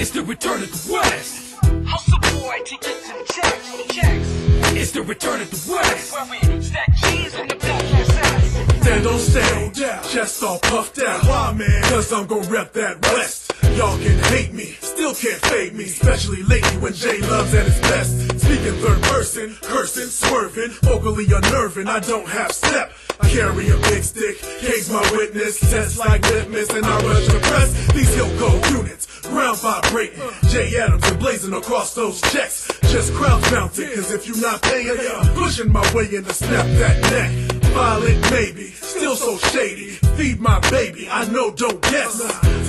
It's 0.00 0.10
the 0.12 0.22
return 0.22 0.62
of 0.62 0.70
the 0.70 0.92
West. 0.92 1.56
Hustle 1.84 2.40
boy 2.40 2.58
to 2.64 2.76
get 2.76 3.02
some 3.02 3.24
checks. 3.34 3.92
checks. 3.92 4.28
It's 4.76 4.92
the 4.92 5.02
return 5.02 5.40
of 5.40 5.50
the 5.50 5.72
West. 5.72 6.12
Where 6.12 6.24
we 6.30 6.62
stack 6.62 6.88
cheese 7.02 7.34
in 7.34 7.48
the 7.48 7.56
back 7.56 7.82
SS. 7.82 8.80
Stand 8.80 9.06
on 9.08 9.18
stage, 9.18 10.12
chest 10.12 10.44
all 10.44 10.60
puffed 10.60 11.00
out. 11.00 11.24
Why, 11.24 11.52
man? 11.52 11.82
Cause 11.90 12.12
I'm 12.12 12.28
gon' 12.28 12.48
rep 12.48 12.74
that 12.74 13.02
West. 13.02 13.47
Y'all 13.76 13.98
can 13.98 14.18
hate 14.32 14.52
me, 14.52 14.76
still 14.80 15.14
can't 15.14 15.40
fade 15.42 15.74
me, 15.74 15.84
especially 15.84 16.42
lately 16.44 16.78
when 16.78 16.92
Jay 16.92 17.20
loves 17.20 17.54
at 17.54 17.66
his 17.66 17.80
best. 17.80 18.40
Speaking 18.40 18.74
third 18.80 19.02
person, 19.02 19.56
cursing, 19.62 20.08
swerving, 20.08 20.70
vocally 20.82 21.26
unnerving, 21.32 21.88
I 21.88 22.00
don't 22.00 22.28
have 22.28 22.52
step. 22.52 22.92
I 23.20 23.28
carry 23.28 23.68
a 23.68 23.76
big 23.76 24.02
stick, 24.02 24.38
case 24.60 24.90
my 24.90 25.02
witness, 25.12 25.58
test 25.58 25.98
like 25.98 26.22
litmus, 26.22 26.70
and 26.70 26.86
I 26.86 27.00
rush 27.02 27.26
the 27.26 27.38
press. 27.40 27.92
These 27.92 28.14
hill 28.14 28.30
code 28.38 28.64
units, 28.70 29.20
ground 29.22 29.58
vibrating. 29.58 30.22
Jay 30.48 30.76
Adams 30.78 31.08
and 31.08 31.18
blazing 31.18 31.52
across 31.52 31.94
those 31.94 32.20
checks. 32.32 32.70
Just 32.82 33.12
crowd 33.14 33.42
mounted, 33.52 33.92
cause 33.94 34.12
if 34.12 34.26
you're 34.26 34.40
not 34.40 34.62
paying, 34.62 34.96
pushing 35.34 35.70
my 35.72 35.84
way 35.94 36.08
in 36.14 36.24
to 36.24 36.32
snap 36.32 36.66
that 36.78 37.00
neck. 37.10 37.57
Violent 37.78 38.30
maybe, 38.32 38.72
still 38.72 39.14
so 39.14 39.38
shady. 39.38 39.90
Feed 40.16 40.40
my 40.40 40.58
baby, 40.68 41.08
I 41.08 41.28
know, 41.28 41.52
don't 41.52 41.80
guess. 41.82 42.18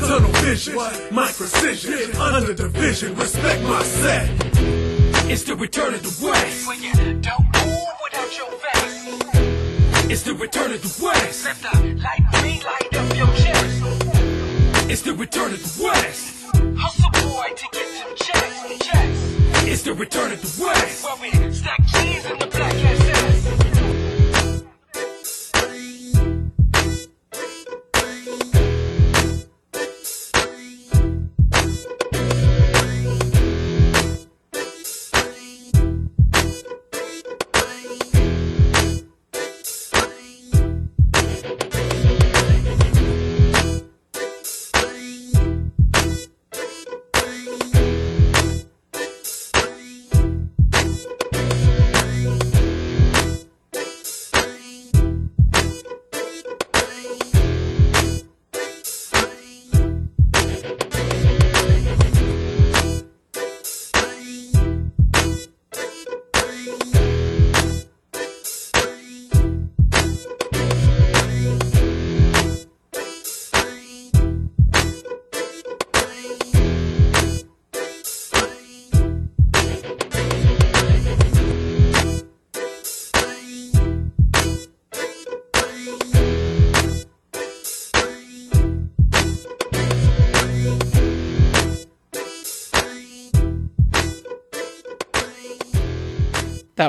Tunnel 0.08 0.32
vision, 0.44 0.76
my 1.12 1.32
precision, 1.32 2.16
under 2.16 2.54
division, 2.54 3.16
respect 3.16 3.64
my 3.64 3.82
set. 3.82 4.30
It's 5.28 5.44
the 5.46 5.56
return 5.56 5.96
of 5.96 6.04
the 6.04 6.26
West. 6.26 6.68
Don't 7.22 7.46
move 7.58 7.96
without 8.04 8.38
your 8.38 8.52
vest. 8.62 10.12
It's 10.12 10.22
the 10.22 10.36
return 10.36 10.74
of 10.74 10.82
the 10.84 11.04
West. 11.04 11.44
Let 11.44 11.58
the 11.58 11.74
light 12.70 12.96
up 12.96 13.18
your 13.18 13.34
chest. 13.34 13.82
It's 14.92 15.02
the 15.02 15.16
return 15.16 15.54
of 15.54 15.62
the 15.64 15.84
West. 15.84 16.46
Hustle 16.78 17.10
boy 17.30 17.48
to 17.56 17.68
get 17.72 17.88
some 17.98 18.16
checks. 18.16 18.86
checks. 18.86 19.20
It's 19.66 19.82
the 19.82 19.94
return 19.96 20.34
of 20.34 20.40
the 20.40 20.64
West. 20.64 21.04
Where 21.04 21.18
we 21.20 21.52
stack 21.52 21.80
cheese 21.88 22.26
in 22.26 22.38
the 22.38 22.46
black 22.46 22.74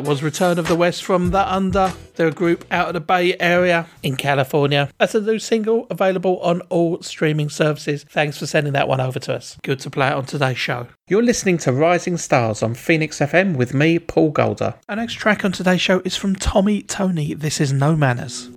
That 0.01 0.09
was 0.09 0.23
Return 0.23 0.59
of 0.59 0.67
the 0.67 0.77
West 0.77 1.05
from 1.05 1.31
The 1.31 1.47
Under. 1.47 1.93
They're 2.15 2.29
a 2.29 2.33
group 2.33 2.65
out 2.71 2.89
of 2.89 2.95
the 2.95 3.01
Bay 3.01 3.37
Area 3.39 3.87
in 4.03 4.17
California. 4.17 4.89
That's 4.99 5.15
a 5.15 5.21
new 5.21 5.39
single 5.39 5.87
available 5.91 6.39
on 6.41 6.63
all 6.71 7.03
streaming 7.03 7.51
services. 7.51 8.07
Thanks 8.09 8.39
for 8.39 8.47
sending 8.47 8.73
that 8.73 8.89
one 8.89 8.99
over 8.99 9.19
to 9.19 9.35
us. 9.35 9.59
Good 9.63 9.79
to 9.81 9.91
play 9.91 10.07
it 10.07 10.15
on 10.15 10.25
today's 10.25 10.57
show. 10.57 10.87
You're 11.07 11.23
listening 11.23 11.59
to 11.59 11.73
Rising 11.75 12.17
Stars 12.17 12.63
on 12.63 12.73
Phoenix 12.73 13.19
FM 13.19 13.57
with 13.57 13.75
me, 13.75 13.99
Paul 13.99 14.31
Golder. 14.31 14.77
Our 14.89 14.97
next 14.97 15.17
track 15.17 15.45
on 15.45 15.53
today's 15.53 15.83
show 15.83 16.01
is 16.03 16.17
from 16.17 16.35
Tommy 16.35 16.81
Tony. 16.81 17.35
This 17.35 17.61
is 17.61 17.71
No 17.71 17.95
Manners. 17.95 18.49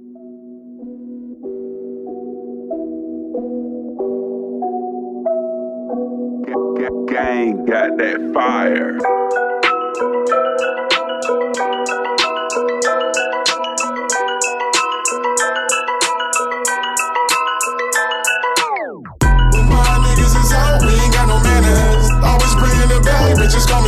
Gang 7.10 7.66
got 7.66 7.98
that 7.98 8.32
fire. 8.34 8.98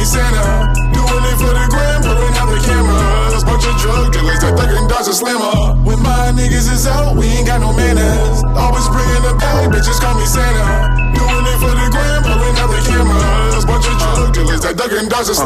Santa. 0.06 0.70
Doing 0.94 1.26
it 1.26 1.38
for 1.42 1.50
the 1.50 1.66
gram, 1.74 2.02
pulling 2.06 2.36
out 2.38 2.50
the 2.54 2.62
cameras. 2.62 3.44
Bunch 3.44 3.66
of 3.66 3.76
drug 3.82 4.14
dealers 4.14 4.40
that 4.40 4.54
thuggin' 4.54 4.88
does 4.88 5.08
a 5.08 5.14
slammer. 5.14 5.82
When 5.82 6.00
my 6.02 6.32
niggas 6.32 6.72
is 6.72 6.86
out, 6.86 7.18
we 7.18 7.26
ain't 7.26 7.48
got 7.48 7.60
no 7.60 7.74
manners. 7.74 8.44
Always 8.56 8.88
bringing 8.90 9.26
it 9.26 9.38
back, 9.40 9.74
bitches 9.74 10.00
call 10.00 10.14
me 10.20 10.26
Santa. 10.26 10.95
Thuggin' 15.16 15.28
does 15.28 15.40
a. 15.40 15.46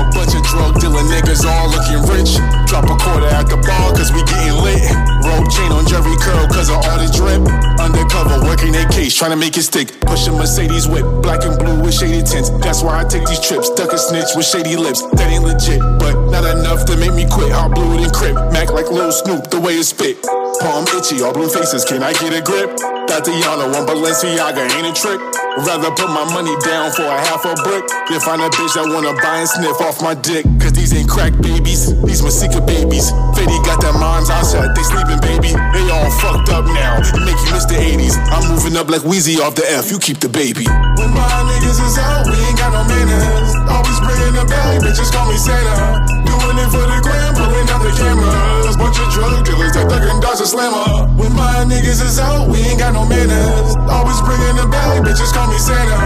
A 0.00 0.08
bunch 0.16 0.34
of 0.34 0.42
drug 0.48 0.80
dealer 0.80 1.04
niggas 1.04 1.44
all 1.44 1.68
looking 1.68 2.00
rich. 2.08 2.40
Drop 2.66 2.88
a 2.88 2.96
quarter 2.96 3.28
at 3.28 3.48
the 3.48 3.56
bar 3.60 3.92
cause 3.92 4.12
we 4.12 4.24
getting 4.24 4.56
lit. 4.64 4.80
Rope 5.28 5.44
chain 5.52 5.70
on 5.72 5.84
Jheri 5.84 6.16
curl 6.20 6.48
cause 6.48 6.70
of 6.70 6.80
all 6.80 6.96
the 6.96 7.08
drip. 7.12 7.44
Undercover 7.80 8.40
working 8.48 8.72
their 8.72 8.88
case, 8.88 9.14
trying 9.14 9.32
to 9.32 9.36
make 9.36 9.56
it 9.56 9.64
stick. 9.64 9.92
Push 10.08 10.26
a 10.28 10.32
Mercedes 10.32 10.88
whip, 10.88 11.04
black 11.22 11.44
and 11.44 11.58
blue 11.58 11.82
with 11.82 11.94
shady 11.94 12.22
tints. 12.22 12.48
That's 12.64 12.82
why 12.82 13.00
I 13.00 13.04
take 13.04 13.26
these 13.26 13.40
trips. 13.40 13.68
Duck 13.70 13.92
a 13.92 13.98
snitch 13.98 14.32
with 14.34 14.46
shady 14.46 14.76
lips. 14.76 15.02
That 15.12 15.28
ain't 15.28 15.44
legit, 15.44 15.80
but 16.00 16.16
not 16.32 16.44
enough 16.44 16.86
to 16.86 16.96
make 16.96 17.12
me 17.12 17.28
quit. 17.28 17.52
I'll 17.52 17.68
blue 17.68 18.00
it 18.00 18.04
and 18.04 18.12
crip. 18.12 18.34
Mac 18.52 18.72
like 18.72 18.88
Lil 18.90 19.12
Snoop, 19.12 19.50
the 19.50 19.60
way 19.60 19.76
it 19.76 19.84
spit. 19.84 20.22
Palm 20.64 20.88
itchy, 20.96 21.20
all 21.20 21.32
blue 21.32 21.48
faces, 21.48 21.84
can 21.84 22.02
I 22.02 22.12
get 22.14 22.32
a 22.32 22.40
grip? 22.40 22.99
Tatiana, 23.10 23.66
one 23.74 23.90
Balenciaga, 23.90 24.70
ain't 24.70 24.86
a 24.86 24.94
trick. 24.94 25.18
Rather 25.66 25.90
put 25.98 26.06
my 26.14 26.22
money 26.30 26.54
down 26.62 26.94
for 26.94 27.02
a 27.02 27.18
half 27.26 27.42
a 27.42 27.58
brick 27.66 27.82
than 28.06 28.22
find 28.22 28.38
a 28.38 28.46
bitch 28.54 28.78
that 28.78 28.86
wanna 28.86 29.10
buy 29.18 29.42
and 29.42 29.50
sniff 29.50 29.82
off 29.82 29.98
my 29.98 30.14
dick. 30.14 30.46
Cause 30.62 30.70
these 30.70 30.94
ain't 30.94 31.10
crack 31.10 31.34
babies, 31.42 31.90
these 32.06 32.22
Masika 32.22 32.62
babies. 32.62 33.10
Fetty 33.34 33.58
got 33.66 33.82
their 33.82 33.98
moms 33.98 34.30
outside, 34.30 34.70
they 34.78 34.86
sleeping 34.86 35.18
baby. 35.26 35.50
They 35.74 35.84
all 35.90 36.06
fucked 36.22 36.54
up 36.54 36.70
now, 36.70 37.02
it 37.02 37.18
make 37.26 37.34
you 37.34 37.50
miss 37.50 37.66
the 37.66 37.82
80s. 37.82 38.14
I'm 38.30 38.46
moving 38.46 38.78
up 38.78 38.86
like 38.86 39.02
Wheezy 39.02 39.42
off 39.42 39.58
the 39.58 39.66
F, 39.66 39.90
you 39.90 39.98
keep 39.98 40.22
the 40.22 40.30
baby. 40.30 40.70
When 40.94 41.10
my 41.10 41.26
niggas 41.50 41.82
is 41.82 41.98
out, 41.98 42.30
we 42.30 42.38
ain't 42.38 42.62
got 42.62 42.70
no 42.70 42.86
manners. 42.86 43.50
Always 43.66 43.98
bringing 44.06 44.38
the 44.38 44.46
bag, 44.46 44.86
bitches 44.86 45.10
call 45.10 45.26
me 45.26 45.34
Santa. 45.34 45.98
Doing 46.30 46.62
it 46.62 46.70
for 46.70 46.86
the 46.86 46.98
gram, 47.02 47.34
pulling 47.34 47.66
out 47.74 47.82
the 47.82 47.90
cameras. 47.90 48.78
Bunch 48.78 49.02
of 49.02 49.10
drug 49.12 49.44
dealers 49.44 49.74
that 49.74 49.90
thug 49.90 50.06
and 50.06 50.22
dodge 50.22 50.40
a 50.40 50.46
slammer. 50.46 51.10
When 51.18 51.34
my 51.34 51.66
niggas 51.66 52.00
is 52.00 52.18
out, 52.18 52.48
we 52.48 52.58
ain't 52.64 52.78
got 52.78 52.94
no 52.94 52.99
manners. 53.06 53.76
Always 53.88 54.20
bringing 54.24 54.56
the 54.56 54.66
bag, 54.68 55.04
bitches 55.04 55.32
call 55.32 55.48
me 55.48 55.58
Santa. 55.58 55.96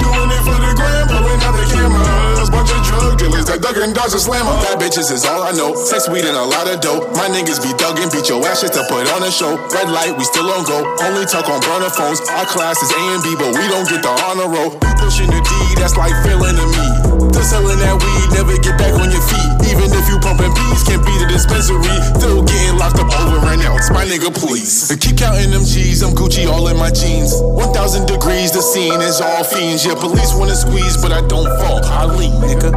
Doing 0.00 0.30
it 0.32 0.42
for 0.42 0.58
the 0.58 0.72
gram, 0.74 1.04
pulling 1.08 1.40
out 1.40 1.54
the 1.54 1.66
cameras. 1.70 2.50
Bunch 2.50 2.70
of 2.74 2.80
drug 2.84 3.18
dealers 3.18 3.46
that 3.46 3.62
thug 3.62 3.76
and 3.80 3.94
dodge 3.94 4.12
a 4.12 4.20
slammer. 4.20 4.52
Bad 4.64 4.80
bitches 4.80 5.12
is 5.12 5.24
all 5.24 5.42
I 5.42 5.52
know. 5.52 5.74
Sex, 5.74 6.08
weed, 6.08 6.24
and 6.24 6.36
a 6.36 6.44
lot 6.44 6.68
of 6.68 6.80
dope. 6.80 7.12
My 7.16 7.28
niggas 7.28 7.62
be 7.62 7.70
thugging, 7.76 8.10
beat 8.12 8.28
your 8.28 8.44
ass 8.44 8.60
just 8.60 8.74
to 8.74 8.82
put 8.88 9.08
on 9.12 9.22
a 9.22 9.30
show. 9.30 9.56
Red 9.72 9.88
light, 9.88 10.16
we 10.16 10.24
still 10.24 10.48
on 10.50 10.64
go. 10.64 10.84
Only 11.04 11.24
talk 11.24 11.48
on 11.48 11.60
burner 11.60 11.90
phones. 11.90 12.20
Our 12.28 12.46
class 12.46 12.82
is 12.82 12.90
A 12.90 13.00
and 13.14 13.22
B, 13.22 13.34
but 13.38 13.54
we 13.54 13.64
don't 13.68 13.88
get 13.88 14.02
the 14.02 14.12
honor 14.28 14.48
roll. 14.48 14.76
You 14.76 14.92
pushing 15.00 15.30
the 15.30 15.40
D, 15.40 15.52
that's 15.80 15.96
like 15.96 16.12
failing 16.24 16.56
to 16.56 16.66
me. 16.66 17.01
Still 17.42 17.66
selling 17.66 17.82
that 17.82 17.98
weed, 17.98 18.28
never 18.38 18.54
get 18.62 18.78
back 18.78 18.94
on 18.94 19.10
your 19.10 19.24
feet. 19.26 19.50
Even 19.66 19.90
if 19.90 20.06
you 20.06 20.14
pumping 20.22 20.54
peas, 20.54 20.86
can't 20.86 21.02
be 21.02 21.10
the 21.18 21.26
dispensary. 21.26 21.90
Still 22.14 22.46
getting 22.46 22.78
locked 22.78 23.02
up 23.02 23.10
over 23.18 23.42
an 23.50 23.58
ounce. 23.66 23.90
My 23.90 24.06
nigga, 24.06 24.30
please. 24.30 24.94
And 24.94 25.00
keep 25.02 25.18
counting 25.18 25.50
them 25.50 25.66
G's, 25.66 26.06
I'm 26.06 26.14
Gucci 26.14 26.46
all 26.46 26.70
in 26.70 26.78
my 26.78 26.94
jeans. 26.94 27.34
1000 27.42 28.06
degrees, 28.06 28.54
the 28.54 28.62
scene 28.62 29.02
is 29.02 29.18
all 29.18 29.42
fiends. 29.42 29.82
Yeah, 29.82 29.98
police 29.98 30.30
wanna 30.38 30.54
squeeze, 30.54 30.94
but 31.02 31.10
I 31.10 31.18
don't 31.26 31.50
fall. 31.58 31.82
I 31.82 32.06
lean, 32.14 32.30
nigga. 32.38 32.70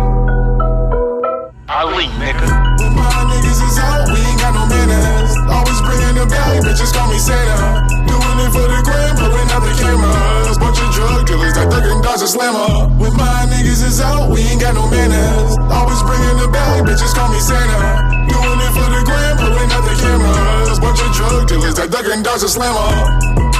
I 1.69 1.85
lean, 1.85 2.09
nigga. 2.17 2.49
When 2.81 2.97
my 2.97 3.21
niggas 3.37 3.61
is 3.61 3.77
out, 3.77 4.09
we 4.09 4.17
ain't 4.17 4.41
got 4.41 4.57
no 4.57 4.65
manners. 4.65 5.29
Always 5.45 5.77
bringing 5.85 6.17
the 6.17 6.25
bag, 6.25 6.65
bitches 6.65 6.89
call 6.89 7.13
me 7.13 7.21
Santa. 7.21 7.85
Doing 8.09 8.37
it 8.41 8.49
for 8.49 8.65
the 8.65 8.81
gram, 8.81 9.13
pulling 9.13 9.45
out 9.53 9.61
the 9.61 9.73
cameras. 9.77 10.57
Drug 11.05 11.21
dealers 11.27 11.53
that 11.53 11.69
thug 11.69 11.85
and 11.85 12.01
dodge 12.01 12.25
a 12.25 12.27
slammer. 12.27 12.89
When 12.97 13.13
my 13.13 13.45
niggas 13.45 13.85
is 13.85 14.01
out, 14.01 14.25
we 14.33 14.41
ain't 14.41 14.59
got 14.59 14.73
no 14.73 14.89
manners. 14.89 15.53
Always 15.69 16.01
bringing 16.01 16.37
the 16.41 16.49
bag, 16.49 16.81
bitches 16.81 17.13
call 17.13 17.29
me 17.29 17.37
Santa. 17.37 18.25
Doing 18.25 18.57
it 18.65 18.71
for 18.73 18.89
the 18.89 19.01
gram, 19.05 19.37
pulling 19.37 19.69
out 19.69 19.85
the 19.85 19.93
cameras. 20.01 20.79
Bunch 20.81 21.01
of 21.05 21.13
drug 21.13 21.47
dealers 21.47 21.75
that 21.75 21.93
thug 21.93 22.09
and 22.09 22.25
dodge 22.25 22.41
a 22.41 22.49
slammer. 22.49 23.54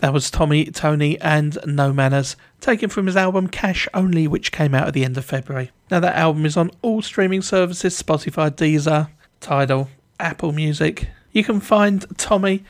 That 0.00 0.12
was 0.12 0.30
Tommy, 0.30 0.66
Tony, 0.66 1.20
and 1.20 1.58
No 1.66 1.92
Manners, 1.92 2.36
taken 2.60 2.88
from 2.88 3.06
his 3.06 3.16
album 3.16 3.48
Cash 3.48 3.88
Only, 3.92 4.28
which 4.28 4.52
came 4.52 4.74
out 4.74 4.86
at 4.86 4.94
the 4.94 5.04
end 5.04 5.16
of 5.18 5.24
February. 5.24 5.72
Now, 5.90 6.00
that 6.00 6.16
album 6.16 6.46
is 6.46 6.56
on 6.56 6.70
all 6.82 7.02
streaming 7.02 7.42
services 7.42 8.00
Spotify, 8.00 8.50
Deezer, 8.50 9.10
Tidal, 9.40 9.88
Apple 10.20 10.52
Music. 10.52 11.08
You 11.32 11.42
can 11.42 11.60
find 11.60 12.06
Tommy 12.16 12.64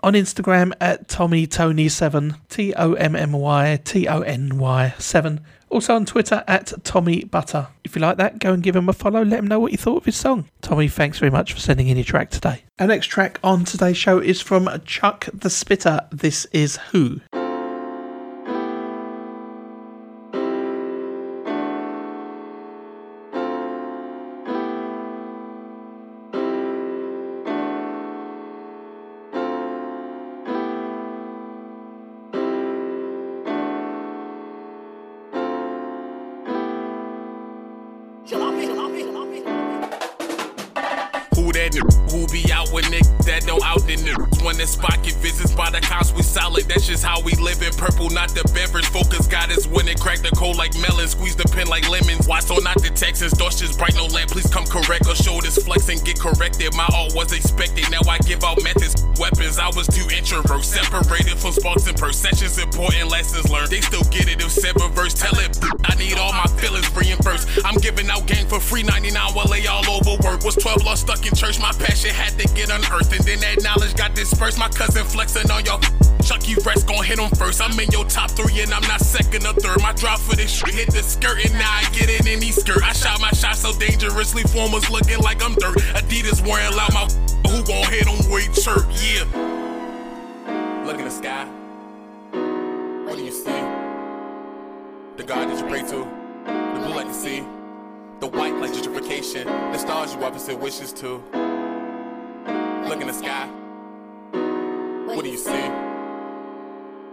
on 0.00 0.14
Instagram 0.14 0.72
at 0.80 1.08
TommyTony7, 1.08 2.38
T 2.48 2.74
O 2.74 2.94
M 2.94 3.16
M 3.16 3.32
Y 3.32 3.80
T 3.84 4.08
O 4.08 4.20
N 4.20 4.58
Y 4.58 4.94
7. 4.98 5.40
Also 5.74 5.96
on 5.96 6.06
Twitter 6.06 6.44
at 6.46 6.72
Tommy 6.84 7.24
Butter. 7.24 7.66
If 7.82 7.96
you 7.96 8.00
like 8.00 8.16
that, 8.18 8.38
go 8.38 8.52
and 8.52 8.62
give 8.62 8.76
him 8.76 8.88
a 8.88 8.92
follow. 8.92 9.24
Let 9.24 9.40
him 9.40 9.48
know 9.48 9.58
what 9.58 9.72
you 9.72 9.76
thought 9.76 9.96
of 9.96 10.04
his 10.04 10.14
song. 10.14 10.48
Tommy, 10.62 10.86
thanks 10.86 11.18
very 11.18 11.32
much 11.32 11.52
for 11.52 11.58
sending 11.58 11.88
in 11.88 11.96
your 11.96 12.04
track 12.04 12.30
today. 12.30 12.62
Our 12.78 12.86
next 12.86 13.08
track 13.08 13.40
on 13.42 13.64
today's 13.64 13.96
show 13.96 14.20
is 14.20 14.40
from 14.40 14.70
Chuck 14.84 15.28
the 15.34 15.48
Spittah. 15.48 16.08
This 16.12 16.44
is 16.52 16.76
Who. 16.92 17.22
Who 17.32 17.43
and 55.94 56.04
get 56.04 56.18
corrected. 56.18 56.74
My 56.74 56.88
all 56.92 57.08
was 57.14 57.32
expected. 57.32 57.90
Now 57.90 58.02
I 58.08 58.18
give 58.18 58.42
out 58.44 58.62
methods, 58.62 59.06
weapons. 59.18 59.58
I 59.58 59.68
was 59.68 59.86
too 59.86 60.04
introvert, 60.14 60.64
separated 60.64 61.38
from 61.38 61.52
sparks 61.52 61.86
and 61.86 61.96
perceptions. 61.96 62.58
Important 62.58 63.10
lessons 63.10 63.48
learned. 63.48 63.70
They 63.70 63.80
still 63.80 64.04
get 64.10 64.28
it 64.28 64.42
if 64.42 64.50
seven 64.50 64.90
verse. 64.92 65.14
Tell 65.14 65.38
it. 65.38 65.56
I 65.84 65.94
need 65.94 66.18
all 66.18 66.32
my 66.32 66.46
feelings 66.58 66.83
I'm 67.64 67.76
giving 67.80 68.10
out 68.10 68.26
gang 68.26 68.46
for 68.46 68.60
free 68.60 68.82
99 68.82 69.32
while 69.32 69.48
they 69.48 69.66
all 69.66 69.88
over 69.88 70.20
work. 70.22 70.44
Was 70.44 70.56
12 70.56 70.84
lost 70.84 71.02
stuck 71.02 71.26
in 71.26 71.34
church. 71.34 71.58
My 71.58 71.72
passion 71.72 72.10
had 72.10 72.38
to 72.38 72.46
get 72.54 72.70
unearthed. 72.70 73.12
And 73.12 73.24
then 73.24 73.40
that 73.40 73.62
knowledge 73.62 73.94
got 73.96 74.14
dispersed. 74.14 74.58
My 74.58 74.68
cousin 74.68 75.04
flexing 75.04 75.50
on 75.50 75.64
your 75.64 75.80
Chucky 76.24 76.54
Rest 76.64 76.86
gon' 76.86 77.04
hit 77.04 77.18
him 77.18 77.30
first. 77.36 77.60
I'm 77.60 77.78
in 77.78 77.90
your 77.90 78.04
top 78.04 78.30
three 78.30 78.60
and 78.60 78.72
I'm 78.72 78.82
not 78.82 79.00
second 79.00 79.46
or 79.46 79.52
third. 79.54 79.80
My 79.82 79.92
drop 79.92 80.18
for 80.20 80.36
this 80.36 80.50
shit 80.50 80.74
hit 80.74 80.90
the 80.90 81.02
skirt 81.02 81.44
and 81.44 81.52
now 81.54 81.70
I 81.70 81.84
get 81.92 82.08
in 82.08 82.26
any 82.26 82.50
skirt. 82.50 82.82
I 82.82 82.92
shot 82.92 83.20
my 83.20 83.30
shot 83.30 83.56
so 83.56 83.72
dangerously, 83.78 84.42
formers 84.44 84.88
looking 84.90 85.18
like 85.20 85.42
I'm 85.44 85.54
dirt. 85.54 85.76
Adidas 85.96 86.40
wearing 86.46 86.74
loud 86.76 86.94
my 86.94 87.04
who 87.48 87.62
gon' 87.64 87.90
hit 87.92 88.06
him 88.06 88.30
with 88.30 88.52
chirp, 88.54 88.86
yeah. 89.00 89.24
Look 90.86 90.98
in 90.98 91.04
the 91.04 91.10
sky. 91.10 91.44
What 93.06 93.16
do 93.16 93.24
you 93.24 93.32
see? 93.32 93.60
The 95.16 95.24
God 95.24 95.48
that 95.48 95.58
you 95.58 95.66
pray 95.68 95.82
to, 95.90 96.23
blue 96.84 96.94
like 96.94 97.08
the 97.08 97.14
sea, 97.14 97.40
the 98.20 98.26
white 98.26 98.54
like 98.56 98.70
gentrification, 98.70 99.44
the 99.44 99.78
stars 99.78 100.14
you 100.14 100.22
opposite 100.22 100.58
wishes 100.58 100.92
to. 100.92 101.14
Look 102.86 103.00
in 103.00 103.06
the 103.06 103.12
sky. 103.12 103.46
What 105.06 105.24
do 105.24 105.30
you 105.30 105.38
see? 105.38 105.70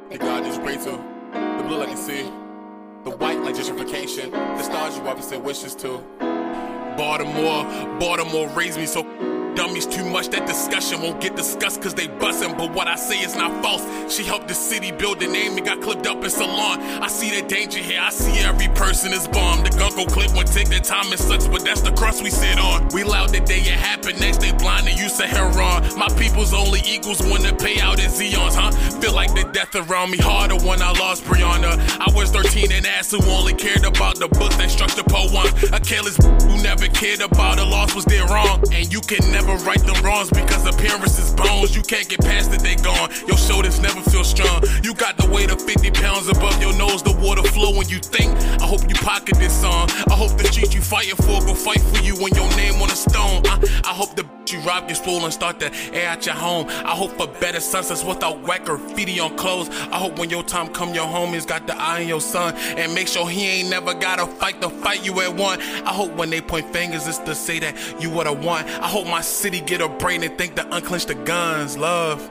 The 0.09 0.17
God 0.17 0.45
you 0.45 0.59
pray 0.61 0.75
to, 0.75 0.91
the 1.31 1.63
blue 1.65 1.77
like 1.77 1.91
the 1.91 1.95
sea, 1.95 2.23
the 3.05 3.11
white 3.11 3.39
like 3.39 3.55
gentrification, 3.55 4.31
the 4.31 4.63
stars 4.63 4.97
you 4.97 5.07
opposite 5.07 5.41
wishes 5.41 5.73
to. 5.75 6.03
Baltimore, 6.97 7.63
Baltimore 7.97 8.49
raised 8.49 8.77
me 8.77 8.85
so 8.85 9.03
dummies 9.55 9.85
too 9.85 10.05
much. 10.05 10.29
That 10.29 10.47
discussion 10.47 11.01
won't 11.01 11.21
get 11.21 11.35
discussed 11.35 11.81
cause 11.81 11.93
they 11.93 12.07
bustin'. 12.07 12.57
But 12.57 12.71
what 12.71 12.87
I 12.87 12.95
say 12.95 13.19
is 13.19 13.35
not 13.35 13.51
false. 13.63 13.83
She 14.13 14.23
helped 14.23 14.47
the 14.47 14.53
city 14.53 14.91
build 14.91 15.21
a 15.21 15.27
name 15.27 15.57
and 15.57 15.65
got 15.65 15.81
clipped 15.81 16.07
up 16.07 16.23
in 16.23 16.29
salon. 16.29 16.79
I 16.79 17.07
see 17.07 17.29
the 17.39 17.47
danger 17.47 17.79
here. 17.79 17.99
I 18.01 18.09
see 18.09 18.39
every 18.41 18.67
person 18.69 19.13
is 19.13 19.27
bombed. 19.27 19.65
The 19.65 19.71
gunko 19.71 20.07
clip 20.11 20.31
when 20.35 20.45
take 20.45 20.69
their 20.69 20.79
time. 20.79 21.11
It 21.13 21.19
sucks, 21.19 21.47
but 21.47 21.63
that's 21.63 21.81
the 21.81 21.91
crust 21.91 22.23
we 22.23 22.29
sit 22.29 22.59
on. 22.59 22.87
We 22.89 23.03
loud 23.03 23.29
the 23.29 23.39
day 23.39 23.59
it 23.59 23.79
happened. 23.79 24.19
Next 24.19 24.37
they 24.37 24.51
blind 24.53 24.87
and 24.87 24.97
you 24.97 25.09
Saharan. 25.09 25.97
My 25.97 26.07
people's 26.17 26.53
only 26.53 26.81
equals 26.85 27.21
when 27.21 27.41
the 27.41 27.53
payout 27.53 27.99
is 27.99 28.21
Eons, 28.21 28.55
huh? 28.55 28.71
Feel 29.01 29.13
like 29.13 29.33
the 29.33 29.43
death 29.51 29.75
around 29.75 30.11
me 30.11 30.17
harder 30.17 30.55
when 30.55 30.81
I 30.81 30.91
lost 30.93 31.23
Brianna. 31.23 31.73
I 31.99 32.07
was 32.15 32.31
13 32.31 32.71
and 32.71 32.85
ass 32.85 33.11
who 33.11 33.21
only 33.31 33.53
cared 33.53 33.85
about 33.85 34.19
the 34.19 34.27
book 34.27 34.51
that 34.53 34.69
structure 34.69 35.03
po 35.03 35.27
one. 35.31 35.47
A 35.73 35.79
careless 35.79 36.17
who 36.17 36.61
never 36.61 36.87
cared 36.87 37.21
about 37.21 37.59
a 37.59 37.65
loss 37.65 37.95
was 37.95 38.05
their 38.05 38.25
wrong. 38.27 38.63
And 38.71 38.91
you 38.91 39.01
can 39.01 39.19
never 39.31 39.40
right 39.47 39.79
them 39.85 40.03
wrongs 40.03 40.29
because 40.29 40.65
appearances 40.65 41.31
bones. 41.33 41.75
You 41.75 41.81
can't 41.81 42.07
get 42.07 42.19
past 42.21 42.53
it, 42.53 42.61
they 42.61 42.75
gone. 42.75 43.09
Your 43.27 43.37
shoulders 43.37 43.79
never 43.79 44.01
feel 44.01 44.23
strong. 44.23 44.63
You 44.83 44.93
got 44.93 45.17
the 45.17 45.27
weight 45.29 45.51
of 45.51 45.61
50 45.61 45.91
pounds 45.91 46.27
above 46.27 46.61
your 46.61 46.75
nose, 46.77 47.03
the 47.03 47.13
water 47.13 47.43
flow 47.43 47.75
when 47.75 47.87
you 47.89 47.99
think. 47.99 48.31
I 48.61 48.65
hope 48.65 48.81
you 48.87 48.95
pocket 48.95 49.37
this 49.37 49.59
song. 49.61 49.89
I 50.09 50.15
hope 50.15 50.37
the 50.37 50.45
street 50.45 50.73
you 50.73 50.81
fighting 50.81 51.15
for 51.15 51.41
go 51.45 51.53
fight 51.53 51.81
for 51.81 52.01
you 52.01 52.15
when 52.21 52.33
your 52.33 52.49
name 52.55 52.81
on 52.81 52.89
a 52.89 52.95
stone. 52.95 53.41
I, 53.45 53.81
I 53.85 53.93
hope 53.93 54.15
the 54.15 54.25
you 54.51 54.59
rob 54.61 54.87
gets 54.87 54.99
full 54.99 55.23
and 55.23 55.33
start 55.33 55.59
to 55.59 55.71
air 55.93 56.09
out 56.09 56.25
your 56.25 56.35
home. 56.35 56.67
I 56.67 56.95
hope 56.95 57.11
for 57.11 57.27
better 57.39 57.59
sunsets 57.59 58.03
without 58.03 58.41
whack 58.41 58.65
graffiti 58.65 59.19
on 59.19 59.37
clothes. 59.37 59.69
I 59.69 59.97
hope 59.97 60.19
when 60.19 60.29
your 60.29 60.43
time 60.43 60.67
come, 60.69 60.93
your 60.93 61.05
homies 61.05 61.47
got 61.47 61.67
the 61.67 61.77
eye 61.77 62.01
on 62.01 62.07
your 62.07 62.19
son 62.19 62.53
and 62.55 62.93
make 62.93 63.07
sure 63.07 63.29
he 63.29 63.47
ain't 63.47 63.69
never 63.69 63.93
gotta 63.93 64.25
fight 64.25 64.59
the 64.59 64.69
fight 64.69 65.05
you 65.05 65.21
at 65.21 65.33
one. 65.35 65.61
I 65.61 65.93
hope 65.93 66.11
when 66.15 66.29
they 66.29 66.41
point 66.41 66.71
fingers, 66.73 67.07
it's 67.07 67.19
to 67.19 67.35
say 67.35 67.59
that 67.59 68.01
you 68.01 68.09
what 68.09 68.27
I 68.27 68.31
want. 68.31 68.67
I 68.67 68.87
hope 68.87 69.07
my 69.07 69.21
city 69.31 69.61
get 69.61 69.81
a 69.81 69.89
brain 69.89 70.23
and 70.23 70.37
think 70.37 70.55
to 70.55 70.75
unclench 70.75 71.05
the 71.05 71.15
guns, 71.15 71.77
love. 71.77 72.29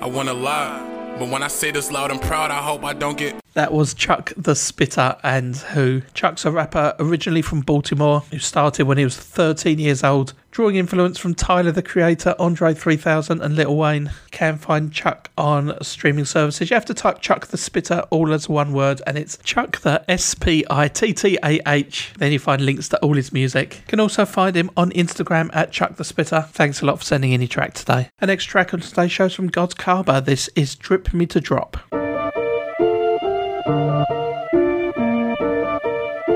I 0.00 0.06
wanna 0.06 0.34
lie, 0.34 1.14
but 1.18 1.28
when 1.28 1.42
I 1.42 1.48
say 1.48 1.70
this 1.70 1.90
loud 1.90 2.10
and 2.10 2.20
proud, 2.20 2.50
I 2.50 2.58
hope 2.58 2.84
I 2.84 2.92
don't 2.92 3.16
get. 3.16 3.36
That 3.54 3.72
was 3.72 3.94
Chuck 3.94 4.32
the 4.36 4.54
Spittah 4.54 5.18
and 5.22 5.56
who. 5.56 6.02
Chuck's 6.12 6.44
a 6.44 6.50
rapper 6.50 6.94
originally 6.98 7.40
from 7.40 7.60
Baltimore 7.60 8.20
who 8.30 8.38
started 8.40 8.86
when 8.86 8.98
he 8.98 9.04
was 9.04 9.16
13 9.16 9.78
years 9.78 10.02
old, 10.02 10.34
Drawing 10.54 10.76
influence 10.76 11.18
from 11.18 11.34
Tyler 11.34 11.72
the 11.72 11.82
Creator, 11.82 12.36
Andre 12.38 12.74
3000, 12.74 13.42
and 13.42 13.56
Lil 13.56 13.76
Wayne. 13.76 14.12
Can 14.30 14.56
find 14.56 14.92
Chuck 14.92 15.28
on 15.36 15.76
streaming 15.82 16.26
services. 16.26 16.70
You 16.70 16.74
have 16.74 16.84
to 16.84 16.94
type 16.94 17.20
Chuck 17.20 17.48
the 17.48 17.56
Spittah 17.56 18.06
all 18.10 18.32
as 18.32 18.48
one 18.48 18.72
word, 18.72 19.02
and 19.04 19.18
it's 19.18 19.36
Chuck 19.38 19.80
the 19.80 20.08
S 20.08 20.36
P 20.36 20.64
I 20.70 20.86
T 20.86 21.12
T 21.12 21.36
A 21.42 21.58
H. 21.66 22.12
Then 22.18 22.30
you 22.30 22.38
find 22.38 22.64
links 22.64 22.88
to 22.90 22.98
all 23.00 23.14
his 23.14 23.32
music. 23.32 23.78
You 23.78 23.88
can 23.88 23.98
also 23.98 24.24
find 24.24 24.54
him 24.54 24.70
on 24.76 24.92
Instagram 24.92 25.50
at 25.52 25.72
Chuck 25.72 25.96
the 25.96 26.04
Spittah. 26.04 26.46
Thanks 26.50 26.82
a 26.82 26.86
lot 26.86 27.00
for 27.00 27.04
sending 27.04 27.32
in 27.32 27.40
your 27.40 27.48
track 27.48 27.74
today. 27.74 28.10
Our 28.20 28.28
next 28.28 28.44
track 28.44 28.72
on 28.72 28.78
today's 28.78 29.10
show 29.10 29.24
is 29.24 29.34
from 29.34 29.48
God's 29.48 29.74
Carver. 29.74 30.20
This 30.20 30.48
is 30.54 30.76
Drip 30.76 31.12
Me 31.12 31.26
to 31.26 31.40
Drop. 31.40 31.78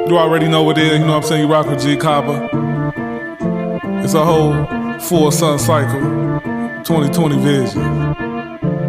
You 0.08 0.18
already 0.18 0.48
know 0.48 0.64
what 0.64 0.76
it 0.76 0.88
is, 0.88 0.98
you 0.98 1.06
know 1.06 1.12
what 1.12 1.16
I'm 1.18 1.22
saying? 1.22 1.42
You 1.46 1.52
rock 1.52 1.66
with 1.68 1.80
G 1.80 1.96
Copper. 1.96 2.57
It's 4.08 4.14
a 4.14 4.24
whole 4.24 4.54
full 5.00 5.30
sun 5.30 5.58
cycle, 5.58 6.00
2020 6.82 7.42
vision. 7.42 7.82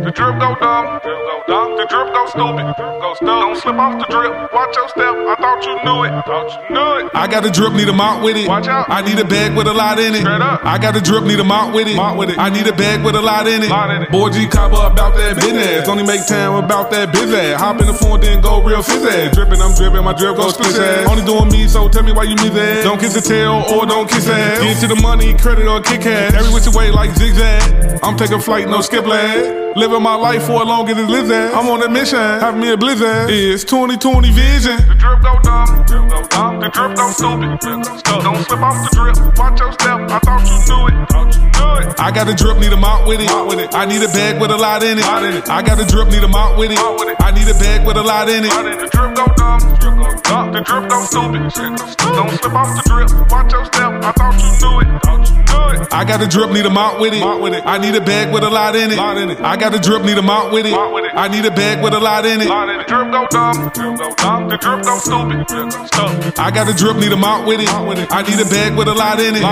The 0.01 0.13
drip 0.15 0.39
go 0.39 0.55
dumb, 0.61 1.01
The 1.49 1.85
drip 1.89 2.13
go 2.13 2.30
stupid, 2.30 2.77
go 2.77 3.13
stupid. 3.17 3.26
Don't 3.26 3.57
slip 3.57 3.73
off 3.81 3.97
the 3.97 4.05
drip. 4.13 4.53
Watch 4.53 4.76
your 4.77 4.88
step. 4.93 5.17
I 5.17 5.34
thought 5.41 5.65
you 5.65 5.81
knew 5.81 6.05
it. 6.05 6.13
Thought 6.30 6.45
you 6.53 6.76
knew 6.77 6.91
it. 7.01 7.11
I 7.17 7.26
got 7.26 7.41
a 7.41 7.49
drip, 7.49 7.73
need 7.73 7.89
a 7.89 7.93
mount 7.93 8.21
with 8.23 8.38
it. 8.38 8.47
Watch 8.47 8.67
out. 8.67 8.85
I 8.85 9.01
need 9.01 9.17
a 9.17 9.26
bag 9.26 9.57
with 9.57 9.65
a 9.65 9.73
lot 9.73 9.97
in 9.97 10.13
it. 10.13 10.21
Straight 10.21 10.45
up. 10.45 10.61
I 10.63 10.77
got 10.77 10.95
a 10.95 11.01
drip, 11.01 11.23
need 11.23 11.39
a 11.39 11.43
mount 11.43 11.73
with 11.73 11.88
it. 11.88 11.95
Mount 11.95 12.19
with 12.19 12.30
it. 12.30 12.38
I 12.38 12.49
need 12.53 12.67
a 12.67 12.73
bag 12.73 13.03
with 13.03 13.15
a 13.15 13.21
lot 13.21 13.47
in 13.47 13.63
it. 13.63 13.69
Lot 13.69 13.89
in 13.89 14.03
it. 14.03 14.11
Boy 14.11 14.30
G 14.30 14.45
Copper 14.45 14.93
about 14.93 15.17
that 15.17 15.41
business. 15.41 15.89
Only 15.89 16.05
make 16.05 16.21
time 16.27 16.53
about 16.53 16.91
that 16.91 17.11
business. 17.11 17.57
Hop 17.57 17.81
in 17.81 17.88
the 17.88 17.97
phone, 17.97 18.21
then 18.21 18.41
go 18.41 18.61
real 18.61 18.84
fizzy. 18.84 19.34
Dripping, 19.34 19.59
I'm 19.59 19.73
dripping, 19.73 20.03
my 20.03 20.13
drip 20.13 20.38
goes 20.38 20.53
split 20.53 20.77
ass. 20.77 21.09
Only 21.09 21.26
doing 21.26 21.49
me, 21.49 21.67
so 21.67 21.89
tell 21.89 22.03
me 22.03 22.11
why 22.13 22.30
you 22.30 22.38
me 22.45 22.49
that. 22.53 22.84
Don't 22.84 22.99
kiss 22.99 23.15
the 23.15 23.21
tail 23.26 23.65
or 23.73 23.88
don't 23.88 24.07
kiss 24.07 24.30
ass. 24.30 24.61
Get 24.61 24.77
to 24.81 24.88
the 24.93 25.01
money, 25.01 25.34
credit 25.34 25.65
or 25.65 25.81
kick 25.81 26.05
ass. 26.05 26.35
Every 26.35 26.53
which 26.53 26.69
way 26.76 26.91
like 26.91 27.09
zigzag. 27.17 28.05
I'm 28.05 28.17
taking 28.17 28.39
flight, 28.39 28.69
no 28.69 28.81
skip 28.81 29.07
lag. 29.07 29.57
Living 29.76 30.01
my 30.01 30.15
life 30.15 30.43
for 30.47 30.61
as 30.61 30.67
long 30.67 30.89
as 30.89 30.97
it 30.97 31.07
lives 31.07 31.30
at. 31.30 31.39
I'm 31.40 31.68
on 31.70 31.82
a 31.84 31.90
mission, 31.90 32.20
have 32.20 32.57
me 32.57 32.72
a 32.72 32.78
blizzard. 32.78 33.30
It's 33.30 33.64
2020 33.64 34.32
vision. 34.32 34.78
The 34.88 34.95
drip 34.95 35.22
go 35.22 35.40
dumb, 35.41 35.86
drip 35.88 36.10
go 36.10 36.20
dumb. 36.28 36.60
The 36.60 36.70
drip 36.70 36.95
go 36.95 37.11
stupid, 37.11 37.60
drip 37.60 37.84
go 37.84 37.98
stupid. 37.98 38.24
Don't 38.24 38.44
slip 38.44 38.60
off 38.60 38.76
the 38.84 38.90
drip. 38.95 39.38
Watch 39.38 39.60
your 39.60 39.72
step. 39.74 39.99
I 40.10 40.20
thought 40.20 40.44
you 40.44 40.57
knew 40.68 40.88
it. 40.88 41.10
Thought 41.10 41.36
you 41.36 41.41
knew 41.41 41.90
it. 41.90 41.99
I 41.99 42.11
got 42.11 42.28
a 42.28 42.36
drip, 42.36 42.57
need 42.60 42.74
a 42.74 42.78
mount 42.78 43.07
with 43.07 43.22
it. 43.22 43.30
I 43.74 43.86
need 43.86 44.03
a 44.03 44.07
bag 44.07 44.41
with 44.41 44.52
a 44.52 44.57
lot 44.57 44.84
in 44.84 44.99
it. 44.99 45.06
I 45.06 45.61
got 45.61 45.80
a 45.80 45.86
drip, 45.86 46.07
need 46.10 46.24
a 46.24 46.28
mount 46.28 46.57
with 46.57 46.72
it. 46.72 46.80
I 46.80 47.32
need 47.32 47.48
a 47.48 47.53
bag 47.56 47.88
with 47.88 47.98
a 47.98 48.03
lot 48.03 48.28
in 48.30 48.44
it. 48.45 48.52
The 48.52 48.90
drip 48.91 49.16
go 49.16 49.26
dumb, 49.40 49.60
drip 49.80 49.95
go 49.95 50.10
dumb. 50.28 50.52
The 50.52 50.61
drip 50.61 50.90
go 50.90 50.99
stupid, 51.06 51.52
drip 51.56 51.78
go 51.80 51.86
stupid. 51.88 52.16
Don't 52.16 52.32
slip 52.36 52.53
off 52.53 52.70
the 52.76 52.84
drip. 52.90 53.32
Watch 53.32 53.52
your 53.52 53.66
step. 53.66 53.91
I 54.03 54.11
thought 54.11 54.36
you 54.36 54.52
knew 54.60 54.80
it. 54.84 54.88
Thought 55.03 55.24
you 55.30 55.36
knew 55.40 55.84
it. 55.84 55.88
I 55.91 56.03
got 56.03 56.22
a 56.22 56.28
drip, 56.28 56.52
need 56.52 56.66
a 56.66 56.70
mount 56.70 56.99
with 56.99 57.14
it. 57.14 57.24
I 57.24 57.78
need 57.78 57.95
a 57.95 58.02
bag 58.02 58.34
with 58.34 58.44
a 58.44 58.49
lot 58.49 58.76
in 58.76 58.91
it. 58.91 58.99
I 58.99 59.56
got 59.57 59.74
a 59.74 59.80
drip, 59.80 60.03
need 60.03 60.18
a 60.18 60.22
mount 60.22 60.52
with 60.53 60.66
it. 60.66 60.74
I 60.74 61.28
need 61.31 61.45
a 61.45 61.51
bag 61.51 61.84
with 61.84 61.93
a 61.93 61.99
lot 61.99 62.26
in 62.26 62.41
it. 62.41 62.49
The 62.49 62.85
drip 62.88 63.11
go 63.11 63.27
dumb, 63.30 63.69
drip 63.73 63.97
go 63.97 64.10
dumb. 64.15 64.49
The 64.49 64.57
drip 64.57 64.81
go 64.84 64.97
stupid, 64.99 65.47
drip 65.47 65.69
go 65.69 65.85
stupid. 65.85 66.39
I 66.39 66.51
got 66.51 66.69
a 66.69 66.73
drip, 66.73 66.97
need 66.97 67.11
a 67.11 67.18
mount 67.18 67.47
with 67.47 67.61
it. 67.61 67.69
I 68.11 68.22
need 68.23 68.39
a 68.39 68.49
bag 68.49 68.77
with 68.77 68.88
a 68.88 68.93
lot 68.93 69.19
in 69.19 69.35
it. 69.35 69.43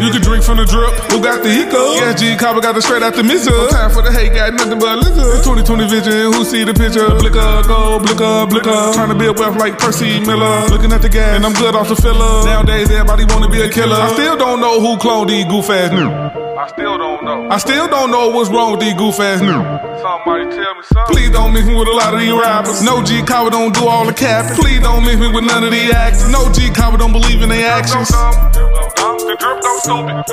You 0.00 0.10
can 0.12 0.22
drink 0.22 0.44
from 0.44 0.58
the 0.58 0.66
drip. 0.66 0.92
Who 1.10 1.22
got 1.22 1.42
the 1.42 1.50
hiccup? 1.50 1.98
Yeah, 2.00 2.12
G 2.12 2.36
Copper 2.36 2.60
got 2.60 2.76
it 2.76 2.82
straight 2.82 3.02
out 3.02 3.14
the 3.14 3.24
missile. 3.24 3.52
No 3.52 3.68
time 3.68 3.90
for 3.90 4.02
the 4.02 4.12
hate, 4.12 4.32
got 4.34 4.52
nothing 4.54 4.78
but 4.78 4.98
lizard. 4.98 5.44
2020 5.44 5.88
vision, 5.88 6.32
who 6.32 6.44
see 6.44 6.64
the 6.64 6.74
picture? 6.74 7.08
Blicker, 7.16 7.62
go, 7.66 7.98
blicker, 7.98 8.46
blicker. 8.46 8.80
Trying 8.92 9.08
to 9.10 9.18
build 9.18 9.38
wealth 9.38 9.56
like 9.56 9.78
Percy 9.78 10.20
Miller. 10.20 10.68
Looking 10.68 10.92
at 10.92 11.02
the 11.02 11.08
gas, 11.08 11.36
and 11.36 11.46
I'm 11.46 11.54
good 11.54 11.74
off 11.74 11.88
the 11.88 11.96
filler. 11.96 12.44
Nowadays, 12.44 12.90
everybody 12.90 13.24
wanna 13.24 13.48
be 13.48 13.60
a 13.60 13.68
killer. 13.70 13.96
I 13.96 14.12
still 14.12 14.36
don't 14.36 14.60
know 14.60 14.80
who 14.80 14.96
cloned 14.96 15.28
these 15.28 15.44
goof 15.46 15.70
ass 15.70 15.90
new. 15.92 16.08
I 16.54 16.68
still 16.68 16.96
don't 16.96 17.24
know. 17.24 17.48
I 17.50 17.58
still 17.58 17.88
don't 17.88 18.10
know 18.10 18.28
what's 18.30 18.48
wrong 18.48 18.72
with 18.72 18.80
these 18.80 18.94
goof 18.94 19.18
ass 19.20 19.40
new. 19.40 19.60
Somebody 20.00 20.44
tell 20.54 20.74
me 20.74 20.82
something. 20.92 21.13
Please 21.14 21.30
don't 21.30 21.52
mix 21.54 21.64
me 21.66 21.78
with 21.78 21.86
a 21.86 21.92
lot 21.92 22.12
of 22.12 22.18
these 22.18 22.32
rappers. 22.32 22.82
No 22.82 23.00
G 23.02 23.22
Copper 23.22 23.50
don't 23.50 23.72
do 23.72 23.86
all 23.86 24.04
the 24.04 24.12
capping. 24.12 24.56
Please 24.56 24.80
don't 24.80 25.04
mix 25.04 25.16
me 25.20 25.30
with 25.30 25.44
none 25.44 25.62
of 25.62 25.70
these 25.70 25.92
actors. 25.92 26.28
No 26.28 26.50
G 26.50 26.70
Copper 26.74 26.98
don't 26.98 27.12
believe 27.12 27.40
in 27.40 27.48
their 27.48 27.70
actions. 27.70 28.08
The 28.08 29.36
drip 29.38 29.62
go 29.62 29.78
stupid. 29.78 30.26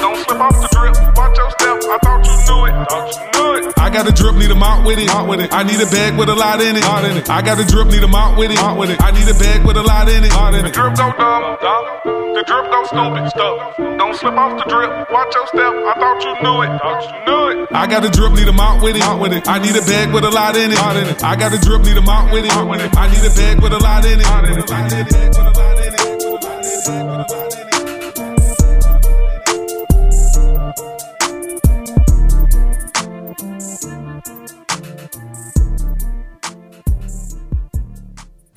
Don't 0.00 0.20
slip 0.24 0.40
off 0.40 0.60
the 0.60 0.68
drip. 0.68 1.16
Watch 1.16 1.36
your 1.38 1.50
step. 1.56 1.80
I 1.88 1.98
thought 2.04 2.26
you 2.28 2.36
knew 2.44 3.32
it. 3.32 3.37
Thought 3.48 3.56
you 3.56 3.62
knew 3.62 3.68
it. 3.68 3.78
I 3.78 3.90
got 3.90 4.08
a 4.08 4.12
drip, 4.12 4.36
need 4.36 4.50
a 4.50 4.54
mount 4.54 4.86
with 4.86 4.98
it. 4.98 5.08
I 5.08 5.62
need 5.62 5.80
a 5.80 5.86
bag 5.86 6.18
with 6.18 6.28
a 6.28 6.34
lot 6.34 6.60
in 6.60 6.76
it. 6.76 6.84
I 6.84 7.40
got 7.42 7.58
a 7.58 7.64
drip, 7.64 7.88
need 7.88 8.02
a 8.04 8.08
mount 8.08 8.36
with 8.38 8.50
it. 8.50 8.58
I 8.58 9.10
need 9.10 9.28
a 9.28 9.34
bag 9.34 9.64
with 9.64 9.76
a 9.76 9.82
lot 9.82 10.08
in 10.08 10.24
it. 10.24 10.30
The 10.30 10.70
drip 10.70 10.94
go 10.96 11.12
dumb, 11.16 11.56
dumb. 11.60 12.34
The 12.34 12.44
drip 12.44 12.70
go 12.70 12.84
stupid, 12.84 13.30
stupid. 13.30 13.98
Don't 13.98 14.14
slip 14.14 14.36
off 14.36 14.58
the 14.58 14.64
drip. 14.68 14.90
Watch 15.10 15.34
your 15.34 15.46
step. 15.48 15.72
I 15.72 15.94
thought 15.96 16.22
you 16.22 16.34
knew 16.42 16.62
it. 16.62 16.70
Thought 16.78 17.02
you 17.02 17.18
knew 17.26 17.64
it. 17.64 17.68
I 17.72 17.86
got 17.86 18.04
a 18.04 18.10
drip, 18.10 18.32
need 18.32 18.48
a 18.48 18.52
mount 18.52 18.82
with 18.82 18.96
it. 18.96 19.02
I 19.02 19.58
need 19.58 19.76
a 19.76 19.82
bag 19.82 20.12
with 20.12 20.24
a 20.24 20.30
lot 20.30 20.56
in 20.56 20.72
it. 20.72 20.78
I 21.24 21.36
got 21.36 21.52
a 21.52 21.58
drip, 21.58 21.82
need 21.82 21.96
a 21.96 22.02
mount 22.02 22.32
with 22.32 22.44
it. 22.44 22.52
I 22.52 23.08
need 23.08 23.24
a 23.24 23.30
bag 23.32 23.60
with 23.62 23.72
a 23.72 23.78
lot 23.78 24.04
in 24.04 24.20
it. 24.20 24.26
I 24.28 24.42
need 24.44 24.58
a 24.58 24.66
bag 24.66 25.28
with 25.32 25.40
a 25.40 25.52
lot 25.56 25.78
in 25.80 27.32
it. 27.32 27.37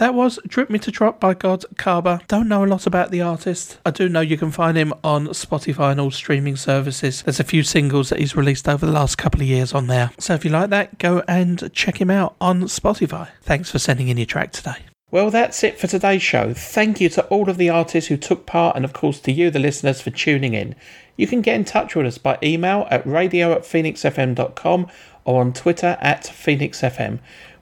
That 0.02 0.15
was 0.15 0.40
Drip 0.48 0.72
Me 0.72 0.80
to 0.80 0.90
Drop 0.90 1.19
by 1.19 1.36
God 1.36 1.64
Carver. 1.78 2.22
Don't 2.28 2.48
know 2.48 2.65
a 2.65 2.65
lot 2.65 2.88
about 2.88 3.11
the 3.11 3.22
artist. 3.22 3.78
I 3.86 3.91
do 3.91 4.10
know 4.10 4.19
you 4.22 4.36
can 4.36 4.49
find 4.49 4.76
him 4.76 4.95
on 5.03 5.28
Spotify 5.28 5.91
and 5.91 6.02
all 6.02 6.10
streaming 6.10 6.56
services. 6.56 7.22
There's 7.22 7.40
a 7.40 7.44
few 7.44 7.61
singles 7.61 8.10
that 8.10 8.18
he's 8.18 8.36
released 8.36 8.68
over 8.68 8.84
the 8.84 8.91
last 8.91 9.19
couple 9.19 9.41
of 9.41 9.48
years 9.48 9.76
on 9.76 9.86
there. 9.86 10.10
So 10.18 10.34
if 10.34 10.44
you 10.44 10.49
like 10.49 10.72
that, 10.72 10.98
go 10.98 11.22
and 11.28 11.72
check 11.72 12.02
him 12.02 12.10
out 12.10 12.36
on 12.41 12.61
Spotify. 12.64 13.30
Thanks 13.44 13.69
for 13.69 13.78
sending 13.78 14.07
in 14.07 14.18
your 14.18 14.26
track 14.26 14.53
today. 14.53 14.78
Well, 15.11 15.30
that's 15.30 15.64
it 15.64 15.80
for 15.80 15.86
today's 15.86 16.23
show. 16.23 16.56
Thank 16.56 16.99
you 16.99 17.10
to 17.10 17.23
all 17.26 17.48
of 17.48 17.57
the 17.57 17.69
artists 17.69 18.07
who 18.07 18.18
took 18.18 18.48
part, 18.48 18.76
and 18.76 18.84
of 18.84 18.94
course 18.94 19.19
to 19.19 19.32
you, 19.32 19.52
the 19.52 19.60
listeners, 19.60 20.02
for 20.02 20.10
tuning 20.10 20.56
in. 20.56 20.73
You 21.15 21.28
can 21.28 21.41
get 21.41 21.57
in 21.57 21.64
touch 21.64 21.95
with 21.95 22.07
us 22.07 22.18
by 22.18 22.40
email 22.41 22.88
at 22.90 23.06
radio 23.06 23.52
at 23.52 23.61
phoenixfm.com 23.61 24.88
or 25.26 25.41
on 25.41 25.53
Twitter 25.53 25.98
at 26.02 26.23
phoenixfm. 26.23 27.19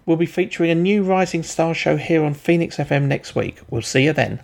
We'll 0.10 0.18
be 0.18 0.26
featuring 0.26 0.72
a 0.72 0.76
new 0.76 1.03
Rising 1.03 1.44
Star 1.44 1.76
show 1.76 1.95
here 1.95 2.23
on 2.23 2.34
Phoenix 2.34 2.77
FM 2.77 3.03
next 3.03 3.36
week. 3.36 3.60
We'll 3.69 3.84
see 3.84 4.06
you 4.06 4.11
then. 4.11 4.40